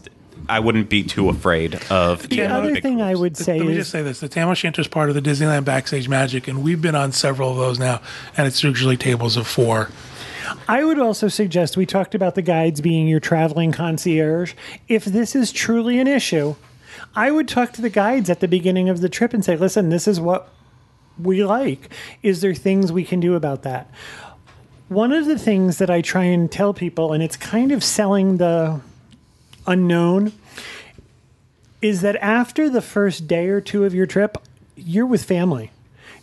i 0.48 0.60
wouldn't 0.60 0.88
be 0.88 1.02
too 1.02 1.28
afraid 1.28 1.74
of 1.90 2.28
the 2.28 2.36
eating 2.36 2.50
other 2.50 2.74
big 2.74 2.82
thing 2.82 3.02
I 3.02 3.14
would 3.14 3.36
say 3.36 3.58
Let 3.58 3.66
me 3.66 3.72
is 3.72 3.78
just 3.78 3.90
say 3.90 4.02
this: 4.02 4.20
the 4.20 4.28
Tam 4.28 4.48
O'Shanter 4.48 4.80
is 4.80 4.88
part 4.88 5.08
of 5.08 5.14
the 5.14 5.22
Disneyland 5.22 5.64
Backstage 5.64 6.08
Magic, 6.08 6.46
and 6.46 6.62
we've 6.62 6.80
been 6.80 6.94
on 6.94 7.12
several 7.12 7.50
of 7.50 7.56
those 7.56 7.78
now, 7.78 8.00
and 8.36 8.46
it's 8.46 8.62
usually 8.62 8.96
tables 8.96 9.36
of 9.36 9.46
four. 9.46 9.90
I 10.68 10.84
would 10.84 10.98
also 10.98 11.28
suggest 11.28 11.76
we 11.76 11.86
talked 11.86 12.14
about 12.14 12.34
the 12.34 12.42
guides 12.42 12.80
being 12.80 13.08
your 13.08 13.20
traveling 13.20 13.72
concierge. 13.72 14.54
If 14.88 15.04
this 15.04 15.34
is 15.34 15.52
truly 15.52 15.98
an 15.98 16.06
issue, 16.06 16.56
I 17.14 17.30
would 17.30 17.48
talk 17.48 17.72
to 17.74 17.82
the 17.82 17.90
guides 17.90 18.30
at 18.30 18.40
the 18.40 18.48
beginning 18.48 18.88
of 18.88 19.00
the 19.00 19.08
trip 19.08 19.32
and 19.32 19.44
say, 19.44 19.56
listen, 19.56 19.88
this 19.88 20.08
is 20.08 20.20
what 20.20 20.48
we 21.18 21.44
like. 21.44 21.90
Is 22.22 22.40
there 22.40 22.54
things 22.54 22.92
we 22.92 23.04
can 23.04 23.20
do 23.20 23.34
about 23.34 23.62
that? 23.62 23.90
One 24.88 25.12
of 25.12 25.26
the 25.26 25.38
things 25.38 25.78
that 25.78 25.90
I 25.90 26.00
try 26.00 26.24
and 26.24 26.50
tell 26.50 26.74
people, 26.74 27.12
and 27.12 27.22
it's 27.22 27.36
kind 27.36 27.72
of 27.72 27.82
selling 27.82 28.36
the 28.36 28.80
unknown, 29.66 30.32
is 31.80 32.00
that 32.02 32.16
after 32.16 32.68
the 32.68 32.82
first 32.82 33.26
day 33.26 33.48
or 33.48 33.60
two 33.60 33.84
of 33.84 33.94
your 33.94 34.06
trip, 34.06 34.38
you're 34.76 35.06
with 35.06 35.24
family. 35.24 35.70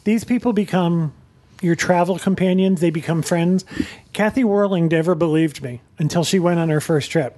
These 0.03 0.23
people 0.23 0.53
become 0.53 1.13
your 1.61 1.75
travel 1.75 2.17
companions, 2.19 2.81
they 2.81 2.89
become 2.89 3.21
friends. 3.21 3.63
Kathy 4.13 4.43
Whirling 4.43 4.87
never 4.87 5.15
believed 5.15 5.61
me 5.61 5.81
until 5.99 6.23
she 6.23 6.39
went 6.39 6.59
on 6.59 6.69
her 6.69 6.81
first 6.81 7.11
trip. 7.11 7.37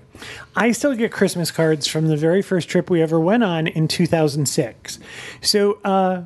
I 0.55 0.71
still 0.71 0.95
get 0.95 1.12
Christmas 1.12 1.51
cards 1.51 1.88
from 1.88 2.07
the 2.07 2.17
very 2.17 2.41
first 2.41 2.69
trip 2.69 2.89
we 2.89 3.01
ever 3.01 3.19
went 3.19 3.43
on 3.43 3.67
in 3.67 3.88
2006. 3.88 4.99
So, 5.41 5.79
uh, 5.83 6.23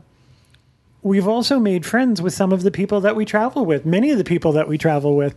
we've 1.01 1.27
also 1.27 1.59
made 1.59 1.85
friends 1.85 2.21
with 2.21 2.33
some 2.33 2.51
of 2.51 2.63
the 2.63 2.71
people 2.71 3.01
that 3.01 3.15
we 3.15 3.25
travel 3.25 3.65
with, 3.65 3.85
many 3.85 4.11
of 4.11 4.17
the 4.17 4.23
people 4.23 4.51
that 4.53 4.67
we 4.67 4.77
travel 4.77 5.15
with. 5.15 5.35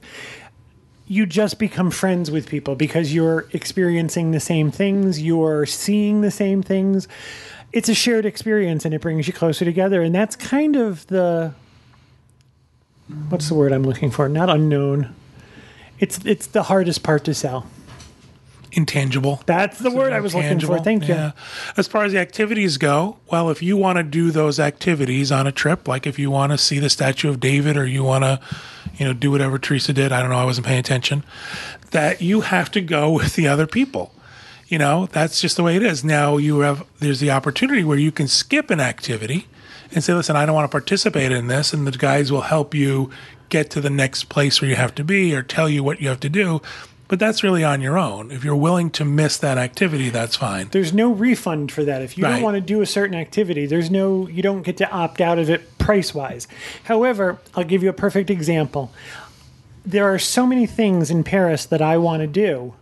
You 1.07 1.27
just 1.27 1.59
become 1.59 1.91
friends 1.91 2.31
with 2.31 2.49
people 2.49 2.77
because 2.77 3.13
you're 3.15 3.49
experiencing 3.53 4.31
the 4.31 4.41
same 4.41 4.71
things, 4.71 5.21
you're 5.21 5.67
seeing 5.67 6.21
the 6.21 6.31
same 6.31 6.63
things. 6.63 7.09
It's 7.73 7.89
a 7.89 7.95
shared 7.95 8.27
experience 8.27 8.85
and 8.85 8.95
it 8.95 9.01
brings 9.01 9.27
you 9.27 9.33
closer 9.33 9.65
together. 9.65 10.03
And 10.03 10.15
that's 10.15 10.37
kind 10.37 10.77
of 10.77 11.07
the 11.09 11.55
what's 13.29 13.49
the 13.49 13.55
word 13.55 13.73
I'm 13.73 13.85
looking 13.85 14.11
for? 14.11 14.29
Not 14.29 14.51
unknown. 14.51 15.15
It's 15.99 16.19
it's 16.25 16.47
the 16.47 16.65
hardest 16.65 17.03
part 17.03 17.25
to 17.25 17.35
sell. 17.35 17.67
Intangible. 18.73 19.43
That's 19.47 19.79
the 19.81 19.91
word 19.91 20.13
I 20.13 20.21
was 20.21 20.35
looking 20.35 20.61
for. 20.61 20.79
Thank 20.79 21.09
you. 21.09 21.15
Yeah. 21.15 21.33
As 21.77 21.89
far 21.89 22.05
as 22.05 22.13
the 22.13 22.19
activities 22.19 22.77
go, 22.77 23.19
well, 23.31 23.51
if 23.51 23.63
you 23.63 23.77
want 23.77 23.97
to 23.97 24.05
do 24.05 24.31
those 24.31 24.61
activities 24.61 25.33
on 25.33 25.49
a 25.49 25.53
trip, 25.53 25.89
like 25.89 26.07
if 26.07 26.21
you 26.21 26.31
want 26.31 26.53
to 26.53 26.59
see 26.59 26.79
the 26.79 26.89
Statue 26.89 27.29
of 27.29 27.41
David 27.41 27.77
or 27.77 27.85
you 27.85 28.05
want 28.05 28.23
to, 28.23 28.41
you 28.97 29.05
know, 29.05 29.13
do 29.13 29.33
whatever 29.33 29.59
Teresa 29.59 29.93
did, 29.93 30.13
I 30.13 30.21
don't 30.21 30.31
know, 30.31 30.37
I 30.37 30.45
wasn't 30.45 30.69
paying 30.69 30.79
attention, 30.79 31.25
that 31.91 32.23
you 32.23 32.43
have 32.43 32.71
to 32.73 32.81
go 32.81 33.11
with 33.13 33.35
the 33.35 33.49
other 33.49 33.67
people. 33.67 34.15
You 34.69 34.79
know, 34.79 35.07
that's 35.07 35.41
just 35.41 35.57
the 35.57 35.65
way 35.65 35.75
it 35.75 35.83
is. 35.83 36.05
Now 36.05 36.37
you 36.37 36.61
have 36.61 36.87
there's 37.01 37.19
the 37.19 37.33
opportunity 37.33 37.83
where 37.83 37.99
you 37.99 38.13
can 38.13 38.29
skip 38.29 38.71
an 38.71 38.79
activity 38.79 39.49
and 39.93 40.03
say, 40.05 40.15
listen, 40.15 40.37
I 40.37 40.47
don't 40.47 40.55
want 40.55 40.65
to 40.67 40.71
participate 40.71 41.33
in 41.33 41.47
this, 41.49 41.73
and 41.73 41.87
the 41.87 41.91
guys 41.93 42.31
will 42.31 42.43
help 42.43 42.75
you 42.75 43.11
get 43.49 43.71
to 43.71 43.81
the 43.81 43.91
next 43.91 44.25
place 44.29 44.61
where 44.61 44.71
you 44.71 44.77
have 44.77 44.95
to 44.95 45.05
be 45.05 45.35
or 45.35 45.43
tell 45.43 45.69
you 45.69 45.83
what 45.83 46.01
you 46.01 46.09
have 46.09 46.21
to 46.21 46.29
do. 46.29 46.63
But 47.09 47.19
that's 47.19 47.43
really 47.43 47.65
on 47.65 47.81
your 47.81 47.99
own. 47.99 48.31
If 48.31 48.45
you're 48.45 48.55
willing 48.55 48.89
to 48.91 49.05
miss 49.05 49.37
that 49.39 49.59
activity, 49.59 50.11
that's 50.11 50.37
fine. 50.37 50.69
There's 50.71 50.93
no 50.93 51.11
refund 51.13 51.73
for 51.73 51.83
that. 51.85 52.03
If 52.03 52.17
you 52.17 52.23
Right. 52.23 52.35
don't 52.35 52.43
want 52.43 52.55
to 52.55 52.61
do 52.61 52.83
a 52.83 52.87
certain 52.87 53.17
activity, 53.17 53.67
there's 53.67 53.91
no 53.91 54.29
you 54.29 54.43
don't 54.43 54.63
get 54.63 54.77
to 54.77 54.89
opt 54.93 55.21
out 55.21 55.41
of 55.41 55.51
it 55.51 55.77
price 55.79 56.15
wise. 56.15 56.47
However, 56.85 57.39
I'll 57.57 57.65
give 57.65 57.83
you 57.83 57.89
a 57.89 57.93
perfect 57.93 58.31
example. 58.31 58.93
There 59.85 60.05
are 60.05 60.21
so 60.21 60.47
many 60.47 60.67
things 60.67 61.11
in 61.11 61.25
Paris 61.25 61.67
that 61.67 61.83
I 61.83 61.97
want 61.97 62.21
to 62.21 62.29
do. 62.29 62.75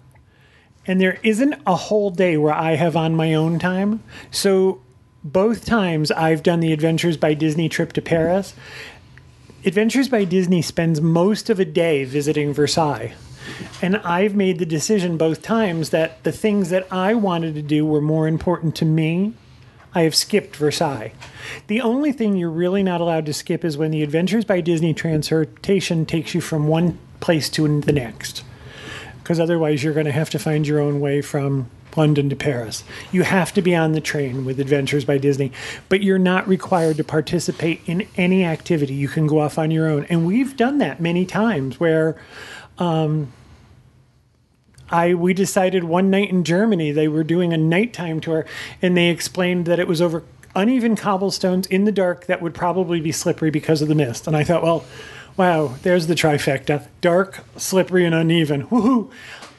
And 0.86 1.00
there 1.00 1.18
isn't 1.22 1.54
a 1.66 1.76
whole 1.76 2.10
day 2.10 2.36
where 2.36 2.52
I 2.52 2.74
have 2.76 2.96
on 2.96 3.14
my 3.14 3.32
own 3.32 3.58
time. 3.58 4.02
So 4.30 4.80
both 5.24 5.64
times 5.64 6.10
I've 6.10 6.42
done 6.42 6.60
the 6.60 6.72
Adventures 6.72 7.16
by 7.16 7.34
Disney 7.34 7.68
trip 7.68 7.92
to 7.94 8.02
Paris. 8.02 8.54
Adventures 9.64 10.08
by 10.08 10.24
Disney 10.24 10.62
spends 10.62 11.00
most 11.00 11.50
of 11.50 11.58
a 11.58 11.64
day 11.64 12.04
visiting 12.04 12.54
Versailles. 12.54 13.14
And 13.82 13.96
I've 13.98 14.34
made 14.34 14.58
the 14.58 14.66
decision 14.66 15.16
both 15.16 15.42
times 15.42 15.90
that 15.90 16.22
the 16.22 16.32
things 16.32 16.70
that 16.70 16.86
I 16.92 17.14
wanted 17.14 17.54
to 17.54 17.62
do 17.62 17.84
were 17.84 18.00
more 18.00 18.28
important 18.28 18.76
to 18.76 18.84
me. 18.84 19.34
I 19.94 20.02
have 20.02 20.14
skipped 20.14 20.54
Versailles. 20.56 21.12
The 21.66 21.80
only 21.80 22.12
thing 22.12 22.36
you're 22.36 22.50
really 22.50 22.82
not 22.82 23.00
allowed 23.00 23.26
to 23.26 23.32
skip 23.32 23.64
is 23.64 23.76
when 23.76 23.90
the 23.90 24.02
Adventures 24.02 24.44
by 24.44 24.60
Disney 24.60 24.94
transportation 24.94 26.06
takes 26.06 26.34
you 26.34 26.40
from 26.40 26.68
one 26.68 26.98
place 27.20 27.48
to 27.50 27.80
the 27.80 27.92
next. 27.92 28.44
Because 29.22 29.40
otherwise, 29.40 29.82
you're 29.82 29.94
going 29.94 30.06
to 30.06 30.12
have 30.12 30.30
to 30.30 30.38
find 30.38 30.66
your 30.66 30.78
own 30.78 31.00
way 31.00 31.20
from 31.20 31.68
London 31.98 32.30
to 32.30 32.36
Paris. 32.36 32.84
You 33.12 33.24
have 33.24 33.52
to 33.54 33.60
be 33.60 33.74
on 33.74 33.92
the 33.92 34.00
train 34.00 34.44
with 34.46 34.58
Adventures 34.58 35.04
by 35.04 35.18
Disney, 35.18 35.52
but 35.90 36.02
you're 36.02 36.18
not 36.18 36.48
required 36.48 36.96
to 36.96 37.04
participate 37.04 37.82
in 37.84 38.08
any 38.16 38.44
activity. 38.44 38.94
You 38.94 39.08
can 39.08 39.26
go 39.26 39.40
off 39.40 39.58
on 39.58 39.70
your 39.70 39.88
own. 39.88 40.06
And 40.06 40.24
we've 40.26 40.56
done 40.56 40.78
that 40.78 41.00
many 41.00 41.26
times 41.26 41.78
where 41.78 42.18
um, 42.78 43.32
I 44.90 45.14
we 45.14 45.34
decided 45.34 45.84
one 45.84 46.10
night 46.10 46.30
in 46.30 46.44
Germany 46.44 46.92
they 46.92 47.08
were 47.08 47.24
doing 47.24 47.52
a 47.52 47.58
nighttime 47.58 48.20
tour 48.20 48.46
and 48.80 48.96
they 48.96 49.08
explained 49.08 49.66
that 49.66 49.78
it 49.78 49.86
was 49.86 50.00
over 50.00 50.22
uneven 50.54 50.96
cobblestones 50.96 51.66
in 51.66 51.84
the 51.84 51.92
dark 51.92 52.26
that 52.26 52.40
would 52.40 52.54
probably 52.54 53.00
be 53.00 53.12
slippery 53.12 53.50
because 53.50 53.82
of 53.82 53.88
the 53.88 53.94
mist. 53.94 54.26
And 54.26 54.36
I 54.36 54.44
thought, 54.44 54.62
well, 54.62 54.84
wow, 55.36 55.74
there's 55.82 56.06
the 56.06 56.14
trifecta. 56.14 56.86
Dark, 57.00 57.44
slippery 57.56 58.04
and 58.04 58.14
uneven. 58.14 58.66
Woohoo. 58.68 59.10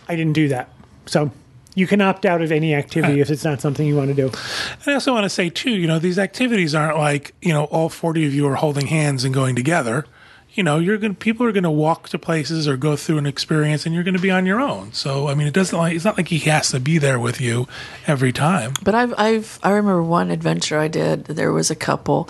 I 0.08 0.16
didn't 0.16 0.34
do 0.34 0.48
that. 0.48 0.70
So 1.06 1.32
you 1.76 1.88
can 1.88 2.02
opt 2.02 2.26
out 2.26 2.42
of 2.42 2.52
any 2.52 2.74
activity 2.74 3.22
if 3.22 3.30
it's 3.30 3.44
not 3.44 3.62
something 3.62 3.86
you 3.86 3.96
want 3.96 4.10
to 4.10 4.14
do. 4.16 4.28
And 4.28 4.88
I 4.88 4.94
also 4.94 5.14
want 5.14 5.24
to 5.26 5.30
say 5.30 5.50
too, 5.50 5.72
you 5.72 5.88
know, 5.88 6.00
these 6.00 6.20
activities 6.20 6.74
aren't 6.76 6.98
like, 6.98 7.34
you 7.42 7.54
know, 7.54 7.66
all 7.66 7.90
40 7.90 8.26
of 8.26 8.34
you 8.34 8.48
are 8.48 8.56
holding 8.56 8.88
hands 8.88 9.24
and 9.24 9.34
going 9.34 9.56
together. 9.56 10.06
you 10.54 10.64
know, 10.64 10.80
you're 10.80 10.98
going 10.98 11.16
people 11.16 11.46
are 11.46 11.52
going 11.52 11.64
to 11.64 11.70
walk 11.72 12.10
to 12.10 12.18
places 12.20 12.68
or 12.68 12.76
go 12.76 12.96
through 12.96 13.20
an 13.20 13.26
experience, 13.28 13.86
and 13.86 13.94
you're 13.94 14.04
going 14.04 14.16
to 14.16 14.22
be 14.22 14.32
on 14.32 14.46
your 14.48 14.60
own. 14.60 14.92
So, 14.94 15.28
I 15.28 15.36
mean, 15.36 15.48
it 15.48 15.54
doesn't 15.54 15.78
like 15.78 15.96
it's 15.96 16.04
not 16.04 16.18
like 16.18 16.28
he 16.28 16.40
has 16.40 16.72
to 16.72 16.80
be 16.80 16.98
there 16.98 17.20
with 17.20 17.40
you 17.40 17.68
every 18.08 18.34
time. 18.34 18.74
But 18.84 18.96
I've, 18.96 19.14
I've, 19.18 19.60
I 19.64 19.70
remember 19.70 20.02
one 20.04 20.32
adventure 20.32 20.80
I 20.80 20.88
did. 20.88 21.26
There 21.26 21.54
was 21.54 21.70
a 21.70 21.76
couple, 21.76 22.28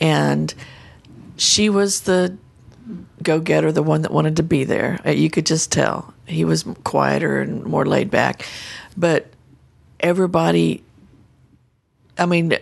and 0.00 0.52
she 1.36 1.68
was 1.68 2.00
the 2.00 2.36
go-getter, 3.22 3.70
the 3.70 3.82
one 3.82 4.02
that 4.02 4.12
wanted 4.12 4.36
to 4.36 4.42
be 4.42 4.64
there. 4.64 4.98
Uh, 5.04 5.10
You 5.10 5.28
could 5.30 5.44
just 5.46 5.70
tell 5.70 6.14
he 6.28 6.44
was 6.44 6.64
quieter 6.84 7.40
and 7.40 7.64
more 7.64 7.86
laid 7.86 8.10
back, 8.10 8.44
but 8.96 9.26
everybody. 10.00 10.82
I 12.16 12.26
mean, 12.26 12.56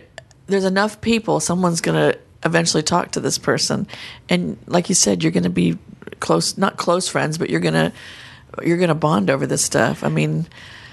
there's 0.45 0.65
enough 0.65 1.01
people. 1.01 1.39
Someone's 1.39 1.81
gonna 1.81 2.15
eventually 2.43 2.83
talk 2.83 3.11
to 3.11 3.19
this 3.19 3.37
person, 3.37 3.87
and 4.29 4.57
like 4.67 4.89
you 4.89 4.95
said, 4.95 5.23
you're 5.23 5.31
gonna 5.31 5.49
be 5.49 5.77
close, 6.19 6.57
not 6.57 6.77
close 6.77 7.07
friends, 7.07 7.37
but 7.37 7.49
you're 7.49 7.59
gonna 7.59 7.91
you're 8.63 8.77
gonna 8.77 8.95
bond 8.95 9.29
over 9.29 9.45
this 9.45 9.63
stuff. 9.63 10.03
I 10.03 10.09
mean. 10.09 10.47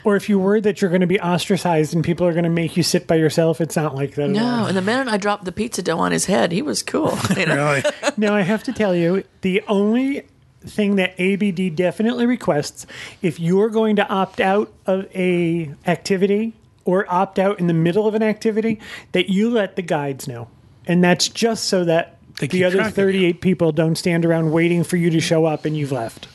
Or 0.05 0.17
if 0.17 0.29
you're 0.29 0.39
worried 0.39 0.65
that 0.65 0.83
you're 0.83 0.91
going 0.91 1.01
to 1.01 1.07
be 1.07 1.19
ostracized 1.19 1.95
and 1.95 2.05
people 2.05 2.27
are 2.27 2.33
going 2.33 2.45
to 2.45 2.51
make 2.51 2.77
you 2.77 2.83
sit 2.83 3.07
by 3.07 3.15
yourself, 3.15 3.63
it's 3.63 3.75
not 3.75 3.95
like 3.95 4.17
that 4.17 4.29
at 4.29 4.37
all. 4.37 4.61
No, 4.61 4.67
and 4.67 4.77
the 4.77 4.83
minute 4.83 5.09
I 5.09 5.17
dropped 5.17 5.47
the 5.47 5.51
pizza 5.51 5.81
dough 5.81 5.99
on 5.99 6.13
his 6.13 6.27
head, 6.27 6.53
he 6.53 6.61
was 6.61 6.83
cool. 6.83 7.19
You 7.39 7.47
know? 7.47 7.73
Really, 7.73 7.83
Now, 8.19 8.35
I 8.35 8.43
have 8.43 8.63
to 8.65 8.75
tell 8.75 8.95
you, 8.95 9.25
the 9.41 9.63
only 9.67 10.27
thing 10.67 10.97
that 10.97 11.19
ABD 11.21 11.77
definitely 11.77 12.27
requests, 12.27 12.87
if 13.23 13.39
you're 13.39 13.69
going 13.69 13.97
to 13.97 14.09
opt 14.09 14.41
out 14.41 14.73
of 14.87 15.07
a 15.15 15.73
activity 15.87 16.55
or 16.85 17.11
opt 17.13 17.39
out 17.39 17.59
in 17.59 17.67
the 17.67 17.75
middle 17.75 18.07
of 18.07 18.15
an 18.15 18.23
activity, 18.23 18.81
that 19.13 19.31
you 19.31 19.51
let 19.51 19.77
the 19.77 19.83
guides 19.83 20.29
know. 20.29 20.49
And 20.87 21.03
that's 21.03 21.29
just 21.29 21.65
so 21.65 21.85
that 21.85 22.19
the 22.39 22.65
other 22.65 22.77
track 22.77 22.91
of 22.93 22.99
you. 22.99 23.05
38 23.05 23.41
people 23.41 23.73
don't 23.73 23.97
stand 23.97 24.25
around 24.25 24.51
waiting 24.53 24.85
for 24.85 24.97
you 24.97 25.11
to 25.11 25.21
show 25.21 25.47
up 25.47 25.65
and 25.65 25.77
you've 25.77 25.93
left. 25.93 26.29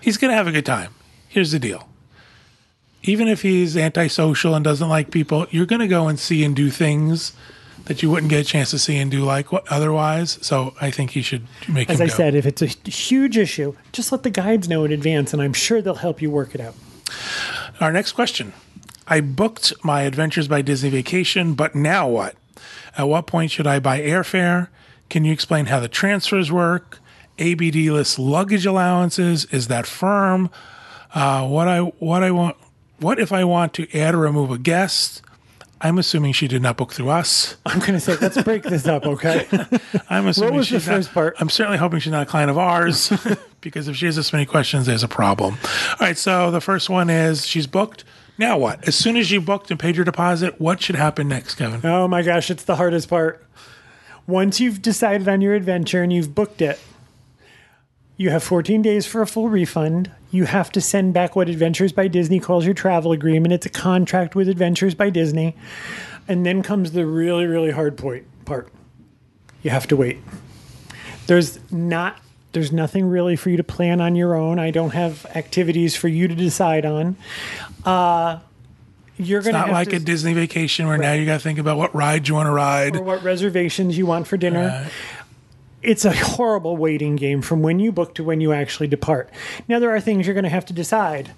he's 0.00 0.16
going 0.16 0.30
to 0.30 0.36
have 0.36 0.46
a 0.46 0.52
good 0.52 0.66
time. 0.66 0.94
Here's 1.28 1.50
the 1.50 1.58
deal. 1.58 1.88
Even 3.02 3.28
if 3.28 3.42
he's 3.42 3.76
antisocial 3.76 4.54
and 4.54 4.64
doesn't 4.64 4.88
like 4.88 5.10
people, 5.10 5.46
you're 5.50 5.66
going 5.66 5.80
to 5.80 5.88
go 5.88 6.08
and 6.08 6.18
see 6.18 6.44
and 6.44 6.54
do 6.54 6.70
things 6.70 7.32
that 7.86 8.02
you 8.02 8.10
wouldn't 8.10 8.30
get 8.30 8.40
a 8.40 8.44
chance 8.44 8.70
to 8.70 8.78
see 8.78 8.96
and 8.96 9.10
do 9.10 9.24
like 9.24 9.52
what 9.52 9.70
otherwise. 9.70 10.38
So 10.40 10.74
I 10.80 10.90
think 10.90 11.14
you 11.14 11.22
should 11.22 11.46
make 11.68 11.90
As 11.90 12.00
I 12.00 12.06
go. 12.06 12.14
said, 12.14 12.34
if 12.34 12.46
it's 12.46 12.62
a 12.62 12.66
huge 12.66 13.36
issue, 13.36 13.74
just 13.92 14.10
let 14.12 14.22
the 14.22 14.30
guides 14.30 14.68
know 14.68 14.84
in 14.84 14.92
advance, 14.92 15.32
and 15.32 15.42
I'm 15.42 15.52
sure 15.52 15.82
they'll 15.82 15.94
help 15.96 16.22
you 16.22 16.30
work 16.30 16.54
it 16.54 16.60
out. 16.60 16.74
Our 17.80 17.92
next 17.92 18.12
question. 18.12 18.52
I 19.06 19.20
booked 19.20 19.74
my 19.84 20.02
Adventures 20.02 20.48
by 20.48 20.62
Disney 20.62 20.88
vacation, 20.88 21.54
but 21.54 21.74
now 21.74 22.08
what? 22.08 22.36
At 22.96 23.08
what 23.08 23.26
point 23.26 23.50
should 23.50 23.66
I 23.66 23.78
buy 23.78 24.00
airfare? 24.00 24.68
Can 25.10 25.24
you 25.24 25.32
explain 25.32 25.66
how 25.66 25.80
the 25.80 25.88
transfers 25.88 26.50
work? 26.50 27.00
ABD 27.38 27.74
lists 27.74 28.18
luggage 28.18 28.64
allowances. 28.64 29.44
Is 29.46 29.68
that 29.68 29.86
firm? 29.86 30.50
Uh, 31.14 31.46
what 31.46 31.68
I 31.68 31.80
what 31.80 32.22
I 32.22 32.30
want? 32.30 32.56
What 32.98 33.18
if 33.18 33.32
I 33.32 33.44
want 33.44 33.74
to 33.74 33.92
add 33.98 34.14
or 34.14 34.18
remove 34.18 34.50
a 34.50 34.58
guest? 34.58 35.20
I'm 35.84 35.98
assuming 35.98 36.32
she 36.32 36.48
did 36.48 36.62
not 36.62 36.76
book 36.78 36.92
through 36.92 37.10
us. 37.10 37.56
I'm 37.66 37.78
going 37.78 37.92
to 37.92 38.00
say, 38.00 38.16
let's 38.16 38.40
break 38.42 38.62
this 38.62 38.86
up, 38.86 39.04
okay? 39.06 39.46
I'm 40.08 40.26
assuming 40.26 40.54
was 40.54 40.68
the 40.70 40.80
she's 40.80 40.88
not- 40.88 40.94
first 40.96 41.12
part? 41.12 41.36
I'm 41.38 41.50
certainly 41.50 41.78
hoping 41.78 42.00
she's 42.00 42.10
not 42.10 42.22
a 42.22 42.26
client 42.30 42.50
of 42.50 42.56
ours 42.58 43.12
because 43.60 43.86
if 43.86 43.94
she 43.96 44.06
has 44.06 44.16
this 44.16 44.32
many 44.32 44.46
questions, 44.46 44.86
there's 44.86 45.02
a 45.02 45.08
problem. 45.08 45.58
All 45.62 45.96
right, 46.00 46.16
so 46.16 46.50
the 46.50 46.60
first 46.62 46.88
one 46.88 47.10
is 47.10 47.46
she's 47.46 47.66
booked. 47.66 48.02
Now 48.38 48.56
what? 48.58 48.88
As 48.88 48.96
soon 48.96 49.16
as 49.16 49.30
you 49.30 49.40
booked 49.40 49.70
and 49.70 49.78
paid 49.78 49.94
your 49.94 50.04
deposit, 50.06 50.60
what 50.60 50.80
should 50.80 50.96
happen 50.96 51.28
next, 51.28 51.54
Kevin? 51.56 51.80
Oh 51.84 52.08
my 52.08 52.22
gosh, 52.22 52.50
it's 52.50 52.64
the 52.64 52.76
hardest 52.76 53.08
part. 53.10 53.44
Once 54.26 54.58
you've 54.58 54.80
decided 54.80 55.28
on 55.28 55.40
your 55.42 55.54
adventure 55.54 56.02
and 56.02 56.12
you've 56.12 56.34
booked 56.34 56.62
it, 56.62 56.80
you 58.16 58.30
have 58.30 58.42
14 58.42 58.80
days 58.80 59.04
for 59.06 59.20
a 59.22 59.26
full 59.26 59.50
refund. 59.50 60.10
You 60.34 60.46
have 60.46 60.72
to 60.72 60.80
send 60.80 61.14
back 61.14 61.36
what 61.36 61.48
Adventures 61.48 61.92
by 61.92 62.08
Disney 62.08 62.40
calls 62.40 62.64
your 62.64 62.74
travel 62.74 63.12
agreement. 63.12 63.52
It's 63.54 63.66
a 63.66 63.70
contract 63.70 64.34
with 64.34 64.48
Adventures 64.48 64.92
by 64.92 65.08
Disney. 65.08 65.54
And 66.26 66.44
then 66.44 66.60
comes 66.60 66.90
the 66.90 67.06
really, 67.06 67.46
really 67.46 67.70
hard 67.70 67.96
point 67.96 68.26
part. 68.44 68.68
You 69.62 69.70
have 69.70 69.86
to 69.86 69.96
wait. 69.96 70.18
There's 71.28 71.60
not 71.70 72.18
there's 72.50 72.72
nothing 72.72 73.06
really 73.06 73.36
for 73.36 73.50
you 73.50 73.56
to 73.58 73.62
plan 73.62 74.00
on 74.00 74.16
your 74.16 74.34
own. 74.34 74.58
I 74.58 74.72
don't 74.72 74.90
have 74.90 75.24
activities 75.36 75.94
for 75.94 76.08
you 76.08 76.26
to 76.26 76.34
decide 76.34 76.84
on. 76.84 77.14
Uh, 77.84 78.40
you're 79.16 79.38
It's 79.38 79.46
gonna 79.46 79.66
not 79.66 79.70
like 79.70 79.90
to 79.90 79.96
a 79.96 80.00
Disney 80.00 80.34
vacation 80.34 80.88
where 80.88 80.98
now 80.98 81.12
you 81.12 81.26
got 81.26 81.34
to 81.34 81.40
think 81.44 81.60
about 81.60 81.78
what 81.78 81.94
ride 81.94 82.26
you 82.26 82.34
want 82.34 82.48
to 82.48 82.50
ride. 82.50 82.96
or 82.96 83.02
what 83.02 83.22
reservations 83.22 83.96
you 83.96 84.06
want 84.06 84.26
for 84.26 84.36
dinner. 84.36 84.88
It's 85.84 86.06
a 86.06 86.12
horrible 86.12 86.78
waiting 86.78 87.14
game 87.14 87.42
from 87.42 87.62
when 87.62 87.78
you 87.78 87.92
book 87.92 88.14
to 88.14 88.24
when 88.24 88.40
you 88.40 88.52
actually 88.52 88.86
depart. 88.86 89.28
Now, 89.68 89.78
there 89.78 89.94
are 89.94 90.00
things 90.00 90.26
you're 90.26 90.34
going 90.34 90.44
to 90.44 90.50
have 90.50 90.64
to 90.66 90.72
decide. 90.72 91.32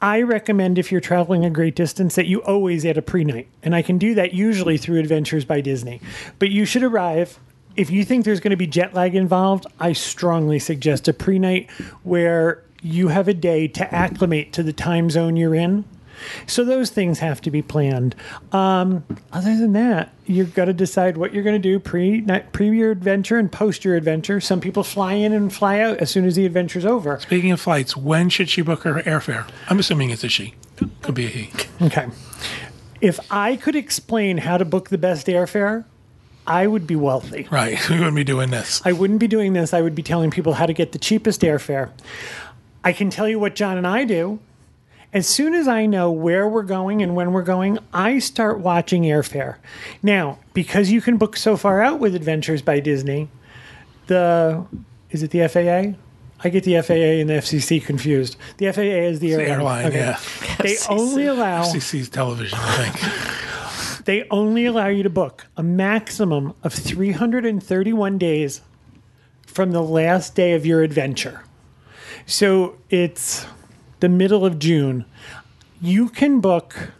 I 0.00 0.20
recommend 0.22 0.78
if 0.78 0.90
you're 0.90 1.00
traveling 1.00 1.44
a 1.44 1.50
great 1.50 1.76
distance 1.76 2.16
that 2.16 2.26
you 2.26 2.42
always 2.42 2.84
add 2.84 2.98
a 2.98 3.02
pre 3.02 3.22
night. 3.22 3.46
And 3.62 3.72
I 3.72 3.82
can 3.82 3.96
do 3.96 4.14
that 4.16 4.34
usually 4.34 4.78
through 4.78 4.98
Adventures 4.98 5.44
by 5.44 5.60
Disney. 5.60 6.00
But 6.40 6.50
you 6.50 6.64
should 6.64 6.82
arrive. 6.82 7.38
If 7.76 7.88
you 7.88 8.04
think 8.04 8.24
there's 8.24 8.40
going 8.40 8.50
to 8.50 8.56
be 8.56 8.66
jet 8.66 8.94
lag 8.94 9.14
involved, 9.14 9.66
I 9.78 9.92
strongly 9.92 10.58
suggest 10.58 11.06
a 11.06 11.12
pre 11.12 11.38
night 11.38 11.70
where 12.02 12.64
you 12.82 13.08
have 13.08 13.28
a 13.28 13.34
day 13.34 13.68
to 13.68 13.94
acclimate 13.94 14.52
to 14.54 14.64
the 14.64 14.72
time 14.72 15.08
zone 15.08 15.36
you're 15.36 15.54
in. 15.54 15.84
So 16.46 16.64
those 16.64 16.90
things 16.90 17.18
have 17.18 17.40
to 17.42 17.50
be 17.50 17.62
planned. 17.62 18.14
Um, 18.52 19.04
other 19.32 19.56
than 19.56 19.72
that, 19.74 20.12
you've 20.26 20.54
got 20.54 20.66
to 20.66 20.72
decide 20.72 21.16
what 21.16 21.32
you're 21.34 21.42
going 21.42 21.60
to 21.60 21.68
do 21.68 21.78
pre 21.78 22.20
not- 22.20 22.52
pre 22.52 22.70
your 22.76 22.90
adventure 22.90 23.38
and 23.38 23.50
post 23.50 23.84
your 23.84 23.96
adventure. 23.96 24.40
Some 24.40 24.60
people 24.60 24.82
fly 24.82 25.14
in 25.14 25.32
and 25.32 25.52
fly 25.52 25.80
out 25.80 25.98
as 25.98 26.10
soon 26.10 26.24
as 26.24 26.36
the 26.36 26.46
adventure's 26.46 26.84
over. 26.86 27.18
Speaking 27.20 27.50
of 27.52 27.60
flights, 27.60 27.96
when 27.96 28.28
should 28.28 28.48
she 28.48 28.62
book 28.62 28.82
her 28.82 28.94
airfare? 29.02 29.48
I'm 29.68 29.78
assuming 29.78 30.10
it's 30.10 30.24
a 30.24 30.28
she. 30.28 30.54
Could 31.02 31.14
be 31.14 31.26
a 31.26 31.28
he. 31.28 31.50
Okay. 31.82 32.08
If 33.00 33.20
I 33.30 33.56
could 33.56 33.76
explain 33.76 34.38
how 34.38 34.56
to 34.56 34.64
book 34.64 34.88
the 34.88 34.98
best 34.98 35.26
airfare, 35.26 35.84
I 36.46 36.66
would 36.66 36.86
be 36.86 36.96
wealthy. 36.96 37.48
Right. 37.50 37.78
We 37.90 37.96
wouldn't 37.98 38.16
be 38.16 38.24
doing 38.24 38.50
this. 38.50 38.82
I 38.84 38.92
wouldn't 38.92 39.20
be 39.20 39.28
doing 39.28 39.52
this. 39.52 39.72
I 39.74 39.80
would 39.80 39.94
be 39.94 40.02
telling 40.02 40.30
people 40.30 40.54
how 40.54 40.66
to 40.66 40.72
get 40.72 40.92
the 40.92 40.98
cheapest 40.98 41.42
airfare. 41.42 41.90
I 42.82 42.92
can 42.92 43.08
tell 43.10 43.28
you 43.28 43.38
what 43.38 43.54
John 43.54 43.78
and 43.78 43.86
I 43.86 44.04
do. 44.04 44.40
As 45.14 45.28
soon 45.28 45.54
as 45.54 45.68
I 45.68 45.86
know 45.86 46.10
where 46.10 46.48
we're 46.48 46.64
going 46.64 47.00
and 47.00 47.14
when 47.14 47.32
we're 47.32 47.42
going, 47.42 47.78
I 47.92 48.18
start 48.18 48.58
watching 48.58 49.04
airfare. 49.04 49.56
Now, 50.02 50.40
because 50.54 50.90
you 50.90 51.00
can 51.00 51.18
book 51.18 51.36
so 51.36 51.56
far 51.56 51.80
out 51.80 52.00
with 52.00 52.16
Adventures 52.16 52.62
by 52.62 52.80
Disney, 52.80 53.28
the 54.08 54.66
is 55.10 55.22
it 55.22 55.30
the 55.30 55.46
FAA? 55.46 55.96
I 56.42 56.48
get 56.50 56.64
the 56.64 56.82
FAA 56.82 57.20
and 57.20 57.30
the 57.30 57.34
FCC 57.34 57.82
confused. 57.82 58.36
The 58.56 58.72
FAA 58.72 58.80
is 58.80 59.20
the 59.20 59.34
airline. 59.34 59.84
airline, 59.84 59.92
yeah. 59.92 60.18
They 60.58 60.74
FCC. 60.74 60.90
only 60.90 61.26
allow 61.26 61.62
CC's 61.62 62.08
television, 62.08 62.58
I 62.60 62.90
think. 62.90 64.04
they 64.04 64.26
only 64.30 64.66
allow 64.66 64.88
you 64.88 65.04
to 65.04 65.10
book 65.10 65.46
a 65.56 65.62
maximum 65.62 66.54
of 66.64 66.74
331 66.74 68.18
days 68.18 68.62
from 69.46 69.70
the 69.70 69.80
last 69.80 70.34
day 70.34 70.54
of 70.54 70.66
your 70.66 70.82
adventure. 70.82 71.44
So 72.26 72.76
it's 72.90 73.46
the 74.04 74.08
middle 74.10 74.44
of 74.44 74.58
June. 74.58 75.06
You 75.80 76.10
can 76.10 76.40
book 76.40 76.90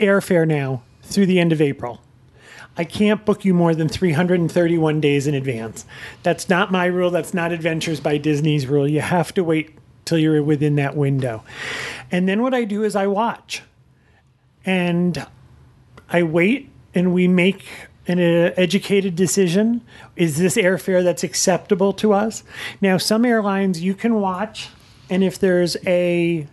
airfare 0.00 0.44
now 0.44 0.82
through 1.02 1.26
the 1.26 1.38
end 1.38 1.52
of 1.52 1.60
April. 1.60 2.00
I 2.76 2.82
can't 2.82 3.24
book 3.24 3.44
you 3.44 3.54
more 3.54 3.76
than 3.76 3.88
331 3.88 5.00
days 5.00 5.28
in 5.28 5.36
advance. 5.36 5.86
That's 6.24 6.48
not 6.48 6.72
my 6.72 6.86
rule. 6.86 7.10
That's 7.10 7.32
not 7.32 7.52
Adventures 7.52 8.00
by 8.00 8.18
Disney's 8.18 8.66
rule. 8.66 8.88
You 8.88 9.02
have 9.02 9.32
to 9.34 9.44
wait 9.44 9.78
till 10.04 10.18
you're 10.18 10.42
within 10.42 10.74
that 10.74 10.96
window. 10.96 11.44
And 12.10 12.28
then 12.28 12.42
what 12.42 12.52
I 12.52 12.64
do 12.64 12.82
is 12.82 12.96
I 12.96 13.06
watch 13.06 13.62
and 14.64 15.24
I 16.08 16.24
wait 16.24 16.72
and 16.92 17.14
we 17.14 17.28
make 17.28 17.66
an 18.06 18.18
uh, 18.18 18.52
educated 18.56 19.16
decision. 19.16 19.82
Is 20.14 20.38
this 20.38 20.56
airfare 20.56 21.02
that's 21.02 21.24
acceptable 21.24 21.92
to 21.94 22.12
us? 22.12 22.44
Now, 22.80 22.98
some 22.98 23.24
airlines 23.24 23.80
you 23.80 23.94
can 23.94 24.20
watch, 24.20 24.68
and 25.10 25.24
if 25.24 25.38
there's 25.38 25.76
a 25.86 26.46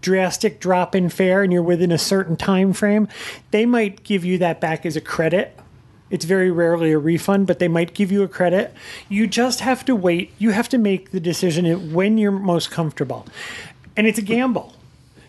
drastic 0.00 0.60
drop 0.60 0.94
in 0.94 1.08
fare 1.08 1.42
and 1.42 1.52
you're 1.52 1.62
within 1.62 1.92
a 1.92 1.98
certain 1.98 2.36
time 2.36 2.72
frame, 2.72 3.08
they 3.52 3.64
might 3.64 4.02
give 4.02 4.24
you 4.24 4.36
that 4.38 4.60
back 4.60 4.84
as 4.84 4.96
a 4.96 5.00
credit. 5.00 5.58
It's 6.10 6.26
very 6.26 6.50
rarely 6.50 6.92
a 6.92 6.98
refund, 6.98 7.46
but 7.46 7.58
they 7.58 7.68
might 7.68 7.94
give 7.94 8.12
you 8.12 8.22
a 8.22 8.28
credit. 8.28 8.74
You 9.08 9.26
just 9.26 9.60
have 9.60 9.82
to 9.86 9.96
wait. 9.96 10.32
You 10.38 10.50
have 10.50 10.68
to 10.70 10.78
make 10.78 11.10
the 11.10 11.20
decision 11.20 11.94
when 11.94 12.18
you're 12.18 12.30
most 12.30 12.70
comfortable. 12.70 13.26
And 13.96 14.06
it's 14.06 14.18
a 14.18 14.22
gamble 14.22 14.74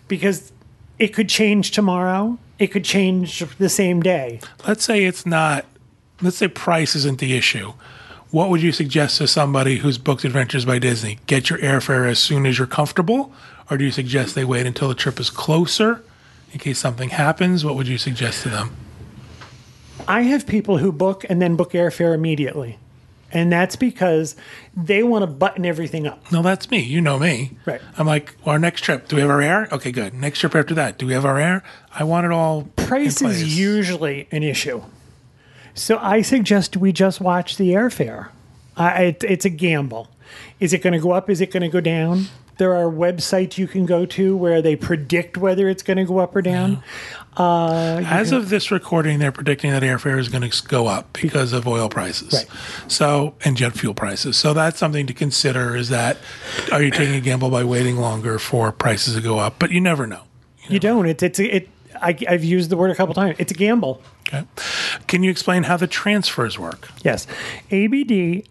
because 0.09 0.51
it 0.99 1.13
could 1.13 1.29
change 1.29 1.71
tomorrow. 1.71 2.37
It 2.59 2.67
could 2.67 2.83
change 2.85 3.39
the 3.57 3.69
same 3.69 4.01
day. 4.01 4.39
let's 4.67 4.83
say 4.85 5.03
it's 5.05 5.25
not 5.25 5.65
let's 6.21 6.37
say 6.37 6.47
price 6.47 6.95
isn't 6.95 7.19
the 7.19 7.35
issue 7.35 7.73
what 8.31 8.49
would 8.49 8.61
you 8.61 8.71
suggest 8.71 9.17
to 9.17 9.27
somebody 9.27 9.77
who's 9.77 9.97
booked 9.97 10.23
adventures 10.23 10.65
by 10.65 10.79
disney 10.79 11.19
get 11.27 11.49
your 11.49 11.59
airfare 11.59 12.09
as 12.09 12.19
soon 12.19 12.45
as 12.45 12.57
you're 12.57 12.67
comfortable 12.67 13.31
or 13.69 13.77
do 13.77 13.83
you 13.83 13.91
suggest 13.91 14.35
they 14.35 14.45
wait 14.45 14.65
until 14.65 14.87
the 14.87 14.95
trip 14.95 15.19
is 15.19 15.29
closer 15.29 16.03
in 16.51 16.59
case 16.59 16.79
something 16.79 17.09
happens 17.09 17.65
what 17.65 17.75
would 17.75 17.87
you 17.87 17.97
suggest 17.97 18.43
to 18.43 18.49
them 18.49 18.75
I 20.07 20.21
have 20.23 20.45
people 20.45 20.77
who 20.79 20.91
book 20.91 21.25
and 21.29 21.41
then 21.41 21.55
book 21.55 21.71
airfare 21.71 22.13
immediately. 22.13 22.77
And 23.33 23.51
that's 23.51 23.75
because 23.75 24.35
they 24.77 25.01
want 25.01 25.23
to 25.23 25.27
button 25.27 25.65
everything 25.65 26.05
up. 26.05 26.31
No, 26.31 26.43
that's 26.43 26.69
me. 26.69 26.81
You 26.81 27.01
know 27.01 27.17
me. 27.17 27.57
Right. 27.65 27.81
I'm 27.97 28.05
like, 28.05 28.35
well, 28.45 28.53
our 28.53 28.59
next 28.59 28.81
trip, 28.81 29.07
do 29.07 29.15
we 29.15 29.23
have 29.23 29.31
our 29.31 29.41
air? 29.41 29.67
Okay, 29.71 29.91
good. 29.91 30.13
Next 30.13 30.39
trip 30.39 30.55
after 30.55 30.75
that, 30.75 30.99
do 30.99 31.07
we 31.07 31.13
have 31.13 31.25
our 31.25 31.39
air? 31.39 31.63
I 31.91 32.03
want 32.03 32.25
it 32.25 32.31
all. 32.31 32.63
Price 32.75 33.23
is 33.23 33.57
usually 33.57 34.27
an 34.31 34.43
issue. 34.43 34.83
So 35.73 35.97
I 35.97 36.21
suggest 36.21 36.77
we 36.77 36.91
just 36.91 37.19
watch 37.19 37.57
the 37.57 37.69
airfare. 37.69 38.29
I 38.77 39.03
it, 39.03 39.23
it's 39.23 39.45
a 39.45 39.49
gamble. 39.49 40.09
Is 40.59 40.71
it 40.71 40.83
going 40.83 40.93
to 40.93 40.99
go 40.99 41.11
up? 41.11 41.29
Is 41.29 41.41
it 41.41 41.51
going 41.51 41.61
to 41.61 41.69
go 41.69 41.81
down? 41.81 42.27
There 42.57 42.75
are 42.75 42.91
websites 42.91 43.57
you 43.57 43.67
can 43.67 43.85
go 43.85 44.05
to 44.05 44.37
where 44.37 44.61
they 44.61 44.75
predict 44.75 45.37
whether 45.37 45.67
it's 45.67 45.81
going 45.83 45.97
to 45.97 46.05
go 46.05 46.19
up 46.19 46.35
or 46.35 46.41
down. 46.41 46.83
Uh, 47.35 48.01
As 48.05 48.31
of 48.31 48.49
this 48.49 48.69
recording, 48.69 49.17
they're 49.17 49.31
predicting 49.31 49.71
that 49.71 49.81
airfare 49.81 50.19
is 50.19 50.29
going 50.29 50.47
to 50.47 50.67
go 50.67 50.85
up 50.87 51.13
because 51.19 51.51
of 51.51 51.67
oil 51.67 51.89
prices. 51.89 52.33
Right. 52.33 52.91
So, 52.91 53.33
and 53.43 53.57
jet 53.57 53.73
fuel 53.73 53.95
prices. 53.95 54.37
So 54.37 54.53
that's 54.53 54.77
something 54.77 55.07
to 55.07 55.13
consider 55.13 55.75
is 55.75 55.89
that 55.89 56.17
are 56.71 56.81
you 56.81 56.91
taking 56.91 57.15
a 57.15 57.21
gamble 57.21 57.49
by 57.49 57.63
waiting 57.63 57.97
longer 57.97 58.37
for 58.37 58.71
prices 58.71 59.15
to 59.15 59.21
go 59.21 59.39
up? 59.39 59.55
But 59.57 59.71
you 59.71 59.81
never 59.81 60.05
know. 60.05 60.21
You 60.69 60.79
don't. 60.79 61.07
It's 61.07 61.23
it's 61.23 61.39
it. 61.39 61.69
I, 62.01 62.17
I've 62.27 62.43
used 62.43 62.69
the 62.69 62.77
word 62.77 62.91
a 62.91 62.95
couple 62.95 63.13
times. 63.13 63.35
It's 63.39 63.51
a 63.51 63.55
gamble. 63.55 64.01
Okay. 64.27 64.45
Can 65.07 65.23
you 65.23 65.31
explain 65.31 65.63
how 65.63 65.77
the 65.77 65.87
transfers 65.87 66.57
work? 66.57 66.89
Yes. 67.03 67.27
ABD 67.71 68.47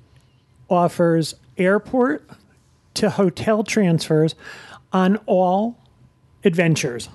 offers 0.69 1.35
airport 1.57 2.29
to 2.95 3.11
hotel 3.11 3.65
transfers 3.65 4.35
on 4.93 5.17
all 5.27 5.79
adventures. 6.45 7.09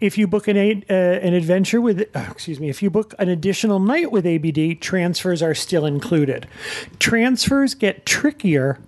If 0.00 0.16
you 0.16 0.26
book 0.26 0.48
an 0.48 0.56
uh, 0.56 0.92
an 0.92 1.34
adventure 1.34 1.80
with, 1.80 2.08
uh, 2.14 2.26
excuse 2.30 2.60
me, 2.60 2.68
if 2.68 2.82
you 2.82 2.90
book 2.90 3.14
an 3.18 3.28
additional 3.28 3.80
night 3.80 4.12
with 4.12 4.26
ABD, 4.26 4.80
transfers 4.80 5.42
are 5.42 5.54
still 5.54 5.86
included. 5.86 6.46
Transfers 6.98 7.74
get 7.74 8.06
trickier 8.06 8.78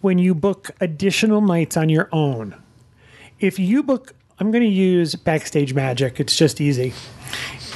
when 0.00 0.18
you 0.18 0.34
book 0.34 0.70
additional 0.80 1.40
nights 1.40 1.76
on 1.76 1.88
your 1.88 2.08
own. 2.12 2.54
If 3.40 3.58
you 3.58 3.82
book, 3.82 4.12
I'm 4.38 4.50
going 4.50 4.62
to 4.62 4.68
use 4.68 5.14
Backstage 5.14 5.74
Magic. 5.74 6.20
It's 6.20 6.36
just 6.36 6.60
easy. 6.60 6.92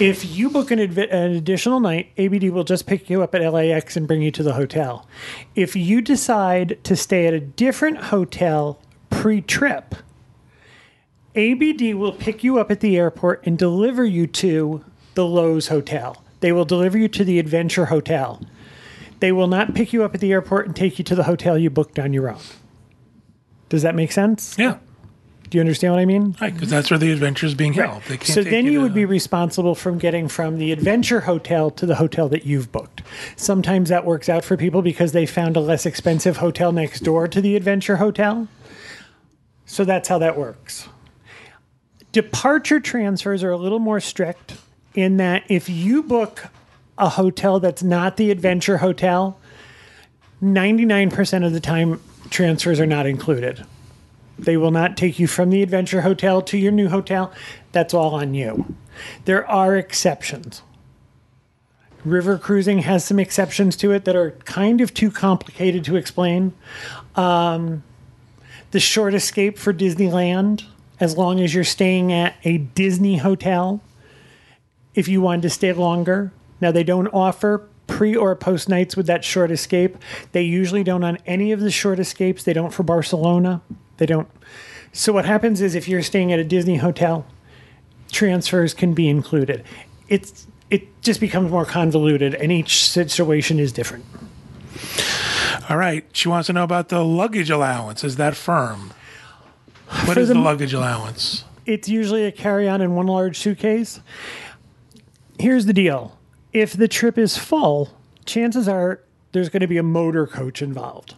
If 0.01 0.37
you 0.37 0.49
book 0.49 0.71
an, 0.71 0.79
advi- 0.79 1.13
an 1.13 1.33
additional 1.33 1.81
night, 1.81 2.13
ABD 2.17 2.51
will 2.51 2.63
just 2.63 2.87
pick 2.87 3.11
you 3.11 3.21
up 3.21 3.35
at 3.35 3.53
LAX 3.53 3.97
and 3.97 4.07
bring 4.07 4.23
you 4.23 4.31
to 4.31 4.45
the 4.45 4.55
hotel. 4.55 5.09
If 5.57 5.75
you 5.75 6.01
decide 6.01 6.79
to 6.85 6.95
stay 6.95 7.27
at 7.27 7.35
a 7.35 7.41
different 7.41 7.99
hotel 8.05 8.81
pre 9.11 9.41
trip, 9.41 9.97
ABD 11.35 11.97
will 11.97 12.13
pick 12.13 12.45
you 12.45 12.61
up 12.61 12.71
at 12.71 12.79
the 12.79 12.97
airport 12.97 13.45
and 13.45 13.59
deliver 13.59 14.05
you 14.05 14.29
to 14.29 14.85
the 15.15 15.25
Loews 15.25 15.69
Hotel. 15.69 16.23
They 16.41 16.53
will 16.53 16.65
deliver 16.65 16.97
you 16.97 17.09
to 17.09 17.25
the 17.25 17.41
Adventure 17.41 17.87
Hotel. 17.87 18.41
They 19.19 19.33
will 19.33 19.49
not 19.49 19.75
pick 19.75 19.93
you 19.93 20.05
up 20.05 20.15
at 20.15 20.21
the 20.21 20.31
airport 20.31 20.67
and 20.67 20.77
take 20.77 20.99
you 21.01 21.05
to 21.07 21.17
the 21.17 21.25
hotel 21.25 21.59
you 21.59 21.71
booked 21.71 21.99
on 21.99 22.13
your 22.13 22.31
own. 22.31 22.41
Does 23.69 23.83
that 23.83 23.97
make 23.97 24.13
sense? 24.13 24.57
Yeah. 24.57 24.79
Do 25.51 25.57
you 25.59 25.61
understand 25.61 25.95
what 25.95 26.01
I 26.01 26.05
mean? 26.05 26.37
Right. 26.41 26.53
Because 26.53 26.69
that's 26.71 26.91
where 26.91 26.99
the 26.99 27.11
adventure 27.11 27.47
is 27.47 27.55
being 27.55 27.73
held. 27.73 28.03
They 28.03 28.17
can't 28.19 28.35
So 28.35 28.43
then 28.43 28.67
you 28.67 28.75
to- 28.75 28.81
would 28.81 28.95
be 28.95 29.05
responsible 29.05 29.75
from 29.75 29.99
getting 29.99 30.29
from 30.29 30.59
the 30.59 30.73
adventure 30.73 31.21
hotel 31.21 31.71
to 31.71 31.87
the 31.87 31.95
hotel 31.97 32.29
that 32.29 32.45
you've 32.45 32.71
booked. 32.71 33.03
Sometimes 33.37 33.89
that 33.89 34.05
works 34.05 34.29
out 34.29 34.45
for 34.45 34.57
people 34.57 34.83
because 34.83 35.13
they 35.13 35.25
found 35.27 35.57
a 35.57 35.61
less 35.61 35.87
expensive 35.87 36.39
hotel 36.39 36.73
next 36.73 37.01
door 37.01 37.27
to 37.29 37.41
the 37.41 37.57
adventure 37.57 37.97
hotel. 37.97 38.49
So 39.65 39.85
that's 39.85 40.09
how 40.09 40.19
that 40.19 40.37
works. 40.39 40.89
Departure 42.13 42.81
transfers 42.81 43.43
are 43.45 43.51
a 43.51 43.57
little 43.57 43.79
more 43.79 44.01
strict 44.01 44.55
in 44.95 45.19
that 45.19 45.45
if 45.49 45.69
you 45.69 46.03
book 46.03 46.47
a 46.97 47.11
hotel 47.11 47.61
that's 47.61 47.83
not 47.83 48.17
the 48.17 48.31
adventure 48.31 48.79
hotel, 48.79 49.39
99% 50.43 51.45
of 51.47 51.53
the 51.53 51.61
time 51.61 52.01
transfers 52.31 52.81
are 52.81 52.87
not 52.87 53.07
included. 53.07 53.65
They 54.39 54.57
will 54.57 54.71
not 54.71 54.97
take 54.97 55.19
you 55.19 55.27
from 55.27 55.51
the 55.51 55.63
adventure 55.63 56.03
hotel 56.03 56.43
to 56.43 56.57
your 56.57 56.73
new 56.73 56.89
hotel. 56.89 57.33
That's 57.73 57.93
all 57.93 58.15
on 58.15 58.35
you. 58.35 58.77
There 59.25 59.49
are 59.49 59.77
exceptions. 59.77 60.63
River 62.05 62.39
cruising 62.39 62.79
has 62.81 63.05
some 63.05 63.19
exceptions 63.19 63.77
to 63.77 63.93
it 63.93 64.05
that 64.05 64.15
are 64.15 64.33
kind 64.45 64.81
of 64.81 64.95
too 64.95 65.11
complicated 65.11 65.85
to 65.85 65.97
explain. 65.97 66.53
Um, 67.17 67.83
the 68.71 68.81
short 68.81 69.15
escape 69.15 69.59
for 69.59 69.73
Disneyland, 69.73 70.65
as 71.01 71.17
long 71.17 71.41
as 71.41 71.55
you're 71.55 71.65
staying 71.65 72.13
at 72.13 72.37
a 72.45 72.59
Disney 72.59 73.17
hotel, 73.17 73.83
if 74.95 75.09
you 75.09 75.21
wanted 75.21 75.43
to 75.43 75.51
stay 75.51 75.73
longer. 75.73 76.33
Now, 76.61 76.71
they 76.73 76.85
don't 76.85 77.09
offer 77.09 77.69
pre 77.87 78.15
or 78.15 78.35
post 78.37 78.69
nights 78.69 78.97
with 78.97 79.07
that 79.07 79.25
short 79.25 79.51
escape. 79.51 79.97
They 80.33 80.43
usually 80.43 80.85
don't 80.85 81.05
on 81.05 81.19
any 81.27 81.53
of 81.53 81.61
the 81.61 81.71
short 81.71 81.99
escapes. 81.99 82.45
They 82.45 82.53
don't 82.53 82.73
for 82.73 82.83
Barcelona. 82.83 83.63
They 83.99 84.07
don't. 84.07 84.29
So, 84.93 85.13
what 85.13 85.27
happens 85.27 85.61
is 85.61 85.75
if 85.75 85.87
you're 85.87 86.03
staying 86.03 86.33
at 86.33 86.39
a 86.39 86.45
Disney 86.45 86.77
hotel, 86.77 87.27
transfers 88.11 88.73
can 88.75 88.95
be 88.95 89.09
included. 89.09 89.65
It's 90.09 90.47
it 90.71 91.03
just 91.03 91.21
becomes 91.21 91.51
more 91.51 91.65
convoluted, 91.65 92.35
and 92.35 92.51
each 92.51 92.83
situation 92.89 93.59
is 93.59 93.73
different. 93.73 94.05
All 95.69 95.77
right. 95.77 96.05
She 96.13 96.29
wants 96.29 96.47
to 96.47 96.53
know 96.53 96.65
about 96.65 96.89
the 96.89 97.05
luggage 97.05 97.51
allowance. 97.51 98.03
Is 98.05 98.17
that 98.17 98.35
firm? 98.37 98.93
What 100.05 100.15
For 100.15 100.21
is 100.21 100.29
the, 100.29 100.35
the- 100.35 100.41
luggage 100.41 100.73
allowance? 100.75 101.45
It's 101.67 101.87
usually 101.89 102.25
a 102.25 102.33
carry-on 102.33 102.81
and 102.81 102.97
one 102.97 103.07
large 103.07 103.39
suitcase. 103.39 104.01
Here's 105.39 105.67
the 105.67 105.75
deal: 105.75 106.19
if 106.53 106.73
the 106.73 106.89
trip 106.89 107.19
is 107.19 107.37
full, 107.37 107.91
chances 108.25 108.67
are 108.69 109.01
there's 109.33 109.51
going 109.51 109.61
to 109.61 109.67
be 109.67 109.77
a 109.77 109.83
motor 109.83 110.27
coach 110.27 110.63
involved, 110.63 111.15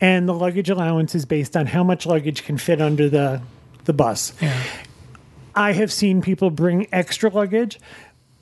and 0.00 0.28
the 0.28 0.34
luggage 0.34 0.70
allowance 0.70 1.14
is 1.14 1.24
based 1.24 1.56
on 1.56 1.66
how 1.66 1.82
much 1.84 2.06
luggage 2.06 2.44
can 2.44 2.58
fit 2.58 2.80
under 2.80 3.08
the 3.08 3.40
the 3.84 3.92
bus. 3.92 4.32
Yeah. 4.40 4.62
I 5.54 5.72
have 5.72 5.92
seen 5.92 6.22
people 6.22 6.50
bring 6.50 6.86
extra 6.92 7.30
luggage, 7.30 7.80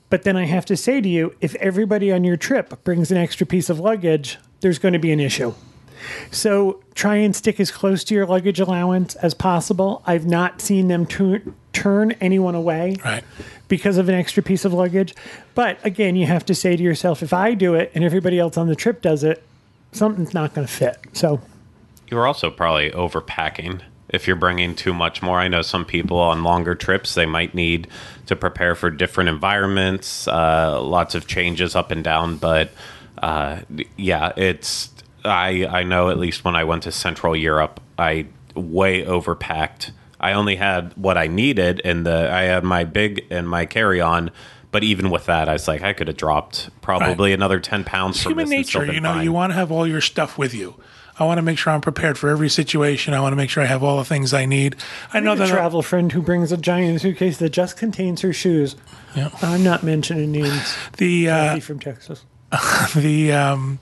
but 0.09 0.23
then 0.23 0.35
I 0.37 0.45
have 0.45 0.65
to 0.65 0.77
say 0.77 1.01
to 1.01 1.09
you, 1.09 1.33
if 1.41 1.55
everybody 1.55 2.11
on 2.11 2.23
your 2.23 2.37
trip 2.37 2.83
brings 2.83 3.09
an 3.11 3.17
extra 3.17 3.47
piece 3.47 3.69
of 3.69 3.79
luggage, 3.79 4.37
there's 4.61 4.77
going 4.79 4.93
to 4.93 4.99
be 4.99 5.11
an 5.11 5.19
issue. 5.19 5.53
So 6.31 6.81
try 6.95 7.15
and 7.17 7.35
stick 7.35 7.59
as 7.59 7.71
close 7.71 8.03
to 8.05 8.13
your 8.15 8.25
luggage 8.25 8.59
allowance 8.59 9.15
as 9.15 9.33
possible. 9.33 10.01
I've 10.05 10.25
not 10.25 10.61
seen 10.61 10.87
them 10.87 11.05
tu- 11.05 11.53
turn 11.73 12.11
anyone 12.21 12.55
away 12.55 12.95
Right. 13.03 13.23
because 13.67 13.97
of 13.97 14.07
an 14.07 14.15
extra 14.15 14.41
piece 14.43 14.65
of 14.65 14.73
luggage. 14.73 15.15
But 15.55 15.83
again, 15.85 16.15
you 16.15 16.25
have 16.25 16.45
to 16.45 16.55
say 16.55 16.75
to 16.77 16.83
yourself, 16.83 17.21
if 17.23 17.33
I 17.33 17.53
do 17.53 17.75
it 17.75 17.91
and 17.95 18.03
everybody 18.03 18.39
else 18.39 18.55
on 18.57 18.67
the 18.67 18.75
trip 18.75 19.01
does 19.01 19.23
it, 19.23 19.43
something's 19.91 20.33
not 20.33 20.53
going 20.53 20.67
to 20.67 20.71
fit. 20.71 20.97
So 21.13 21.41
You're 22.09 22.27
also 22.27 22.49
probably 22.49 22.91
overpacking 22.91 23.81
if 24.09 24.27
you're 24.27 24.35
bringing 24.35 24.75
too 24.75 24.93
much 24.93 25.21
more. 25.21 25.39
I 25.39 25.47
know 25.47 25.61
some 25.61 25.85
people 25.85 26.17
on 26.17 26.43
longer 26.43 26.75
trips 26.75 27.13
they 27.13 27.25
might 27.25 27.53
need 27.53 27.87
to 28.25 28.35
prepare 28.35 28.75
for 28.75 28.89
different 28.89 29.29
environments, 29.29 30.27
uh, 30.27 30.81
lots 30.81 31.15
of 31.15 31.27
changes 31.27 31.75
up 31.75 31.91
and 31.91 32.03
down. 32.03 32.37
But 32.37 32.71
uh, 33.21 33.59
yeah, 33.97 34.31
it's 34.35 34.91
I 35.23 35.65
I 35.65 35.83
know 35.83 36.09
at 36.09 36.17
least 36.17 36.43
when 36.43 36.55
I 36.55 36.63
went 36.63 36.83
to 36.83 36.91
Central 36.91 37.35
Europe, 37.35 37.79
I 37.97 38.27
way 38.55 39.05
overpacked. 39.05 39.91
I 40.19 40.33
only 40.33 40.55
had 40.57 40.93
what 40.97 41.17
I 41.17 41.27
needed, 41.27 41.81
and 41.85 42.05
the 42.05 42.31
I 42.31 42.43
had 42.43 42.63
my 42.63 42.83
big 42.83 43.25
and 43.29 43.47
my 43.47 43.65
carry 43.65 44.01
on. 44.01 44.31
But 44.71 44.83
even 44.83 45.09
with 45.09 45.25
that, 45.25 45.49
I 45.49 45.53
was 45.53 45.67
like, 45.67 45.81
I 45.81 45.93
could 45.93 46.07
have 46.09 46.17
dropped 46.17 46.69
probably 46.81 47.33
another 47.33 47.59
ten 47.59 47.83
pounds 47.83 48.21
from 48.21 48.33
Human 48.33 48.49
nature, 48.49 48.85
you 48.85 49.01
know, 49.01 49.13
fine. 49.13 49.23
you 49.23 49.31
want 49.31 49.51
to 49.51 49.55
have 49.55 49.71
all 49.71 49.87
your 49.87 50.01
stuff 50.01 50.37
with 50.37 50.53
you. 50.53 50.75
I 51.19 51.25
want 51.25 51.37
to 51.37 51.41
make 51.41 51.57
sure 51.57 51.73
I'm 51.73 51.81
prepared 51.81 52.17
for 52.17 52.29
every 52.29 52.49
situation. 52.49 53.13
I 53.13 53.19
want 53.19 53.33
to 53.33 53.35
make 53.35 53.49
sure 53.49 53.61
I 53.61 53.65
have 53.65 53.83
all 53.83 53.97
the 53.97 54.05
things 54.05 54.33
I 54.33 54.45
need. 54.45 54.77
I 55.13 55.19
know 55.19 55.33
a 55.33 55.35
that 55.35 55.49
travel 55.49 55.81
friend 55.81 56.11
who 56.11 56.21
brings 56.21 56.51
a 56.51 56.57
giant 56.57 57.01
suitcase 57.01 57.37
that 57.37 57.49
just 57.49 57.77
contains 57.77 58.21
her 58.21 58.31
shoes. 58.31 58.77
Yeah. 59.15 59.29
I'm 59.41 59.63
not 59.63 59.83
mentioning 59.83 60.31
names. 60.31 60.75
the 60.97 61.29
uh, 61.29 61.59
from 61.59 61.79
Texas. 61.79 62.23
the 62.95 63.33
um, 63.33 63.79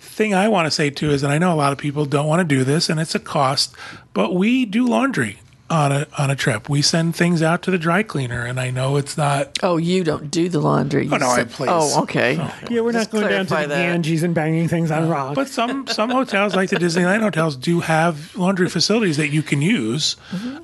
thing 0.00 0.34
I 0.34 0.48
want 0.48 0.66
to 0.66 0.70
say 0.70 0.90
too 0.90 1.10
is 1.10 1.22
that 1.22 1.30
I 1.30 1.38
know 1.38 1.52
a 1.52 1.56
lot 1.56 1.72
of 1.72 1.78
people 1.78 2.04
don't 2.04 2.26
want 2.26 2.46
to 2.46 2.56
do 2.56 2.64
this, 2.64 2.90
and 2.90 2.98
it's 2.98 3.14
a 3.14 3.20
cost. 3.20 3.74
But 4.12 4.34
we 4.34 4.64
do 4.64 4.86
laundry 4.86 5.38
on 5.70 5.92
a 5.92 6.06
on 6.16 6.30
a 6.30 6.36
trip. 6.36 6.68
We 6.68 6.80
send 6.82 7.14
things 7.14 7.42
out 7.42 7.62
to 7.62 7.70
the 7.70 7.78
dry 7.78 8.02
cleaner, 8.02 8.44
and 8.44 8.58
I 8.58 8.70
know 8.70 8.96
it's 8.96 9.16
not. 9.16 9.58
Oh, 9.62 9.76
you 9.76 10.02
don't 10.04 10.30
do 10.30 10.48
the 10.48 10.60
laundry. 10.60 11.06
You 11.06 11.14
Oh, 11.14 11.18
no, 11.18 11.26
I 11.28 11.36
said- 11.36 11.50
place. 11.50 11.70
Oh, 11.72 12.02
okay. 12.02 12.34
Yeah, 12.70 12.80
we're 12.80 12.92
Just 12.92 13.12
not 13.12 13.20
going 13.20 13.32
down 13.32 13.46
to 13.46 13.54
the 13.54 13.66
that. 13.68 13.82
Ganges 13.82 14.22
and 14.22 14.34
banging 14.34 14.68
things 14.68 14.90
on 14.90 15.08
rocks. 15.08 15.34
But 15.34 15.48
some 15.48 15.86
some 15.86 16.10
hotels, 16.10 16.54
like 16.56 16.70
the 16.70 16.76
Disneyland 16.76 17.20
hotels, 17.20 17.56
do 17.56 17.80
have 17.80 18.34
laundry 18.36 18.68
facilities 18.68 19.16
that 19.18 19.28
you 19.28 19.42
can 19.42 19.60
use. 19.62 20.16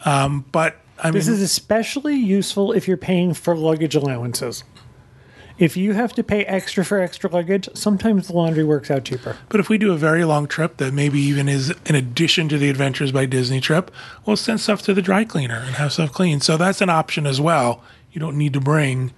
Um, 0.05 0.45
but 0.53 0.77
I 1.03 1.09
mean, 1.09 1.15
This 1.15 1.29
is 1.29 1.43
especially 1.43 2.15
useful 2.15 2.73
if 2.73 2.87
you're 2.89 2.97
paying 2.97 3.35
for 3.35 3.57
luggage 3.57 3.95
allowances. 3.97 4.65
If 5.57 5.77
you 5.77 5.93
have 5.93 6.13
to 6.15 6.25
pay 6.25 6.45
extra 6.45 6.85
for 6.85 6.99
extra 6.99 7.31
luggage, 7.31 7.69
sometimes 7.75 8.27
the 8.27 8.33
laundry 8.33 8.65
works 8.65 8.91
out 8.91 9.05
cheaper. 9.05 9.37
But 9.49 9.61
if 9.61 9.69
we 9.69 9.79
do 9.79 9.93
a 9.93 9.97
very 9.97 10.25
long 10.25 10.49
trip 10.49 10.79
that 10.79 10.93
maybe 10.93 11.21
even 11.21 11.49
is 11.49 11.73
in 11.87 11.95
addition 11.95 12.49
to 12.49 12.59
the 12.59 12.69
Adventures 12.71 13.13
by 13.13 13.27
Disney 13.27 13.61
trip, 13.61 13.93
we'll 14.27 14.37
send 14.37 14.61
stuff 14.61 14.83
to 14.83 14.95
the 14.95 15.03
dry 15.03 15.25
cleaner 15.25 15.63
and 15.65 15.77
have 15.77 15.93
stuff 15.93 16.13
cleaned. 16.13 16.43
So 16.43 16.57
that's 16.57 16.81
an 16.81 16.91
option 16.91 17.25
as 17.27 17.41
well. 17.41 17.85
You 18.13 18.21
don't 18.21 18.37
need 18.37 18.53
to 18.55 18.61
bring, 18.61 19.13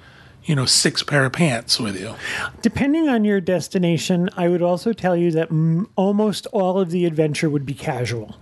you 0.44 0.54
know, 0.54 0.66
six 0.66 1.02
pair 1.02 1.24
of 1.24 1.32
pants 1.32 1.80
with 1.80 1.98
you. 1.98 2.14
Depending 2.60 3.08
on 3.08 3.24
your 3.24 3.40
destination, 3.40 4.28
I 4.36 4.48
would 4.48 4.62
also 4.62 4.92
tell 4.92 5.16
you 5.16 5.30
that 5.30 5.50
m- 5.50 5.88
almost 5.96 6.46
all 6.48 6.78
of 6.78 6.90
the 6.90 7.06
adventure 7.06 7.48
would 7.48 7.64
be 7.64 7.74
casual. 7.74 8.36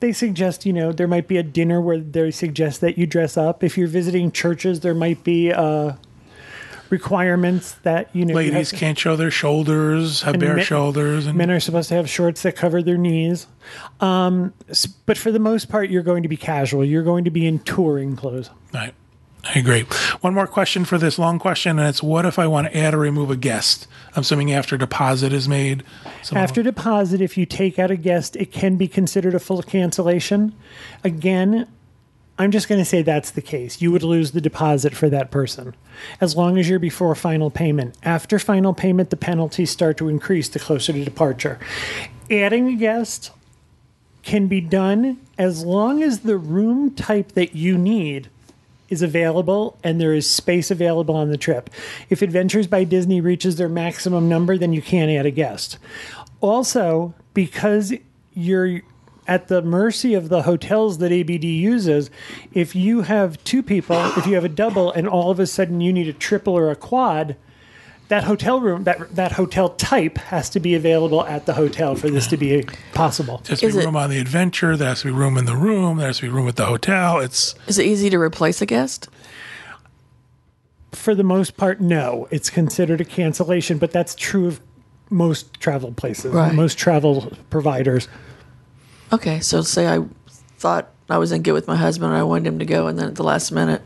They 0.00 0.12
suggest, 0.12 0.66
you 0.66 0.72
know, 0.72 0.92
there 0.92 1.08
might 1.08 1.28
be 1.28 1.36
a 1.38 1.42
dinner 1.42 1.80
where 1.80 1.98
they 1.98 2.30
suggest 2.30 2.80
that 2.82 2.98
you 2.98 3.06
dress 3.06 3.36
up. 3.36 3.64
If 3.64 3.78
you're 3.78 3.88
visiting 3.88 4.30
churches, 4.30 4.80
there 4.80 4.94
might 4.94 5.24
be 5.24 5.52
uh, 5.52 5.92
requirements 6.90 7.72
that, 7.82 8.08
you 8.12 8.24
know, 8.24 8.30
you 8.38 8.50
Ladies 8.50 8.70
have- 8.70 8.80
can't 8.80 8.98
show 8.98 9.16
their 9.16 9.30
shoulders, 9.30 10.22
have 10.22 10.38
bare 10.38 10.56
men- 10.56 10.64
shoulders, 10.64 11.26
and 11.26 11.36
men 11.38 11.50
are 11.50 11.60
supposed 11.60 11.88
to 11.90 11.94
have 11.94 12.08
shorts 12.10 12.42
that 12.42 12.56
cover 12.56 12.82
their 12.82 12.98
knees. 12.98 13.46
Um, 14.00 14.52
but 15.06 15.16
for 15.16 15.30
the 15.32 15.38
most 15.38 15.68
part, 15.68 15.90
you're 15.90 16.02
going 16.02 16.22
to 16.22 16.28
be 16.28 16.36
casual. 16.36 16.84
You're 16.84 17.02
going 17.02 17.24
to 17.24 17.30
be 17.30 17.46
in 17.46 17.60
touring 17.60 18.16
clothes. 18.16 18.50
Right. 18.74 18.94
I 19.42 19.58
agree. 19.58 19.86
One 20.20 20.34
more 20.34 20.46
question 20.46 20.84
for 20.84 20.98
this 20.98 21.18
long 21.18 21.38
question, 21.38 21.78
and 21.78 21.88
it's 21.88 22.02
what 22.02 22.26
if 22.26 22.38
I 22.38 22.46
want 22.46 22.66
to 22.66 22.76
add 22.76 22.92
or 22.92 22.98
remove 22.98 23.30
a 23.30 23.36
guest? 23.36 23.86
I'm 24.14 24.20
assuming 24.20 24.52
after 24.52 24.76
deposit 24.76 25.32
is 25.32 25.48
made. 25.48 25.82
Someone- 26.22 26.42
After 26.44 26.62
deposit, 26.62 27.22
if 27.22 27.38
you 27.38 27.46
take 27.46 27.78
out 27.78 27.90
a 27.90 27.96
guest, 27.96 28.36
it 28.36 28.52
can 28.52 28.76
be 28.76 28.86
considered 28.86 29.34
a 29.34 29.38
full 29.38 29.62
cancellation. 29.62 30.52
Again, 31.04 31.66
I'm 32.40 32.52
just 32.52 32.68
going 32.68 32.80
to 32.80 32.86
say 32.86 33.02
that's 33.02 33.32
the 33.32 33.42
case. 33.42 33.82
You 33.82 33.92
would 33.92 34.02
lose 34.02 34.30
the 34.30 34.40
deposit 34.40 34.96
for 34.96 35.10
that 35.10 35.30
person 35.30 35.74
as 36.22 36.34
long 36.34 36.56
as 36.56 36.70
you're 36.70 36.78
before 36.78 37.14
final 37.14 37.50
payment. 37.50 37.98
After 38.02 38.38
final 38.38 38.72
payment, 38.72 39.10
the 39.10 39.18
penalties 39.18 39.68
start 39.68 39.98
to 39.98 40.08
increase 40.08 40.48
the 40.48 40.58
closer 40.58 40.94
to 40.94 41.04
departure. 41.04 41.58
Adding 42.30 42.68
a 42.68 42.76
guest 42.76 43.30
can 44.22 44.46
be 44.46 44.62
done 44.62 45.20
as 45.36 45.66
long 45.66 46.02
as 46.02 46.20
the 46.20 46.38
room 46.38 46.94
type 46.94 47.32
that 47.32 47.54
you 47.54 47.76
need 47.76 48.30
is 48.88 49.02
available 49.02 49.78
and 49.84 50.00
there 50.00 50.14
is 50.14 50.28
space 50.28 50.70
available 50.70 51.16
on 51.16 51.28
the 51.28 51.36
trip. 51.36 51.68
If 52.08 52.22
Adventures 52.22 52.66
by 52.66 52.84
Disney 52.84 53.20
reaches 53.20 53.56
their 53.56 53.68
maximum 53.68 54.30
number, 54.30 54.56
then 54.56 54.72
you 54.72 54.80
can't 54.80 55.10
add 55.10 55.26
a 55.26 55.30
guest. 55.30 55.76
Also, 56.40 57.12
because 57.34 57.92
you're 58.32 58.80
at 59.30 59.46
the 59.46 59.62
mercy 59.62 60.12
of 60.14 60.28
the 60.28 60.42
hotels 60.42 60.98
that 60.98 61.12
ABD 61.12 61.44
uses, 61.44 62.10
if 62.52 62.74
you 62.74 63.02
have 63.02 63.42
two 63.44 63.62
people, 63.62 63.96
if 64.16 64.26
you 64.26 64.34
have 64.34 64.44
a 64.44 64.48
double, 64.48 64.90
and 64.90 65.06
all 65.08 65.30
of 65.30 65.38
a 65.38 65.46
sudden 65.46 65.80
you 65.80 65.92
need 65.92 66.08
a 66.08 66.12
triple 66.12 66.52
or 66.58 66.68
a 66.68 66.74
quad, 66.74 67.36
that 68.08 68.24
hotel 68.24 68.60
room, 68.60 68.82
that 68.84 69.14
that 69.14 69.30
hotel 69.30 69.68
type 69.68 70.18
has 70.18 70.50
to 70.50 70.58
be 70.58 70.74
available 70.74 71.24
at 71.26 71.46
the 71.46 71.54
hotel 71.54 71.94
for 71.94 72.10
this 72.10 72.26
to 72.26 72.36
be 72.36 72.64
possible. 72.92 73.36
There 73.44 73.50
has 73.52 73.60
to 73.60 73.66
Is 73.66 73.74
be 73.76 73.82
it- 73.82 73.84
room 73.86 73.94
on 73.94 74.10
the 74.10 74.18
adventure. 74.18 74.76
There 74.76 74.88
has 74.88 75.02
to 75.02 75.06
be 75.06 75.12
room 75.12 75.38
in 75.38 75.44
the 75.44 75.54
room. 75.54 75.98
There 75.98 76.08
has 76.08 76.16
to 76.16 76.22
be 76.22 76.28
room 76.28 76.48
at 76.48 76.56
the 76.56 76.66
hotel. 76.66 77.20
It's 77.20 77.54
Is 77.68 77.78
it 77.78 77.86
easy 77.86 78.10
to 78.10 78.18
replace 78.18 78.60
a 78.60 78.66
guest? 78.66 79.08
For 80.90 81.14
the 81.14 81.22
most 81.22 81.56
part, 81.56 81.80
no. 81.80 82.26
It's 82.32 82.50
considered 82.50 83.00
a 83.00 83.04
cancellation, 83.04 83.78
but 83.78 83.92
that's 83.92 84.16
true 84.16 84.48
of 84.48 84.60
most 85.08 85.60
travel 85.60 85.92
places, 85.92 86.32
Right. 86.34 86.52
most 86.52 86.76
travel 86.78 87.32
providers. 87.48 88.08
Okay, 89.12 89.40
so 89.40 89.62
say 89.62 89.88
I 89.88 90.04
thought 90.58 90.88
I 91.08 91.18
was 91.18 91.32
in 91.32 91.42
good 91.42 91.52
with 91.52 91.66
my 91.66 91.76
husband 91.76 92.12
and 92.12 92.20
I 92.20 92.24
wanted 92.24 92.46
him 92.46 92.58
to 92.60 92.64
go, 92.64 92.86
and 92.86 92.98
then 92.98 93.08
at 93.08 93.14
the 93.16 93.24
last 93.24 93.50
minute, 93.50 93.82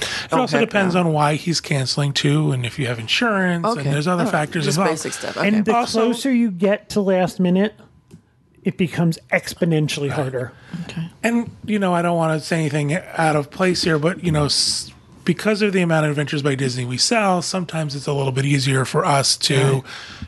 it 0.00 0.32
oh, 0.32 0.40
also 0.40 0.60
depends 0.60 0.94
no. 0.94 1.00
on 1.00 1.12
why 1.12 1.34
he's 1.34 1.60
canceling 1.60 2.12
too, 2.12 2.52
and 2.52 2.64
if 2.66 2.78
you 2.78 2.86
have 2.86 2.98
insurance, 2.98 3.64
okay, 3.66 3.80
and 3.82 3.92
there's 3.92 4.06
other 4.06 4.20
All 4.20 4.24
right, 4.26 4.32
factors 4.32 4.64
just 4.64 4.78
involved. 4.78 4.92
basic 5.02 5.12
stuff. 5.12 5.36
Okay. 5.36 5.48
And 5.48 5.64
the 5.64 5.74
Also- 5.74 6.00
closer 6.06 6.32
you 6.32 6.50
get 6.50 6.88
to 6.90 7.00
last 7.00 7.40
minute, 7.40 7.74
it 8.62 8.76
becomes 8.76 9.18
exponentially 9.32 10.10
harder. 10.10 10.52
Okay. 10.84 11.08
And 11.22 11.50
you 11.64 11.78
know, 11.78 11.94
I 11.94 12.02
don't 12.02 12.16
want 12.16 12.38
to 12.38 12.46
say 12.46 12.58
anything 12.60 12.94
out 12.94 13.36
of 13.36 13.50
place 13.50 13.82
here, 13.82 13.98
but 13.98 14.22
you 14.22 14.32
know, 14.32 14.44
s- 14.46 14.92
because 15.24 15.62
of 15.62 15.72
the 15.72 15.80
amount 15.82 16.06
of 16.06 16.10
Adventures 16.10 16.42
by 16.42 16.54
Disney 16.54 16.84
we 16.84 16.96
sell, 16.96 17.42
sometimes 17.42 17.94
it's 17.94 18.06
a 18.06 18.12
little 18.12 18.32
bit 18.32 18.44
easier 18.44 18.84
for 18.84 19.04
us 19.04 19.36
to 19.38 19.84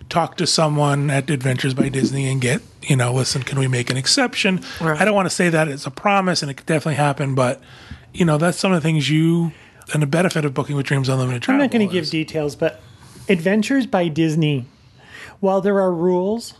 talk 0.09 0.37
to 0.37 0.47
someone 0.47 1.11
at 1.11 1.31
Adventures 1.31 1.75
by 1.75 1.89
Disney 1.89 2.31
and 2.31 2.41
get, 2.41 2.63
you 2.83 2.97
know, 2.97 3.13
listen, 3.13 3.43
can 3.43 3.59
we 3.59 3.69
make 3.69 3.91
an 3.91 3.97
exception? 3.97 4.61
Right. 4.81 5.01
I 5.01 5.05
don't 5.05 5.15
want 5.15 5.27
to 5.27 5.35
say 5.35 5.49
that 5.49 5.69
it's 5.69 5.87
a 5.87 5.91
promise, 5.91 6.43
and 6.43 6.51
it 6.51 6.55
could 6.55 6.67
definitely 6.67 6.97
happen, 6.97 7.35
but 7.35 7.61
you 8.13 8.25
know, 8.25 8.39
that's 8.39 8.59
some 8.59 8.73
of 8.73 8.83
the 8.83 8.87
things 8.87 9.09
you 9.09 9.53
and 9.93 10.03
the 10.03 10.07
benefit 10.07 10.45
of 10.45 10.55
booking 10.55 10.77
with 10.77 10.87
Dreams 10.87 11.09
Unlimited 11.09 11.49
I'm 11.49 11.59
not 11.59 11.71
going 11.71 11.87
to 11.87 11.93
give 11.93 12.11
details, 12.11 12.57
but 12.57 12.81
Adventures 13.29 13.87
by 13.87 14.09
Disney, 14.09 14.67
while 15.41 15.61
there 15.61 15.81
are 15.81 15.93
rules, 15.93 16.55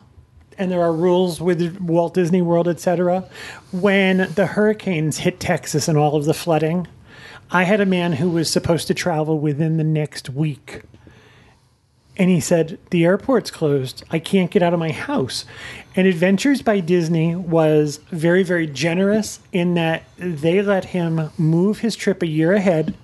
and 0.59 0.71
there 0.71 0.81
are 0.81 0.93
rules 0.93 1.41
with 1.41 1.81
Walt 1.81 2.15
Disney 2.15 2.41
World, 2.41 2.69
etc., 2.69 3.29
when 3.73 4.33
the 4.35 4.47
hurricanes 4.47 5.19
hit 5.19 5.41
Texas 5.41 5.89
and 5.89 5.99
all 5.99 6.17
of 6.17 6.25
the 6.25 6.35
flooding, 6.35 6.87
I 7.53 7.65
had 7.65 7.81
a 7.81 7.87
man 7.87 8.15
who 8.15 8.31
was 8.31 8.51
supposed 8.51 8.87
to 8.89 8.95
travel 8.95 9.39
within 9.39 9.77
the 9.77 9.85
next 9.85 10.31
week. 10.31 10.83
And 12.17 12.29
he 12.31 12.41
said, 12.41 12.79
The 12.91 13.05
airport's 13.05 13.51
closed. 13.51 14.05
I 14.11 14.19
can't 14.19 14.51
get 14.51 14.63
out 14.63 14.73
of 14.75 14.81
my 14.81 14.91
house. 14.93 15.45
And 15.95 16.07
Adventures 16.07 16.63
by 16.63 16.81
Disney 16.81 17.35
was 17.37 17.99
very, 18.11 18.43
very 18.43 18.67
generous 18.67 19.41
in 19.53 19.75
that 19.75 20.05
they 20.19 20.61
let 20.63 20.87
him 20.87 21.31
move 21.39 21.79
his 21.81 21.95
trip 21.97 22.23
a 22.23 22.27
year 22.27 22.53
ahead 22.53 22.95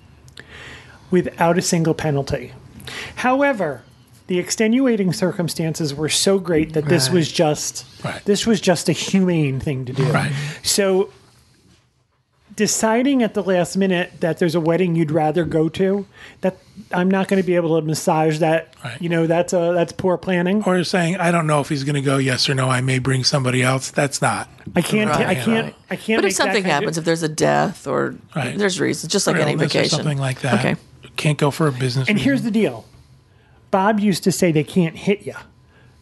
without 1.11 1.57
a 1.57 1.61
single 1.61 1.93
penalty. 1.93 2.53
However, 3.17 3.81
the 4.27 4.37
extenuating 4.37 5.11
circumstances 5.11 5.93
were 5.93 6.09
so 6.09 6.37
great 6.37 6.73
that 6.73 6.85
this 6.85 7.07
Right. 7.09 7.15
was 7.15 7.31
just 7.31 7.85
Right. 8.03 8.23
this 8.25 8.45
was 8.45 8.61
just 8.61 8.87
a 8.89 8.91
humane 8.93 9.59
thing 9.59 9.85
to 9.85 9.93
do. 9.93 10.03
Right. 10.11 10.31
So 10.61 11.09
deciding 12.59 13.23
at 13.23 13.33
the 13.35 13.41
last 13.41 13.77
minute 13.77 14.11
that 14.19 14.37
there's 14.37 14.53
a 14.53 14.59
wedding 14.59 14.93
you'd 14.93 15.11
rather 15.11 15.45
go 15.45 15.69
to, 15.69 16.05
that 16.41 16.57
I'm 16.91 17.09
not 17.09 17.29
going 17.29 17.41
to 17.41 17.47
be 17.47 17.55
able 17.55 17.79
to 17.79 17.85
massage 17.87 18.39
that. 18.39 18.75
Right. 18.83 19.01
You 19.01 19.07
know, 19.07 19.27
that's 19.27 19.53
a 19.53 19.71
that's 19.73 19.93
poor 19.93 20.17
planning. 20.17 20.61
Or 20.65 20.83
saying, 20.83 21.15
I 21.15 21.31
don't 21.31 21.47
know 21.47 21.61
if 21.61 21.69
he's 21.69 21.85
going 21.85 21.95
to 21.95 22.01
go, 22.01 22.17
yes 22.17 22.49
or 22.49 22.53
no. 22.55 22.69
I 22.69 22.81
may 22.81 22.99
bring 22.99 23.23
somebody 23.23 23.63
else. 23.63 23.91
That's 23.91 24.21
not. 24.21 24.49
I 24.75 24.81
can't. 24.81 25.09
I 25.09 25.35
can't. 25.35 25.47
right. 25.67 25.75
I 25.89 25.95
can't. 25.95 26.17
but 26.17 26.25
make 26.25 26.31
if 26.33 26.37
that 26.37 26.43
something 26.43 26.63
kind 26.63 26.65
of- 26.65 26.71
happens, 26.81 26.97
if 26.97 27.05
there's 27.05 27.23
a 27.23 27.29
death 27.29 27.87
or 27.87 28.15
Right. 28.35 28.57
there's 28.57 28.79
reasons, 28.81 29.11
just 29.13 29.25
like 29.25 29.37
Or 29.37 29.39
any 29.39 29.53
illness 29.53 29.65
or 29.65 29.79
vacation, 29.79 29.97
something 29.97 30.17
like 30.17 30.41
that. 30.41 30.59
Okay. 30.59 30.75
Can't 31.15 31.37
go 31.37 31.49
for 31.49 31.67
a 31.67 31.71
business. 31.71 32.09
And 32.09 32.17
reason. 32.17 32.25
here's 32.25 32.41
the 32.43 32.51
deal. 32.51 32.85
Bob 33.71 33.99
used 34.01 34.23
to 34.25 34.31
say 34.33 34.51
they 34.51 34.63
can't 34.65 34.97
hit 34.97 35.21
you. 35.25 35.35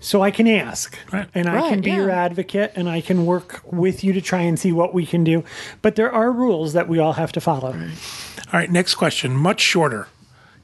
So 0.07 0.21
I 0.21 0.31
can 0.31 0.47
ask 0.47 0.97
Right. 1.11 1.27
and 1.35 1.49
I 1.49 1.55
Right, 1.55 1.69
can 1.69 1.81
be 1.81 1.91
your 1.91 2.09
advocate 2.09 2.71
and 2.77 2.87
I 2.87 3.01
can 3.01 3.25
work 3.25 3.59
with 3.69 4.05
you 4.05 4.13
to 4.13 4.21
try 4.21 4.39
and 4.39 4.57
see 4.57 4.71
what 4.71 4.93
we 4.93 5.05
can 5.05 5.25
do. 5.25 5.43
But 5.81 5.97
there 5.97 6.09
are 6.09 6.31
rules 6.31 6.71
that 6.71 6.87
we 6.87 6.97
all 6.97 7.13
have 7.13 7.33
to 7.33 7.41
follow. 7.41 7.73
All 7.73 8.53
right, 8.53 8.71
next 8.71 8.95
question, 8.95 9.35
much 9.35 9.59
shorter. 9.59 10.07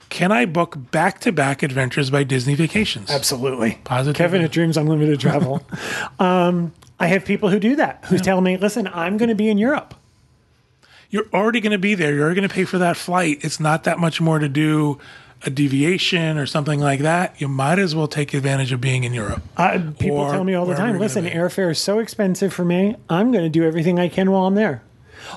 Can 0.07 0.31
I 0.31 0.45
book 0.45 0.77
back 0.91 1.19
to 1.21 1.33
back 1.33 1.61
adventures 1.61 2.09
by 2.09 2.23
Disney 2.23 2.55
vacations? 2.55 3.11
Absolutely. 3.11 3.79
Positive. 3.83 4.15
Kevin 4.15 4.41
at 4.41 4.51
Dreams 4.53 4.77
Unlimited 4.77 5.19
Travel. 5.19 5.65
um, 6.19 6.71
I 6.97 7.07
have 7.07 7.25
people 7.25 7.49
who 7.49 7.59
do 7.59 7.75
that, 7.75 8.05
who 8.05 8.19
tell 8.19 8.39
me, 8.39 8.55
listen, 8.55 8.87
I'm 8.93 9.17
going 9.17 9.27
to 9.27 9.35
be 9.35 9.49
in 9.49 9.57
Europe. 9.57 9.93
You're 11.09 11.27
already 11.33 11.59
going 11.59 11.73
to 11.73 11.77
be 11.77 11.95
there. 11.95 12.13
You're 12.13 12.33
going 12.33 12.47
to 12.47 12.53
pay 12.53 12.63
for 12.63 12.77
that 12.77 12.95
flight. 12.95 13.39
It's 13.41 13.59
not 13.59 13.83
that 13.83 13.99
much 13.99 14.21
more 14.21 14.39
to 14.39 14.47
do 14.47 14.99
a 15.45 15.49
deviation 15.49 16.37
or 16.37 16.45
something 16.45 16.79
like 16.79 17.01
that. 17.01 17.39
You 17.39 17.47
might 17.47 17.79
as 17.79 17.95
well 17.95 18.07
take 18.07 18.33
advantage 18.33 18.71
of 18.71 18.79
being 18.81 19.03
in 19.03 19.13
Europe. 19.13 19.41
Uh, 19.57 19.91
people 19.99 20.29
tell 20.29 20.43
me 20.43 20.53
all 20.53 20.65
the 20.65 20.75
time, 20.75 20.99
listen, 20.99 21.25
airfare 21.25 21.71
is 21.71 21.79
so 21.79 21.99
expensive 21.99 22.53
for 22.53 22.65
me. 22.65 22.95
I'm 23.09 23.31
going 23.31 23.43
to 23.43 23.49
do 23.49 23.63
everything 23.63 23.99
I 23.99 24.07
can 24.07 24.31
while 24.31 24.45
I'm 24.45 24.55
there. 24.55 24.83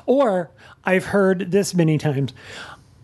Or 0.06 0.50
I've 0.84 1.06
heard 1.06 1.50
this 1.50 1.74
many 1.74 1.98
times. 1.98 2.32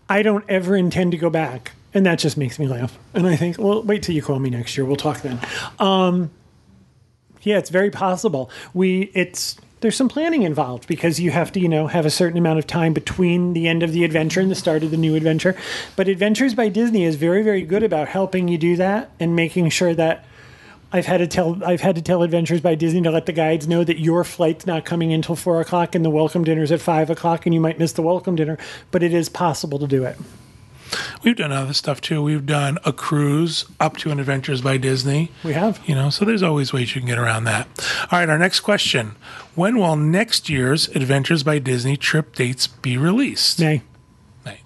I 0.09 0.21
don't 0.21 0.45
ever 0.49 0.75
intend 0.75 1.11
to 1.11 1.17
go 1.17 1.29
back. 1.29 1.73
And 1.93 2.05
that 2.05 2.17
just 2.17 2.37
makes 2.37 2.57
me 2.57 2.67
laugh. 2.67 2.97
And 3.13 3.27
I 3.27 3.35
think, 3.35 3.59
well, 3.59 3.83
wait 3.83 4.01
till 4.01 4.15
you 4.15 4.21
call 4.21 4.39
me 4.39 4.49
next 4.49 4.75
year. 4.75 4.85
We'll 4.85 4.95
talk 4.95 5.21
then. 5.21 5.39
Um, 5.77 6.31
yeah, 7.43 7.57
it's 7.57 7.69
very 7.69 7.91
possible. 7.91 8.49
We, 8.73 9.11
it's, 9.13 9.57
there's 9.83 9.97
some 9.97 10.07
planning 10.07 10.43
involved 10.43 10.87
because 10.87 11.19
you 11.19 11.29
have 11.29 11.51
to, 11.51 11.59
you 11.59 11.67
know, 11.67 11.87
have 11.87 12.05
a 12.05 12.09
certain 12.09 12.37
amount 12.37 12.57
of 12.57 12.65
time 12.65 12.93
between 12.93 13.51
the 13.51 13.67
end 13.67 13.83
of 13.83 13.91
the 13.91 14.05
adventure 14.05 14.39
and 14.39 14.49
the 14.49 14.55
start 14.55 14.81
of 14.81 14.91
the 14.91 14.97
new 14.97 15.13
adventure. 15.13 15.57
But 15.97 16.07
Adventures 16.07 16.55
by 16.55 16.69
Disney 16.69 17.03
is 17.03 17.17
very, 17.17 17.43
very 17.43 17.63
good 17.63 17.83
about 17.83 18.07
helping 18.07 18.47
you 18.47 18.57
do 18.57 18.77
that 18.77 19.11
and 19.19 19.35
making 19.35 19.69
sure 19.69 19.93
that 19.93 20.25
I've 20.93 21.05
had 21.05 21.17
to 21.17 21.27
tell 21.27 21.61
I've 21.65 21.81
had 21.81 21.95
to 21.95 22.01
tell 22.01 22.23
Adventures 22.23 22.61
by 22.61 22.75
Disney 22.75 23.01
to 23.01 23.11
let 23.11 23.25
the 23.25 23.33
guides 23.33 23.67
know 23.67 23.83
that 23.83 23.99
your 23.99 24.23
flight's 24.23 24.65
not 24.65 24.85
coming 24.85 25.11
until 25.11 25.35
four 25.35 25.59
o'clock 25.59 25.95
and 25.95 26.05
the 26.05 26.09
welcome 26.09 26.45
dinner's 26.45 26.71
at 26.71 26.79
five 26.79 27.09
o'clock 27.09 27.45
and 27.45 27.53
you 27.53 27.59
might 27.59 27.77
miss 27.77 27.91
the 27.91 28.01
welcome 28.01 28.37
dinner, 28.37 28.57
but 28.89 29.03
it 29.03 29.13
is 29.13 29.27
possible 29.27 29.79
to 29.79 29.87
do 29.87 30.05
it. 30.05 30.17
We've 31.23 31.35
done 31.35 31.51
other 31.51 31.73
stuff 31.73 32.01
too. 32.01 32.21
We've 32.21 32.45
done 32.45 32.77
a 32.85 32.93
cruise 32.93 33.65
up 33.79 33.97
to 33.97 34.11
an 34.11 34.19
Adventures 34.19 34.61
by 34.61 34.77
Disney. 34.77 35.31
We 35.43 35.53
have. 35.53 35.81
You 35.87 35.95
know, 35.95 36.09
so 36.09 36.25
there's 36.25 36.43
always 36.43 36.73
ways 36.73 36.95
you 36.95 37.01
can 37.01 37.07
get 37.07 37.17
around 37.17 37.45
that. 37.45 37.67
All 38.11 38.19
right, 38.19 38.29
our 38.29 38.37
next 38.37 38.61
question. 38.61 39.15
When 39.55 39.77
will 39.77 39.95
next 39.95 40.49
year's 40.49 40.87
Adventures 40.89 41.43
by 41.43 41.59
Disney 41.59 41.97
trip 41.97 42.35
dates 42.35 42.67
be 42.67 42.97
released? 42.97 43.59
Nay. 43.59 43.81
Right. 44.45 44.59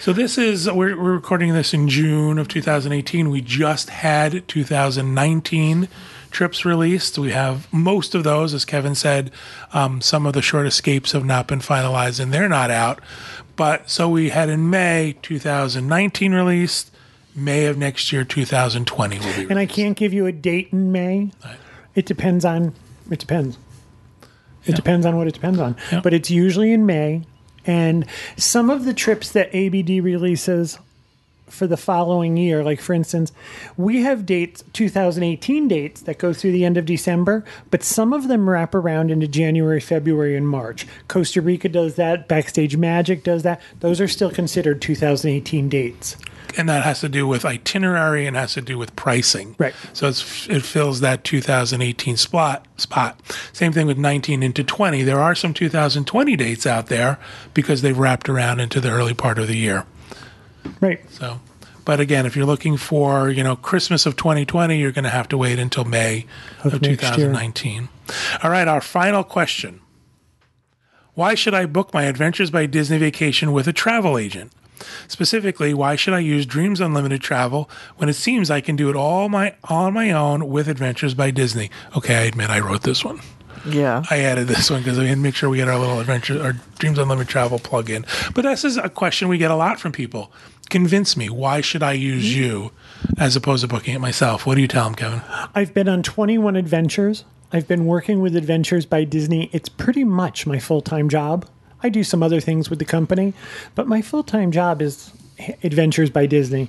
So 0.00 0.12
this 0.12 0.38
is 0.38 0.70
we're, 0.70 0.96
we're 0.96 1.14
recording 1.14 1.52
this 1.52 1.74
in 1.74 1.88
June 1.88 2.38
of 2.38 2.48
2018. 2.48 3.30
We 3.30 3.40
just 3.40 3.90
had 3.90 4.46
2019 4.46 5.88
trips 6.34 6.64
released. 6.64 7.16
We 7.16 7.30
have 7.30 7.72
most 7.72 8.14
of 8.14 8.24
those, 8.24 8.52
as 8.52 8.64
Kevin 8.64 8.94
said. 8.94 9.30
Um, 9.72 10.00
some 10.00 10.26
of 10.26 10.34
the 10.34 10.42
short 10.42 10.66
escapes 10.66 11.12
have 11.12 11.24
not 11.24 11.46
been 11.46 11.60
finalized 11.60 12.20
and 12.20 12.34
they're 12.34 12.48
not 12.48 12.70
out. 12.70 13.00
But 13.56 13.88
so 13.88 14.08
we 14.08 14.30
had 14.30 14.48
in 14.48 14.68
May 14.70 15.16
2019 15.22 16.32
released, 16.32 16.90
May 17.36 17.66
of 17.66 17.76
next 17.76 18.12
year 18.12 18.24
2020 18.24 19.18
will 19.18 19.24
be. 19.36 19.46
And 19.50 19.58
I 19.58 19.66
can't 19.66 19.96
give 19.96 20.12
you 20.12 20.26
a 20.26 20.32
date 20.32 20.68
in 20.72 20.92
May. 20.92 21.30
It 21.94 22.06
depends 22.06 22.44
on. 22.44 22.74
It 23.10 23.18
depends. 23.18 23.58
It 24.66 24.76
depends 24.76 25.04
on 25.04 25.16
what 25.16 25.26
it 25.26 25.34
depends 25.34 25.58
on. 25.58 25.76
Yeah. 25.92 26.00
But 26.00 26.14
it's 26.14 26.30
usually 26.30 26.72
in 26.72 26.86
May. 26.86 27.24
And 27.66 28.06
some 28.36 28.70
of 28.70 28.84
the 28.84 28.94
trips 28.94 29.30
that 29.32 29.54
ABD 29.54 30.02
releases 30.02 30.78
for 31.46 31.66
the 31.66 31.76
following 31.76 32.36
year, 32.36 32.64
like 32.64 32.80
for 32.80 32.92
instance, 32.94 33.32
we 33.76 34.02
have 34.02 34.26
dates, 34.26 34.64
2018 34.72 35.68
dates 35.68 36.02
that 36.02 36.18
go 36.18 36.32
through 36.32 36.52
the 36.52 36.64
end 36.64 36.76
of 36.76 36.86
December, 36.86 37.44
but 37.70 37.82
some 37.82 38.12
of 38.12 38.28
them 38.28 38.48
wrap 38.48 38.74
around 38.74 39.10
into 39.10 39.28
January, 39.28 39.80
February, 39.80 40.36
and 40.36 40.48
March. 40.48 40.86
Costa 41.08 41.40
Rica 41.42 41.68
does 41.68 41.96
that. 41.96 42.28
Backstage 42.28 42.76
Magic 42.76 43.22
does 43.24 43.42
that. 43.42 43.60
Those 43.80 44.00
are 44.00 44.08
still 44.08 44.30
considered 44.30 44.80
2018 44.82 45.68
dates. 45.68 46.16
and 46.56 46.68
that 46.68 46.84
has 46.84 47.00
to 47.00 47.08
do 47.08 47.26
with 47.26 47.44
itinerary 47.44 48.26
and 48.26 48.36
has 48.36 48.54
to 48.54 48.60
do 48.62 48.78
with 48.78 48.94
pricing. 48.94 49.56
Right. 49.58 49.74
So 49.92 50.08
it's, 50.08 50.48
it 50.48 50.62
fills 50.62 51.00
that 51.00 51.24
2018 51.24 52.16
spot. 52.16 52.66
Spot. 52.76 53.20
Same 53.52 53.72
thing 53.72 53.86
with 53.86 53.98
19 53.98 54.42
into 54.42 54.62
20. 54.62 55.02
There 55.02 55.20
are 55.20 55.34
some 55.34 55.52
2020 55.52 56.36
dates 56.36 56.66
out 56.66 56.86
there 56.86 57.18
because 57.54 57.82
they've 57.82 57.98
wrapped 57.98 58.28
around 58.28 58.60
into 58.60 58.80
the 58.80 58.90
early 58.90 59.14
part 59.14 59.38
of 59.38 59.48
the 59.48 59.56
year. 59.56 59.84
Right. 60.80 61.00
So, 61.10 61.40
but 61.84 62.00
again, 62.00 62.26
if 62.26 62.36
you're 62.36 62.46
looking 62.46 62.76
for 62.76 63.30
you 63.30 63.42
know 63.44 63.56
Christmas 63.56 64.06
of 64.06 64.16
2020, 64.16 64.78
you're 64.78 64.92
going 64.92 65.04
to 65.04 65.10
have 65.10 65.28
to 65.28 65.38
wait 65.38 65.58
until 65.58 65.84
May 65.84 66.26
of, 66.62 66.74
Of 66.74 66.82
next 66.82 67.02
year. 67.02 67.28
2019. 67.28 67.88
All 68.42 68.50
right, 68.50 68.68
our 68.68 68.80
final 68.80 69.24
question: 69.24 69.80
Why 71.14 71.34
should 71.34 71.54
I 71.54 71.66
book 71.66 71.92
my 71.94 72.04
Adventures 72.04 72.50
by 72.50 72.66
Disney 72.66 72.98
vacation 72.98 73.52
with 73.52 73.68
a 73.68 73.72
travel 73.72 74.18
agent? 74.18 74.52
Specifically, 75.08 75.72
why 75.72 75.96
should 75.96 76.14
I 76.14 76.18
use 76.18 76.44
Dreams 76.46 76.80
Unlimited 76.80 77.20
Travel 77.20 77.70
when 77.96 78.08
it 78.08 78.14
seems 78.14 78.50
I 78.50 78.60
can 78.60 78.76
do 78.76 78.90
it 78.90 78.96
all 78.96 79.28
my 79.28 79.54
on 79.64 79.94
my 79.94 80.10
own 80.10 80.48
with 80.48 80.68
Adventures 80.68 81.14
by 81.14 81.30
Disney? 81.30 81.70
Okay, 81.96 82.16
I 82.16 82.22
admit 82.22 82.50
I 82.50 82.60
wrote 82.60 82.82
this 82.82 83.04
one. 83.04 83.20
Yeah. 83.66 84.04
I 84.10 84.20
added 84.20 84.48
this 84.48 84.70
one 84.70 84.82
because 84.82 84.98
we 84.98 85.06
had 85.06 85.16
to 85.16 85.20
make 85.20 85.34
sure 85.34 85.48
we 85.48 85.58
get 85.58 85.68
our 85.68 85.78
little 85.78 86.00
adventure, 86.00 86.42
our 86.42 86.52
Dreams 86.78 86.98
Unlimited 86.98 87.28
travel 87.28 87.58
plug 87.58 87.90
in. 87.90 88.04
But 88.34 88.42
this 88.42 88.64
is 88.64 88.76
a 88.76 88.88
question 88.88 89.28
we 89.28 89.38
get 89.38 89.50
a 89.50 89.56
lot 89.56 89.80
from 89.80 89.92
people. 89.92 90.32
Convince 90.70 91.16
me, 91.16 91.28
why 91.28 91.60
should 91.60 91.82
I 91.82 91.92
use 91.92 92.24
mm-hmm. 92.24 92.42
you 92.42 92.72
as 93.18 93.36
opposed 93.36 93.62
to 93.62 93.68
booking 93.68 93.94
it 93.94 94.00
myself? 94.00 94.46
What 94.46 94.54
do 94.56 94.60
you 94.60 94.68
tell 94.68 94.84
them, 94.84 94.94
Kevin? 94.94 95.22
I've 95.54 95.74
been 95.74 95.88
on 95.88 96.02
21 96.02 96.56
adventures. 96.56 97.24
I've 97.52 97.68
been 97.68 97.86
working 97.86 98.20
with 98.20 98.34
Adventures 98.34 98.84
by 98.84 99.04
Disney. 99.04 99.48
It's 99.52 99.68
pretty 99.68 100.02
much 100.02 100.46
my 100.46 100.58
full 100.58 100.80
time 100.80 101.08
job. 101.08 101.46
I 101.84 101.88
do 101.88 102.02
some 102.02 102.22
other 102.22 102.40
things 102.40 102.70
with 102.70 102.78
the 102.78 102.84
company, 102.84 103.34
but 103.74 103.86
my 103.86 104.02
full 104.02 104.24
time 104.24 104.50
job 104.50 104.82
is 104.82 105.12
Adventures 105.62 106.10
by 106.10 106.26
Disney. 106.26 106.68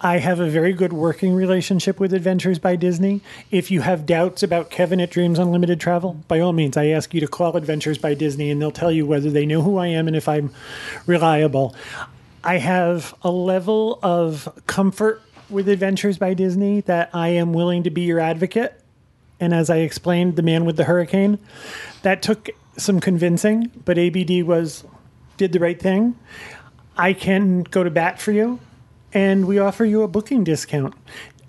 I 0.00 0.18
have 0.18 0.38
a 0.38 0.50
very 0.50 0.72
good 0.72 0.92
working 0.92 1.34
relationship 1.34 1.98
with 1.98 2.12
Adventures 2.12 2.58
by 2.58 2.76
Disney. 2.76 3.22
If 3.50 3.70
you 3.70 3.80
have 3.80 4.04
doubts 4.04 4.42
about 4.42 4.70
Kevin 4.70 5.00
at 5.00 5.10
Dreams 5.10 5.38
Unlimited 5.38 5.80
Travel, 5.80 6.22
by 6.28 6.40
all 6.40 6.52
means, 6.52 6.76
I 6.76 6.86
ask 6.88 7.14
you 7.14 7.20
to 7.20 7.26
call 7.26 7.56
Adventures 7.56 7.98
by 7.98 8.14
Disney 8.14 8.50
and 8.50 8.60
they'll 8.60 8.70
tell 8.70 8.92
you 8.92 9.06
whether 9.06 9.30
they 9.30 9.46
know 9.46 9.62
who 9.62 9.78
I 9.78 9.86
am 9.86 10.08
and 10.08 10.16
if 10.16 10.28
I'm 10.28 10.52
reliable. 11.06 11.74
I 12.44 12.58
have 12.58 13.14
a 13.22 13.30
level 13.30 13.98
of 14.02 14.48
comfort 14.66 15.22
with 15.48 15.68
Adventures 15.68 16.18
by 16.18 16.34
Disney 16.34 16.80
that 16.82 17.10
I 17.14 17.28
am 17.28 17.52
willing 17.52 17.82
to 17.84 17.90
be 17.90 18.02
your 18.02 18.20
advocate. 18.20 18.78
And 19.40 19.54
as 19.54 19.70
I 19.70 19.78
explained, 19.78 20.36
the 20.36 20.42
man 20.42 20.64
with 20.64 20.76
the 20.76 20.84
hurricane, 20.84 21.38
that 22.02 22.22
took 22.22 22.50
some 22.76 23.00
convincing, 23.00 23.70
but 23.84 23.98
ABD 23.98 24.44
was 24.44 24.84
did 25.36 25.52
the 25.52 25.58
right 25.58 25.80
thing. 25.80 26.16
I 26.96 27.12
can 27.12 27.62
go 27.62 27.82
to 27.82 27.90
bat 27.90 28.20
for 28.20 28.32
you, 28.32 28.60
and 29.12 29.46
we 29.46 29.58
offer 29.58 29.84
you 29.84 30.02
a 30.02 30.08
booking 30.08 30.44
discount. 30.44 30.94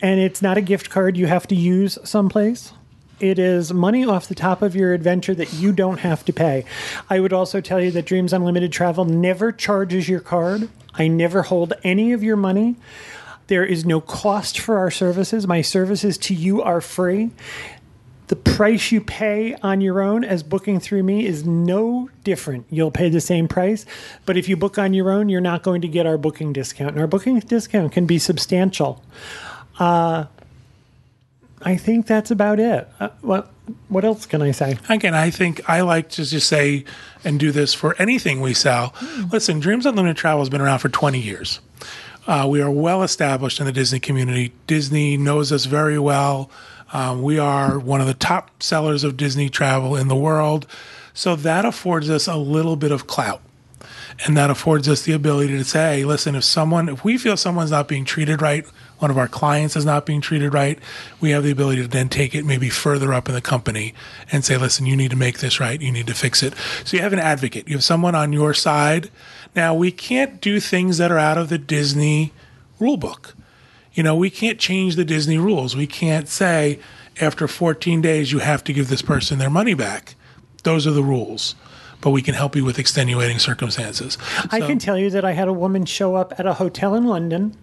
And 0.02 0.20
it's 0.20 0.42
not 0.42 0.58
a 0.58 0.62
gift 0.62 0.90
card 0.90 1.18
you 1.18 1.28
have 1.28 1.48
to 1.48 1.56
use 1.56 1.98
someplace. 2.04 2.74
It 3.20 3.40
is 3.40 3.72
money 3.74 4.06
off 4.06 4.28
the 4.28 4.36
top 4.36 4.62
of 4.62 4.76
your 4.76 4.94
adventure 4.94 5.36
that 5.36 5.54
you 5.54 5.72
don't 5.72 6.00
have 6.00 6.26
to 6.26 6.34
pay. 6.34 6.66
I 7.10 7.20
would 7.20 7.32
also 7.32 7.62
tell 7.62 7.82
you 7.82 7.92
that 7.92 8.06
Dreams 8.06 8.34
Unlimited 8.34 8.72
Travel 8.72 9.06
never 9.06 9.52
charges 9.52 10.10
your 10.10 10.20
card. 10.20 10.68
I 10.96 11.08
never 11.08 11.44
hold 11.44 11.74
any 11.84 12.12
of 12.12 12.22
your 12.22 12.36
money. 12.36 12.76
There 13.48 13.66
is 13.66 13.86
no 13.86 14.02
cost 14.02 14.60
for 14.60 14.78
our 14.78 14.92
services. 14.92 15.48
My 15.48 15.62
services 15.62 16.18
to 16.20 16.34
you 16.34 16.62
are 16.62 16.82
free. 16.82 17.32
The 18.28 18.36
price 18.36 18.92
you 18.92 19.02
pay 19.02 19.56
on 19.56 19.82
your 19.82 20.02
own 20.02 20.24
as 20.24 20.44
booking 20.44 20.80
through 20.80 21.04
me 21.04 21.26
is 21.26 21.46
no 21.46 22.10
different. 22.24 22.66
You'll 22.70 22.92
pay 22.92 23.10
the 23.10 23.22
same 23.22 23.48
price, 23.48 23.86
but 24.26 24.38
if 24.38 24.48
you 24.48 24.56
book 24.56 24.78
on 24.78 24.94
your 24.94 25.12
own, 25.12 25.30
you're 25.30 25.42
not 25.42 25.62
going 25.62 25.82
to 25.82 25.88
get 25.88 26.06
our 26.06 26.18
booking 26.18 26.54
discount. 26.54 26.92
And 26.92 27.02
our 27.02 27.08
booking 27.08 27.40
discount 27.40 27.92
can 27.92 28.06
be 28.06 28.20
substantial. 28.20 29.04
Uh, 29.78 30.26
I 31.62 31.78
think 31.78 32.08
that's 32.08 32.32
about 32.32 32.60
it. 32.60 32.88
Uh, 33.00 33.10
what 33.22 33.50
what 33.88 34.04
else 34.04 34.26
can 34.26 34.42
I 34.42 34.52
say? 34.52 34.78
Again, 34.90 35.16
I 35.16 35.30
think 35.30 35.70
I 35.70 35.82
like 35.82 36.10
to 36.10 36.26
just 36.26 36.48
say 36.48 36.84
and 37.24 37.40
do 37.40 37.52
this 37.52 37.74
for 37.74 37.96
anything 38.02 38.42
we 38.42 38.54
sell. 38.54 38.94
Listen, 39.32 39.62
Dreams 39.62 39.86
Unlimited 39.86 40.18
Travel 40.18 40.42
has 40.42 40.50
been 40.50 40.60
around 40.60 40.80
for 40.80 40.90
20 40.90 41.20
years. 41.20 41.62
Uh, 42.28 42.46
we 42.50 42.62
are 42.62 42.72
well 42.72 43.04
established 43.04 43.60
in 43.60 43.66
the 43.66 43.72
Disney 43.72 44.00
community. 44.00 44.54
Disney 44.68 45.16
knows 45.16 45.52
us 45.52 45.66
very 45.66 45.98
well. 45.98 46.50
Um, 46.94 47.24
we 47.24 47.40
are 47.40 47.78
one 47.80 48.00
of 48.00 48.08
the 48.08 48.14
top 48.14 48.64
sellers 48.64 49.04
of 49.04 49.18
Disney 49.18 49.50
travel 49.50 49.96
in 49.96 50.08
the 50.08 50.16
world. 50.16 50.68
So 51.14 51.36
that 51.36 51.66
affords 51.66 52.10
us 52.10 52.28
a 52.28 52.38
little 52.38 52.76
bit 52.76 52.92
of 52.92 53.08
clout. 53.08 53.42
And 54.26 54.38
that 54.38 54.52
affords 54.52 54.88
us 54.88 55.02
the 55.02 55.14
ability 55.14 55.58
to 55.58 55.64
say, 55.64 55.98
hey, 55.98 56.06
listen, 56.06 56.36
if 56.36 56.44
someone, 56.44 56.88
if 56.88 57.04
we 57.04 57.18
feel 57.18 57.36
someone's 57.36 57.72
not 57.72 57.88
being 57.88 58.06
treated 58.06 58.44
right, 58.44 58.66
one 59.00 59.10
of 59.10 59.18
our 59.18 59.28
clients 59.28 59.76
is 59.76 59.86
not 59.86 60.06
being 60.06 60.22
treated 60.22 60.54
right, 60.54 60.78
we 61.20 61.32
have 61.32 61.44
the 61.44 61.52
ability 61.52 61.82
to 61.82 61.88
then 61.88 62.10
take 62.10 62.36
it 62.36 62.46
maybe 62.46 62.70
further 62.70 63.12
up 63.12 63.28
in 63.28 63.34
the 63.34 63.42
company 63.42 63.94
and 64.32 64.46
say, 64.46 64.56
listen, 64.56 64.86
you 64.86 64.96
need 64.96 65.10
to 65.12 65.18
make 65.18 65.40
this 65.40 65.60
right. 65.60 65.82
You 65.82 65.92
need 65.92 66.08
to 66.08 66.14
fix 66.14 66.44
it. 66.44 66.54
So 66.86 66.96
you 66.96 67.04
have 67.04 67.12
an 67.12 67.20
advocate. 67.20 67.68
You 67.68 67.76
have 67.76 67.84
someone 67.84 68.14
on 68.14 68.34
your 68.34 68.54
side. 68.54 69.10
Now, 69.56 69.74
we 69.74 69.92
can't 69.92 70.40
do 70.40 70.60
things 70.60 71.00
that 71.00 71.12
are 71.12 71.18
out 71.18 71.40
of 71.40 71.50
the 71.50 71.58
Disney 71.58 72.34
rule 72.80 72.98
book. 72.98 73.36
You 73.94 74.04
know, 74.04 74.16
we 74.16 74.30
can't 74.30 74.60
change 74.60 74.96
the 74.96 75.06
Disney 75.06 75.38
rules. 75.38 75.76
We 75.76 75.88
can't 75.88 76.28
say 76.28 76.80
after 77.22 77.48
14 77.48 78.02
days 78.02 78.32
you 78.32 78.40
have 78.40 78.64
to 78.66 78.74
give 78.74 78.90
this 78.90 79.02
person 79.02 79.38
their 79.38 79.50
money 79.50 79.74
back. 79.74 80.16
Those 80.64 80.88
are 80.88 80.92
the 80.92 81.04
rules. 81.04 81.56
But 82.02 82.10
we 82.12 82.22
can 82.22 82.34
help 82.34 82.56
you 82.56 82.66
with 82.66 82.80
extenuating 82.80 83.40
circumstances. 83.40 84.18
I 84.52 84.60
So- 84.60 84.68
can 84.68 84.80
tell 84.80 84.98
you 84.98 85.10
that 85.12 85.24
I 85.24 85.32
had 85.34 85.48
a 85.48 85.54
woman 85.54 85.86
show 85.86 86.16
up 86.16 86.34
at 86.38 86.46
a 86.46 86.54
hotel 86.56 86.96
in 86.96 87.06
London. 87.06 87.56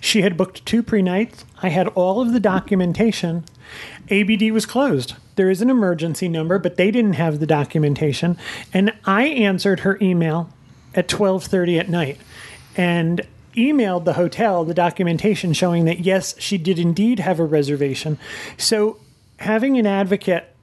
She 0.00 0.22
had 0.22 0.36
booked 0.36 0.64
two 0.66 0.82
pre 0.82 1.02
nights. 1.02 1.44
I 1.62 1.68
had 1.70 1.88
all 1.88 2.20
of 2.20 2.32
the 2.32 2.40
documentation. 2.40 3.44
ABD 4.10 4.50
was 4.52 4.66
closed. 4.66 5.14
There 5.36 5.50
is 5.50 5.62
an 5.62 5.70
emergency 5.70 6.28
number, 6.28 6.58
but 6.58 6.76
they 6.76 6.90
didn't 6.90 7.14
have 7.14 7.40
the 7.40 7.46
documentation. 7.46 8.36
And 8.72 8.92
I 9.06 9.24
answered 9.24 9.80
her 9.80 9.98
email 10.00 10.50
at 10.94 11.08
12:30 11.08 11.78
at 11.78 11.88
night 11.88 12.18
and 12.76 13.22
emailed 13.54 14.04
the 14.04 14.14
hotel 14.14 14.64
the 14.64 14.74
documentation 14.74 15.52
showing 15.52 15.84
that 15.84 16.00
yes, 16.00 16.34
she 16.38 16.58
did 16.58 16.78
indeed 16.78 17.18
have 17.18 17.38
a 17.38 17.44
reservation. 17.44 18.18
So 18.56 18.98
having 19.38 19.78
an 19.78 19.86
advocate 19.86 20.54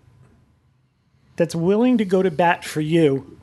that's 1.36 1.56
willing 1.56 1.98
to 1.98 2.06
go 2.06 2.22
to 2.22 2.32
bat 2.32 2.66
for 2.66 2.82
you 2.82 3.40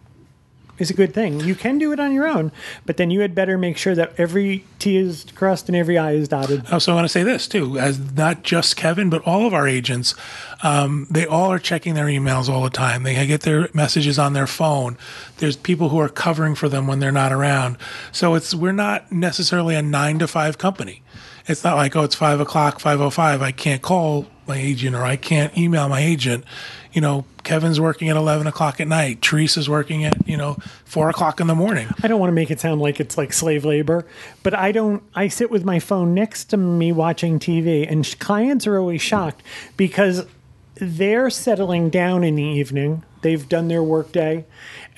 is 0.79 0.91
a 0.91 0.95
good 0.95 1.15
thing. 1.15 1.41
You 1.41 1.55
can 1.55 1.79
do 1.79 1.93
it 1.93 2.01
on 2.01 2.13
your 2.13 2.27
own, 2.27 2.53
but 2.85 2.97
then 2.97 3.11
you 3.11 3.21
had 3.21 3.35
better 3.35 3.57
make 3.57 3.77
sure 3.77 3.95
that 3.95 4.13
every 4.19 4.65
T 4.79 4.97
is 4.97 5.27
crossed 5.35 5.69
and 5.69 5.77
every 5.77 5.97
I 5.97 6.13
is 6.13 6.29
dotted. 6.29 6.71
Also, 6.71 6.93
I 6.93 6.95
want 6.95 7.07
to 7.07 7.09
say 7.09 7.23
this 7.23 7.49
too, 7.49 7.79
as 7.79 7.99
not 7.99 8.43
just 8.43 8.77
Kevin, 8.77 9.11
but 9.11 9.23
all 9.27 9.47
of 9.47 9.55
our 9.55 9.67
agents, 9.67 10.15
um, 10.63 11.07
they 11.11 11.27
all 11.27 11.51
are 11.51 11.59
checking 11.59 11.95
their 11.95 12.07
emails 12.07 12.49
all 12.49 12.63
the 12.63 12.71
time. 12.71 13.03
They 13.03 13.27
get 13.27 13.43
their 13.43 13.69
messages 13.73 14.19
on 14.19 14.33
their 14.33 14.47
phone. 14.47 14.97
There's 15.39 15.57
people 15.57 15.89
who 15.89 15.99
are 15.99 16.09
covering 16.09 16.55
for 16.55 16.69
them 16.69 16.87
when 16.87 17.01
they're 17.01 17.13
not 17.13 17.33
around. 17.33 17.79
So 18.13 18.35
it's 18.35 18.55
we're 18.55 18.73
not 18.73 19.11
necessarily 19.11 19.75
a 19.75 19.83
nine 19.83 20.19
to 20.19 20.27
five 20.27 20.59
company. 20.59 21.03
It's 21.49 21.63
not 21.63 21.77
like 21.77 21.95
oh, 21.95 22.03
it's 22.03 22.15
five 22.15 22.41
o'clock, 22.41 22.81
five 22.81 23.01
o 23.01 23.11
five. 23.11 23.41
I 23.41 23.53
can't 23.53 23.83
call 23.83 24.27
my 24.47 24.57
agent 24.57 24.95
or 24.95 25.03
I 25.03 25.17
can't 25.17 25.57
email 25.57 25.89
my 25.89 26.01
agent. 26.01 26.45
You 26.93 27.01
know, 27.01 27.25
Kevin's 27.47 27.81
working 27.81 28.11
at 28.11 28.17
eleven 28.17 28.47
o'clock 28.47 28.81
at 28.81 28.89
night. 28.89 29.23
Teresa's 29.23 29.69
working 29.69 30.05
at 30.05 30.29
you 30.29 30.37
know 30.37 30.57
four 30.85 31.09
o'clock 31.09 31.41
in 31.41 31.47
the 31.47 31.55
morning. 31.55 31.89
I 32.03 32.09
don't 32.09 32.19
want 32.19 32.29
to 32.29 32.35
make 32.35 32.51
it 32.51 32.61
sound 32.61 32.81
like 32.81 32.99
it's 33.01 33.17
like 33.17 33.33
slave 33.33 33.65
labor, 33.65 34.05
but 34.43 34.53
I 34.53 34.73
don't. 34.73 35.03
I 35.15 35.29
sit 35.29 35.51
with 35.51 35.65
my 35.65 35.79
phone 35.79 36.13
next 36.13 36.47
to 36.47 36.57
me 36.57 36.91
watching 36.91 37.39
TV, 37.39 37.91
and 37.91 38.19
clients 38.19 38.67
are 38.67 38.79
always 38.79 39.01
shocked 39.01 39.43
because 39.77 40.27
they're 40.75 41.31
settling 41.31 41.89
down 41.89 42.25
in 42.25 42.35
the 42.35 42.43
evening. 42.43 43.05
They've 43.23 43.49
done 43.49 43.69
their 43.69 43.83
workday, 43.83 44.45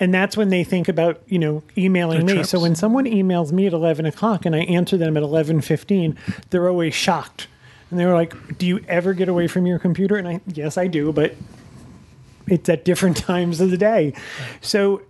and 0.00 0.12
that's 0.12 0.34
when 0.34 0.48
they 0.48 0.64
think 0.64 0.88
about 0.88 1.20
you 1.26 1.38
know 1.38 1.62
emailing 1.76 2.24
me. 2.24 2.42
So 2.44 2.58
when 2.60 2.74
someone 2.74 3.04
emails 3.04 3.52
me 3.52 3.66
at 3.66 3.74
eleven 3.74 4.06
o'clock 4.06 4.46
and 4.46 4.56
I 4.56 4.60
answer 4.60 4.96
them 4.96 5.18
at 5.18 5.22
eleven 5.22 5.60
fifteen, 5.60 6.16
they're 6.48 6.68
always 6.68 6.94
shocked, 6.94 7.46
and 7.90 8.00
they're 8.00 8.14
like, 8.14 8.56
"Do 8.56 8.66
you 8.66 8.80
ever 8.88 9.12
get 9.12 9.28
away 9.28 9.48
from 9.48 9.66
your 9.66 9.78
computer?" 9.78 10.16
And 10.16 10.26
I, 10.26 10.40
yes, 10.46 10.78
I 10.78 10.86
do, 10.86 11.12
but 11.12 11.34
it's 12.50 12.68
at 12.68 12.84
different 12.84 13.16
times 13.30 13.60
of 13.60 13.70
the 13.70 13.76
day. 13.78 14.14
So 14.60 15.02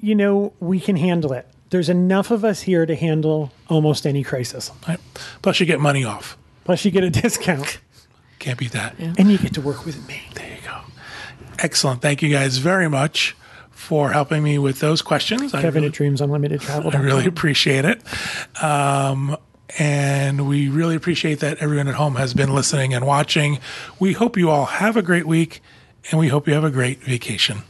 you 0.00 0.14
know, 0.14 0.52
we 0.60 0.78
can 0.78 0.94
handle 0.96 1.32
it. 1.32 1.46
there's 1.70 1.88
enough 1.88 2.30
of 2.30 2.44
us 2.44 2.62
here 2.62 2.86
to 2.86 2.94
handle 2.94 3.50
almost 3.68 4.06
any 4.06 4.22
crisis. 4.22 4.70
Right? 4.86 5.00
Plus, 5.42 5.58
you 5.58 5.66
get 5.66 5.80
money 5.80 6.04
off. 6.04 6.38
Plus, 6.64 6.84
you 6.84 6.90
get 6.92 7.02
a 7.02 7.10
discount, 7.10 7.80
Can't 8.38 8.56
beat 8.58 8.70
that. 8.72 8.94
and 8.98 9.30
you 9.30 9.38
get 9.38 9.54
to 9.54 9.60
work 9.60 9.84
with 9.84 10.06
me. 10.06 10.22
There 10.34 10.46
you 10.48 10.62
go. 10.64 10.78
Excellent. 11.58 12.00
Thank 12.00 12.22
you 12.22 12.30
guys 12.30 12.58
very 12.58 12.88
much 12.88 13.34
for 13.70 14.10
helping 14.12 14.42
me 14.44 14.58
with 14.58 14.78
those 14.78 15.02
questions. 15.02 15.52
I 15.52 15.60
Kevin 15.62 15.82
really- 15.82 15.88
at 15.88 15.94
Dreams 15.94 16.20
Unlimited 16.20 16.60
Travel. 16.60 16.92
I 16.94 16.98
really 17.00 17.26
appreciate 17.26 17.84
it. 17.84 18.00
Um, 18.62 19.36
and 19.78 20.48
we 20.48 20.68
really 20.68 20.94
appreciate 20.94 21.40
that 21.40 21.58
everyone 21.58 21.88
at 21.88 21.94
home 21.96 22.14
has 22.14 22.34
been 22.34 22.54
listening 22.54 22.94
and 22.94 23.04
watching. 23.04 23.58
We 23.98 24.12
hope 24.12 24.36
you 24.36 24.48
all 24.50 24.66
have 24.66 24.96
a 24.96 25.02
great 25.02 25.26
week 25.26 25.60
and 26.10 26.18
we 26.18 26.28
hope 26.28 26.46
you 26.46 26.54
have 26.54 26.64
a 26.64 26.70
great 26.70 27.02
vacation. 27.02 27.62